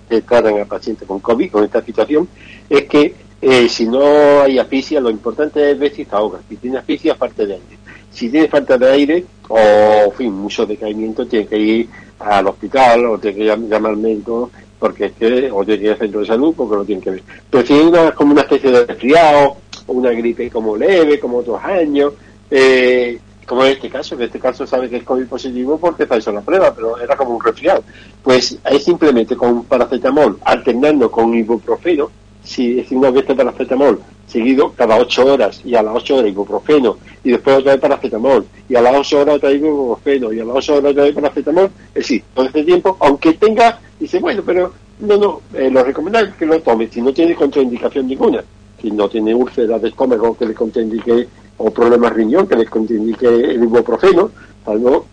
que 0.08 0.20
tratan 0.22 0.60
a 0.60 0.64
pacientes 0.64 1.06
con 1.06 1.20
COVID, 1.20 1.50
con 1.50 1.64
esta 1.64 1.82
situación, 1.82 2.28
es 2.68 2.84
que 2.84 3.14
eh, 3.40 3.68
si 3.68 3.86
no 3.86 4.42
hay 4.42 4.58
asfixia, 4.58 5.00
lo 5.00 5.10
importante 5.10 5.70
es 5.70 5.78
ver 5.78 5.94
si 5.94 6.02
está 6.02 6.16
ahoga. 6.16 6.40
Si 6.48 6.56
tiene 6.56 6.78
asfixia, 6.78 7.14
falta 7.14 7.44
de 7.44 7.54
aire. 7.54 7.78
Si 8.10 8.28
tiene 8.30 8.48
falta 8.48 8.76
de 8.76 8.90
aire, 8.90 9.24
o 9.48 9.58
en 9.58 10.12
fin, 10.12 10.32
mucho 10.32 10.66
decaimiento, 10.66 11.26
tiene 11.26 11.46
que 11.46 11.58
ir 11.58 11.88
al 12.18 12.48
hospital 12.48 13.06
o 13.06 13.18
tiene 13.18 13.36
que 13.36 13.44
llamar 13.44 13.92
al 13.92 13.96
médico 13.96 14.50
porque 14.78 15.06
es 15.06 15.12
que, 15.12 15.50
o 15.52 15.64
tiene 15.64 15.80
que 15.80 15.86
ir 15.86 15.92
al 15.92 15.98
centro 15.98 16.20
de 16.20 16.26
salud 16.26 16.54
porque 16.56 16.76
lo 16.76 16.84
tiene 16.84 17.02
que 17.02 17.10
ver. 17.10 17.22
Pero 17.50 17.66
si 17.66 17.74
hay 17.74 17.80
una, 17.80 18.12
como 18.12 18.32
una 18.32 18.42
especie 18.42 18.70
de 18.70 18.86
resfriado, 18.86 19.56
o 19.86 19.92
una 19.92 20.10
gripe 20.10 20.50
como 20.50 20.76
leve, 20.76 21.18
como 21.18 21.38
otros 21.38 21.62
años, 21.62 22.12
eh, 22.50 23.18
como 23.48 23.64
en 23.64 23.72
este 23.72 23.88
caso, 23.88 24.14
en 24.14 24.22
este 24.22 24.38
caso 24.38 24.66
sabe 24.66 24.90
que 24.90 24.98
es 24.98 25.04
COVID 25.04 25.26
positivo 25.26 25.78
porque 25.78 26.02
está 26.02 26.16
hecho 26.16 26.30
la 26.30 26.42
prueba, 26.42 26.72
pero 26.74 26.98
era 27.00 27.16
como 27.16 27.34
un 27.34 27.42
resfriado. 27.42 27.82
Pues 28.22 28.58
ahí 28.62 28.78
simplemente 28.78 29.34
con 29.36 29.64
paracetamol, 29.64 30.38
alternando 30.44 31.10
con 31.10 31.34
ibuprofeno, 31.34 32.10
si 32.44 32.78
es 32.78 32.90
una 32.92 33.10
vez 33.10 33.24
paracetamol 33.24 34.00
seguido 34.26 34.72
cada 34.72 34.96
ocho 34.98 35.24
horas 35.24 35.62
y 35.64 35.74
a 35.74 35.82
las 35.82 35.96
ocho 35.96 36.16
horas 36.16 36.30
ibuprofeno 36.30 36.98
y 37.24 37.30
después 37.30 37.56
otra 37.56 37.72
vez 37.72 37.80
paracetamol 37.80 38.44
y 38.68 38.76
a 38.76 38.82
las 38.82 38.94
ocho 38.94 39.20
horas 39.20 39.36
otra 39.36 39.48
vez 39.48 39.58
ibuprofeno 39.62 40.32
y 40.32 40.40
a 40.40 40.44
las 40.44 40.56
ocho 40.56 40.76
horas 40.76 40.90
otra 40.92 41.04
vez 41.04 41.14
paracetamol, 41.14 41.70
es 41.88 41.94
decir, 41.94 42.24
todo 42.34 42.46
este 42.46 42.64
tiempo, 42.64 42.96
aunque 43.00 43.32
tenga, 43.32 43.80
dice, 43.98 44.18
bueno, 44.18 44.42
pero 44.44 44.74
no, 45.00 45.16
no, 45.16 45.40
eh, 45.54 45.70
lo 45.70 45.82
recomendable 45.82 46.34
que 46.38 46.44
lo 46.44 46.60
tome 46.60 46.88
si 46.88 47.00
no 47.00 47.14
tiene 47.14 47.34
contraindicación 47.34 48.06
ninguna, 48.06 48.44
si 48.80 48.90
no 48.90 49.08
tiene 49.08 49.34
úlceras 49.34 49.82
de 49.82 49.88
estómago 49.88 50.36
que 50.36 50.46
le 50.46 50.54
contraindique 50.54 51.28
o 51.58 51.70
problemas 51.70 52.12
riñón 52.12 52.46
que 52.46 52.56
les 52.56 52.70
contraindique 52.70 53.26
el 53.26 53.62
ibuprofeno, 53.62 54.30
algo 54.66 55.06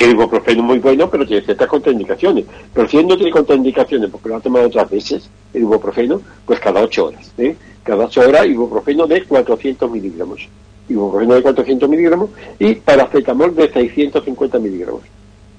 el 0.00 0.12
ibuprofeno 0.12 0.62
es 0.62 0.66
muy 0.66 0.78
bueno, 0.78 1.10
pero 1.10 1.26
tiene 1.26 1.44
ciertas 1.44 1.68
contraindicaciones. 1.68 2.46
Pero 2.72 2.88
si 2.88 2.96
él 2.96 3.06
no 3.06 3.16
tiene 3.16 3.30
contraindicaciones 3.30 4.08
porque 4.08 4.30
lo 4.30 4.36
ha 4.36 4.40
tomado 4.40 4.66
otras 4.66 4.88
veces, 4.88 5.28
el 5.52 5.60
ibuprofeno, 5.60 6.22
pues 6.46 6.58
cada 6.58 6.80
ocho 6.80 7.08
horas. 7.08 7.30
¿eh? 7.36 7.54
Cada 7.82 8.06
ocho 8.06 8.22
horas 8.22 8.46
ibuprofeno 8.46 9.06
de 9.06 9.24
400 9.24 9.90
miligramos. 9.90 10.48
Ibuprofeno 10.88 11.34
de 11.34 11.42
400 11.42 11.88
miligramos 11.90 12.30
y 12.58 12.76
paracetamol 12.76 13.54
de 13.54 13.70
650 13.70 14.58
miligramos. 14.58 15.02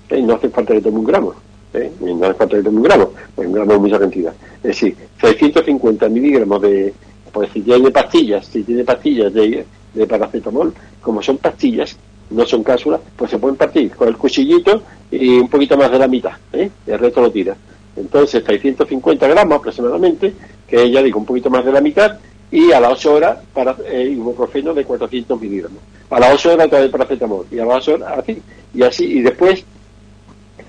¿Eh? 0.10 0.22
No 0.24 0.34
hace 0.34 0.50
falta 0.50 0.74
que 0.74 0.82
tome 0.82 0.98
un 0.98 1.06
gramo. 1.06 1.36
¿eh? 1.76 1.92
No 2.00 2.26
hace 2.26 2.34
falta 2.34 2.58
que 2.58 2.64
tome 2.64 2.78
un 2.78 2.84
gramo. 2.84 3.12
Pues 3.36 3.48
un 3.48 3.54
gramo 3.54 3.74
es 3.74 3.80
mucha 3.80 4.00
cantidad. 4.00 4.34
Es 4.58 4.64
decir, 4.64 4.96
650 5.22 6.10
miligramos 6.10 6.62
de, 6.64 6.96
pues 7.32 7.52
si 7.52 7.62
tiene 7.62 7.92
pastillas, 7.92 8.46
si 8.46 8.64
tiene 8.64 8.84
pastillas 8.84 9.34
de 9.34 9.66
paracetamol, 10.08 10.74
como 11.02 11.22
son 11.22 11.38
pastillas, 11.38 11.98
no 12.32 12.46
son 12.46 12.64
cápsulas, 12.64 13.02
pues 13.16 13.30
se 13.30 13.38
pueden 13.38 13.58
partir 13.58 13.92
con 13.92 14.08
el 14.08 14.18
cuchillito 14.18 14.82
y 15.12 15.38
un 15.38 15.50
poquito 15.50 15.78
más 15.78 15.92
de 15.92 16.00
la 16.00 16.08
mitad, 16.08 16.34
¿eh? 16.54 16.70
el 16.88 17.00
resto 17.00 17.22
lo 17.22 17.32
tira. 17.32 17.56
Entonces 17.96 18.44
650 18.46 19.28
gramos 19.28 19.60
aproximadamente, 19.60 20.34
que 20.68 20.90
ya 20.90 21.04
digo 21.04 21.20
un 21.20 21.26
poquito 21.26 21.50
más 21.50 21.66
de 21.66 21.74
la 21.74 21.82
mitad, 21.82 22.18
y 22.50 22.72
a 22.72 22.80
las 22.80 22.94
8 22.94 23.14
horas 23.14 23.38
para 23.54 23.76
eh, 23.86 24.10
ibuprofeno 24.12 24.74
de 24.74 24.84
400 24.86 25.40
miligramos. 25.40 25.80
A 26.10 26.20
las 26.20 26.34
8 26.34 26.54
horas 26.54 26.68
otra 26.68 26.80
vez 26.80 26.90
paracetamol, 26.90 27.46
y 27.52 27.60
a 27.60 27.66
las 27.66 27.88
8 27.88 27.96
horas 27.96 28.20
así, 28.20 28.42
y 28.74 28.84
así, 28.84 29.06
y 29.06 29.22
después 29.22 29.66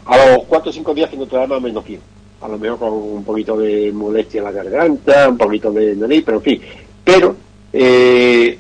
a 0.05 0.17
los 0.17 0.45
cuatro 0.45 0.71
o 0.71 0.73
cinco 0.73 0.93
días 0.95 1.09
que 1.09 1.17
no 1.17 1.27
te 1.27 1.37
da 1.37 1.47
más 1.47 1.63
menos 1.63 1.85
bien. 1.85 2.01
A 2.43 2.49
lo 2.49 2.59
mejor 2.59 2.78
con 2.78 2.93
un 2.93 3.24
poquito 3.24 3.57
de 3.57 3.93
molestia 3.93 4.38
en 4.38 4.45
la 4.45 4.53
garganta, 4.53 5.28
un 5.28 5.38
poquito 5.38 5.72
de 5.72 5.95
nariz, 5.97 6.22
pero 6.24 6.38
en 6.38 6.43
fin. 6.43 6.61
Pero 7.05 7.36
eh, 7.72 8.59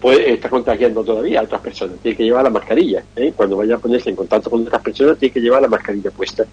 pues 0.00 0.18
está 0.20 0.48
contagiando 0.48 1.02
todavía 1.02 1.40
a 1.40 1.44
otras 1.44 1.60
personas. 1.60 1.96
Tiene 2.00 2.16
que 2.16 2.24
llevar 2.24 2.44
la 2.44 2.50
mascarilla. 2.50 3.02
¿eh? 3.16 3.32
Cuando 3.34 3.56
vaya 3.56 3.76
a 3.76 3.78
ponerse 3.78 4.10
en 4.10 4.16
contacto 4.16 4.50
con 4.50 4.62
otras 4.62 4.82
personas, 4.82 5.18
tiene 5.18 5.32
que 5.32 5.40
llevar 5.40 5.62
la 5.62 5.68
mascarilla 5.68 6.10
puesta. 6.10 6.44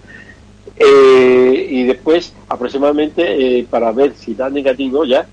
Eh, 0.77 1.67
y 1.69 1.83
después, 1.83 2.33
aproximadamente, 2.49 3.59
eh, 3.59 3.67
para 3.69 3.91
ver 3.91 4.13
si 4.15 4.33
da 4.33 4.49
negativo 4.49 5.05
ya, 5.05 5.27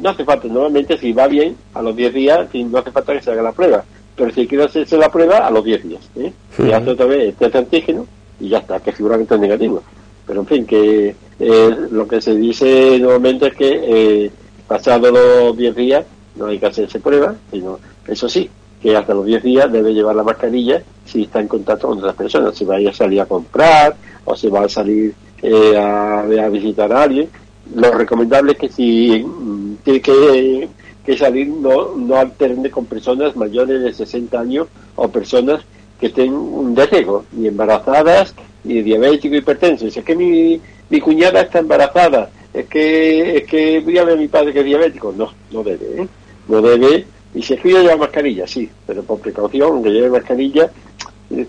no 0.00 0.08
hace 0.08 0.24
falta. 0.24 0.48
Normalmente, 0.48 0.98
si 0.98 1.12
va 1.12 1.26
bien, 1.26 1.56
a 1.74 1.82
los 1.82 1.94
10 1.94 2.14
días, 2.14 2.48
no 2.54 2.78
hace 2.78 2.90
falta 2.90 3.12
que 3.12 3.22
se 3.22 3.32
haga 3.32 3.42
la 3.42 3.52
prueba. 3.52 3.84
Pero 4.16 4.30
si 4.30 4.46
quiere 4.46 4.64
hacerse 4.64 4.96
la 4.96 5.10
prueba, 5.10 5.38
a 5.38 5.50
los 5.50 5.64
10 5.64 5.88
días. 5.88 6.10
¿eh? 6.16 6.32
Y 6.58 6.72
hace 6.72 6.90
otra 6.90 7.06
vez 7.06 7.20
el 7.28 7.34
test 7.34 7.56
antígeno 7.56 8.06
y 8.40 8.48
ya 8.48 8.58
está, 8.58 8.80
que 8.80 8.92
que 8.92 9.22
está 9.22 9.36
negativo. 9.36 9.82
Pero 10.26 10.40
en 10.40 10.46
fin, 10.46 10.66
que 10.66 11.14
eh, 11.38 11.76
lo 11.90 12.06
que 12.06 12.20
se 12.20 12.34
dice 12.34 12.98
nuevamente 12.98 13.48
es 13.48 13.54
que 13.54 13.80
eh, 14.24 14.30
pasado 14.66 15.10
los 15.10 15.56
10 15.56 15.74
días 15.74 16.04
no 16.36 16.46
hay 16.46 16.58
que 16.58 16.66
hacerse 16.66 17.00
prueba, 17.00 17.34
sino, 17.50 17.78
eso 18.06 18.28
sí, 18.28 18.48
que 18.82 18.96
hasta 18.96 19.14
los 19.14 19.24
10 19.24 19.42
días 19.42 19.72
debe 19.72 19.94
llevar 19.94 20.16
la 20.16 20.22
mascarilla 20.22 20.82
si 21.04 21.22
está 21.22 21.40
en 21.40 21.48
contacto 21.48 21.88
con 21.88 21.98
otras 21.98 22.14
personas, 22.14 22.54
si 22.54 22.64
vaya 22.64 22.90
a 22.90 22.94
salir 22.94 23.20
a 23.20 23.26
comprar 23.26 23.96
o 24.24 24.36
si 24.36 24.48
va 24.48 24.64
a 24.64 24.68
salir 24.68 25.14
eh, 25.42 25.76
a, 25.76 26.20
a, 26.20 26.48
visitar 26.48 26.92
a 26.92 27.02
alguien. 27.02 27.28
Lo 27.74 27.90
recomendable 27.92 28.52
es 28.52 28.58
que 28.58 28.68
si 28.68 29.24
mm, 29.24 29.76
tiene 29.84 30.00
que, 30.00 30.68
que, 31.04 31.16
salir 31.16 31.48
no, 31.48 31.94
no 31.96 32.16
alterne 32.16 32.70
con 32.70 32.86
personas 32.86 33.36
mayores 33.36 33.82
de 33.82 33.92
60 33.92 34.38
años 34.38 34.68
o 34.96 35.08
personas 35.08 35.62
que 35.98 36.06
estén 36.06 36.74
de 36.74 36.86
riesgo, 36.86 37.24
ni 37.32 37.48
embarazadas, 37.48 38.34
ni 38.64 38.82
diabéticos, 38.82 39.38
hipertensos. 39.38 39.96
Es 39.96 40.04
que 40.04 40.16
mi, 40.16 40.60
mi 40.90 41.00
cuñada 41.00 41.42
está 41.42 41.60
embarazada, 41.60 42.30
es 42.52 42.66
que, 42.66 43.38
es 43.38 43.44
que 43.44 43.80
voy 43.80 43.98
a 43.98 44.04
ver 44.04 44.14
a 44.16 44.20
mi 44.20 44.28
padre 44.28 44.52
que 44.52 44.60
es 44.60 44.64
diabético. 44.64 45.14
No, 45.16 45.32
no 45.50 45.62
debe, 45.62 46.02
¿eh? 46.02 46.08
no 46.48 46.60
debe. 46.60 47.06
Y 47.34 47.42
si 47.42 47.54
es 47.54 47.60
que 47.60 47.68
lleva 47.70 47.96
mascarilla, 47.96 48.46
sí, 48.46 48.68
pero 48.86 49.02
por 49.02 49.20
precaución, 49.20 49.72
aunque 49.72 49.90
lleve 49.90 50.10
mascarilla, 50.10 50.70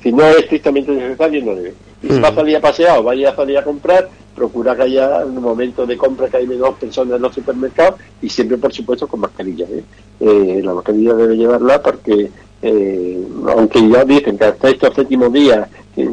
si 0.01 0.11
no 0.11 0.25
es 0.25 0.37
estrictamente 0.37 0.91
necesario, 0.91 1.45
no 1.45 1.55
debe. 1.55 1.73
Y 2.01 2.07
si 2.07 2.19
va 2.19 2.29
a 2.29 2.35
salir 2.35 2.57
a 2.57 2.61
pasear 2.61 2.99
o 2.99 3.03
vaya 3.03 3.29
a 3.29 3.35
salir 3.35 3.57
a 3.57 3.63
comprar, 3.63 4.09
procura 4.35 4.75
que 4.75 4.83
haya 4.83 5.21
en 5.21 5.37
un 5.37 5.43
momento 5.43 5.85
de 5.85 5.97
compra 5.97 6.27
que 6.27 6.37
hay 6.37 6.47
menos 6.47 6.75
personas 6.75 7.15
en 7.15 7.21
los 7.21 7.33
supermercados 7.33 7.99
y 8.21 8.29
siempre, 8.29 8.57
por 8.57 8.73
supuesto, 8.73 9.07
con 9.07 9.21
mascarilla. 9.21 9.65
¿eh? 9.65 9.83
Eh, 10.19 10.61
la 10.63 10.73
mascarilla 10.73 11.13
debe 11.13 11.37
llevarla 11.37 11.81
porque, 11.81 12.29
eh, 12.67 13.23
aunque 13.47 13.87
ya 13.87 14.03
dicen 14.03 14.39
que 14.39 14.45
hasta 14.45 14.69
estos 14.69 14.95
séptimos 14.95 15.31
días 15.31 15.67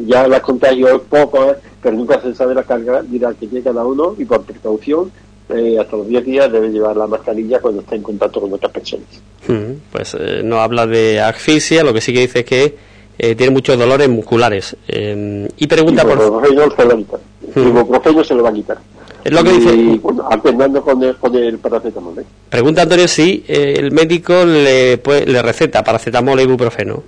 ya 0.05 0.27
las 0.27 0.41
contagios 0.41 0.91
es 0.91 0.99
poco, 1.09 1.55
pero 1.81 1.95
nunca 1.95 2.21
se 2.21 2.35
sabe 2.35 2.53
la 2.53 2.63
carga 2.63 3.01
dirá 3.01 3.33
que 3.33 3.47
tiene 3.47 3.63
cada 3.63 3.83
uno 3.83 4.15
y 4.17 4.23
por 4.25 4.43
precaución 4.43 5.11
eh, 5.49 5.77
hasta 5.79 5.97
los 5.97 6.07
10 6.07 6.25
días 6.25 6.51
debe 6.51 6.69
llevar 6.69 6.95
la 6.95 7.07
mascarilla 7.07 7.59
cuando 7.59 7.81
está 7.81 7.95
en 7.95 8.03
contacto 8.03 8.39
con 8.39 8.53
otras 8.53 8.71
personas. 8.71 9.07
Hmm, 9.47 9.73
pues 9.91 10.15
eh, 10.19 10.41
no 10.43 10.61
habla 10.61 10.85
de 10.85 11.19
asfixia, 11.19 11.83
lo 11.83 11.91
que 11.91 12.01
sí 12.01 12.13
que 12.13 12.21
dice 12.21 12.39
es 12.39 12.45
que 12.45 12.75
eh, 13.17 13.35
tiene 13.35 13.51
muchos 13.51 13.77
dolores 13.77 14.07
musculares. 14.07 14.77
y 14.87 15.67
pregunta 15.67 16.03
por... 16.03 16.19
Ibuprofeno 16.19 16.63
se 16.73 16.85
lo 16.85 16.93
va 16.93 16.93
a 16.93 16.93
quitar. 16.93 17.19
El 17.55 18.25
se 18.25 18.35
lo 18.35 18.43
va 18.43 18.49
a 18.49 18.53
quitar. 18.53 18.77
Es 19.23 19.31
lo 19.31 19.43
que 19.43 19.53
dice. 19.53 19.73
Y 19.73 19.97
bueno, 19.99 20.27
alternando 20.29 20.81
con 20.81 21.01
el, 21.03 21.15
con 21.15 21.35
el 21.35 21.57
paracetamol. 21.57 22.19
¿eh? 22.19 22.25
Pregunta 22.49 22.81
Antonio 22.83 23.07
si 23.07 23.43
el 23.47 23.91
médico 23.91 24.45
le, 24.45 24.97
pues, 24.97 25.27
le 25.27 25.41
receta 25.41 25.83
paracetamol 25.83 26.39
e 26.39 26.43
ibuprofeno. 26.43 27.03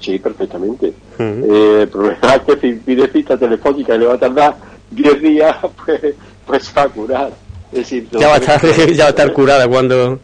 Sí, 0.00 0.18
perfectamente. 0.18 0.92
el 1.18 1.88
problema 1.88 2.34
es 2.34 2.40
que 2.42 2.60
si 2.60 2.74
pide 2.74 3.10
cita 3.10 3.38
telefónica 3.38 3.94
y 3.94 3.98
le 3.98 4.06
va 4.06 4.14
a 4.14 4.18
tardar 4.18 4.56
10 4.90 5.22
días, 5.22 5.56
pues, 5.84 6.00
pues 6.46 6.72
va 6.76 6.82
a 6.82 6.88
curar. 6.88 7.32
Es 7.72 7.78
decir, 7.78 8.06
ya, 8.12 8.28
va 8.28 8.34
a 8.34 8.38
estar, 8.38 8.60
ya 8.92 9.04
va 9.04 9.08
a 9.08 9.10
estar 9.10 9.32
curada 9.32 9.66
cuando... 9.66 10.18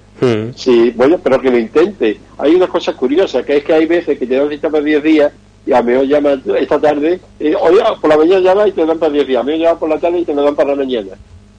Sí, 0.55 0.93
bueno, 0.95 1.19
pero 1.23 1.41
que 1.41 1.51
lo 1.51 1.59
intente. 1.59 2.21
Hay 2.37 2.55
una 2.55 2.67
cosa 2.67 2.93
curiosa, 2.93 3.43
que 3.43 3.57
es 3.57 3.65
que 3.65 3.73
hay 3.73 3.87
veces 3.87 4.19
que 4.19 4.27
te 4.27 4.37
dan 4.37 4.51
cita 4.51 4.69
para 4.69 4.85
10 4.85 5.03
días 5.03 5.33
y 5.71 5.73
a 5.73 5.79
lo 5.79 5.85
mejor 5.85 6.07
llama 6.09 6.31
esta 6.59 6.81
tarde, 6.81 7.21
eh, 7.39 7.55
hoy 7.55 7.79
por 8.01 8.11
la 8.11 8.17
mañana 8.17 8.41
llama 8.41 8.67
y 8.67 8.73
te 8.73 8.85
dan 8.85 8.99
para 8.99 9.13
10 9.13 9.27
días, 9.29 9.39
a 9.39 9.45
lo 9.45 9.47
mejor 9.47 9.61
llama 9.63 9.79
por 9.79 9.89
la 9.89 9.99
tarde 9.99 10.19
y 10.19 10.25
te 10.25 10.35
lo 10.35 10.43
dan 10.43 10.57
para 10.57 10.71
la 10.71 10.77
mañana. 10.77 11.11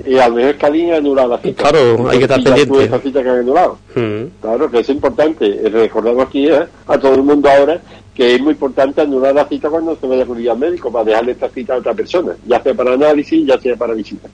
Y 0.05 0.17
a 0.17 0.27
lo 0.27 0.35
mejor 0.35 0.55
ha 0.61 0.97
anulado 0.97 1.29
la 1.29 1.37
cita. 1.37 1.69
Claro, 1.69 2.09
hay 2.09 2.17
que 2.17 2.23
estar 2.25 2.43
pendiente. 2.43 2.83
Esa 2.83 2.99
cita 2.99 3.23
que 3.23 3.29
han 3.29 3.37
anulado. 3.37 3.77
Claro, 4.41 4.69
que 4.69 4.79
es 4.79 4.89
importante. 4.89 5.61
Recordamos 5.71 6.27
aquí 6.27 6.49
eh, 6.49 6.59
a 6.87 6.97
todo 6.97 7.15
el 7.15 7.23
mundo 7.23 7.49
ahora 7.49 7.79
que 8.13 8.35
es 8.35 8.41
muy 8.41 8.51
importante 8.51 8.99
anular 8.99 9.33
la 9.33 9.47
cita 9.47 9.69
cuando 9.69 9.95
se 9.95 10.05
vaya 10.05 10.23
a 10.23 10.23
acudir 10.25 10.49
al 10.49 10.57
médico 10.57 10.91
para 10.91 11.05
dejarle 11.05 11.31
esta 11.31 11.47
cita 11.47 11.75
a 11.75 11.77
otra 11.77 11.93
persona, 11.93 12.33
ya 12.45 12.61
sea 12.61 12.73
para 12.73 12.93
análisis, 12.93 13.47
ya 13.47 13.57
sea 13.61 13.77
para 13.77 13.93
visita. 13.93 14.27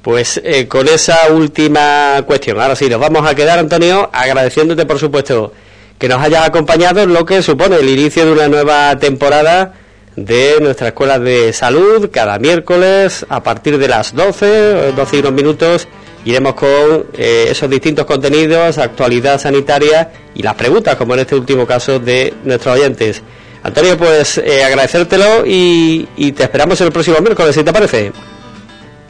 Pues 0.00 0.40
eh, 0.42 0.66
con 0.66 0.88
esa 0.88 1.30
última 1.30 2.22
cuestión, 2.26 2.58
ahora 2.58 2.74
sí, 2.74 2.88
nos 2.88 3.00
vamos 3.00 3.28
a 3.28 3.34
quedar, 3.34 3.58
Antonio, 3.58 4.08
agradeciéndote, 4.10 4.86
por 4.86 4.98
supuesto, 4.98 5.52
que 5.98 6.08
nos 6.08 6.20
hayas 6.20 6.46
acompañado 6.46 7.02
en 7.02 7.12
lo 7.12 7.24
que 7.24 7.42
supone 7.42 7.76
el 7.76 7.88
inicio 7.88 8.26
de 8.26 8.32
una 8.32 8.48
nueva 8.48 8.98
temporada 8.98 9.74
de 10.14 10.56
nuestra 10.60 10.88
escuela 10.88 11.18
de 11.18 11.52
salud, 11.52 12.10
cada 12.10 12.38
miércoles 12.38 13.24
a 13.28 13.42
partir 13.42 13.78
de 13.78 13.88
las 13.88 14.14
12, 14.14 14.92
12 14.92 15.16
y 15.16 15.20
unos 15.20 15.32
minutos 15.32 15.88
iremos 16.24 16.54
con 16.54 17.06
eh, 17.14 17.46
esos 17.50 17.70
distintos 17.70 18.04
contenidos, 18.04 18.78
actualidad 18.78 19.40
sanitaria 19.40 20.10
y 20.34 20.42
las 20.42 20.54
preguntas, 20.54 20.96
como 20.96 21.14
en 21.14 21.20
este 21.20 21.36
último 21.36 21.66
caso 21.66 21.98
de 21.98 22.34
nuestros 22.44 22.74
oyentes. 22.78 23.22
Antonio, 23.62 23.96
pues 23.96 24.38
eh, 24.38 24.64
agradecértelo 24.64 25.44
y, 25.46 26.06
te 26.32 26.42
esperamos 26.42 26.80
el 26.80 26.92
próximo 26.92 27.18
miércoles, 27.20 27.54
si 27.54 27.62
te 27.62 27.72
parece. 27.72 28.12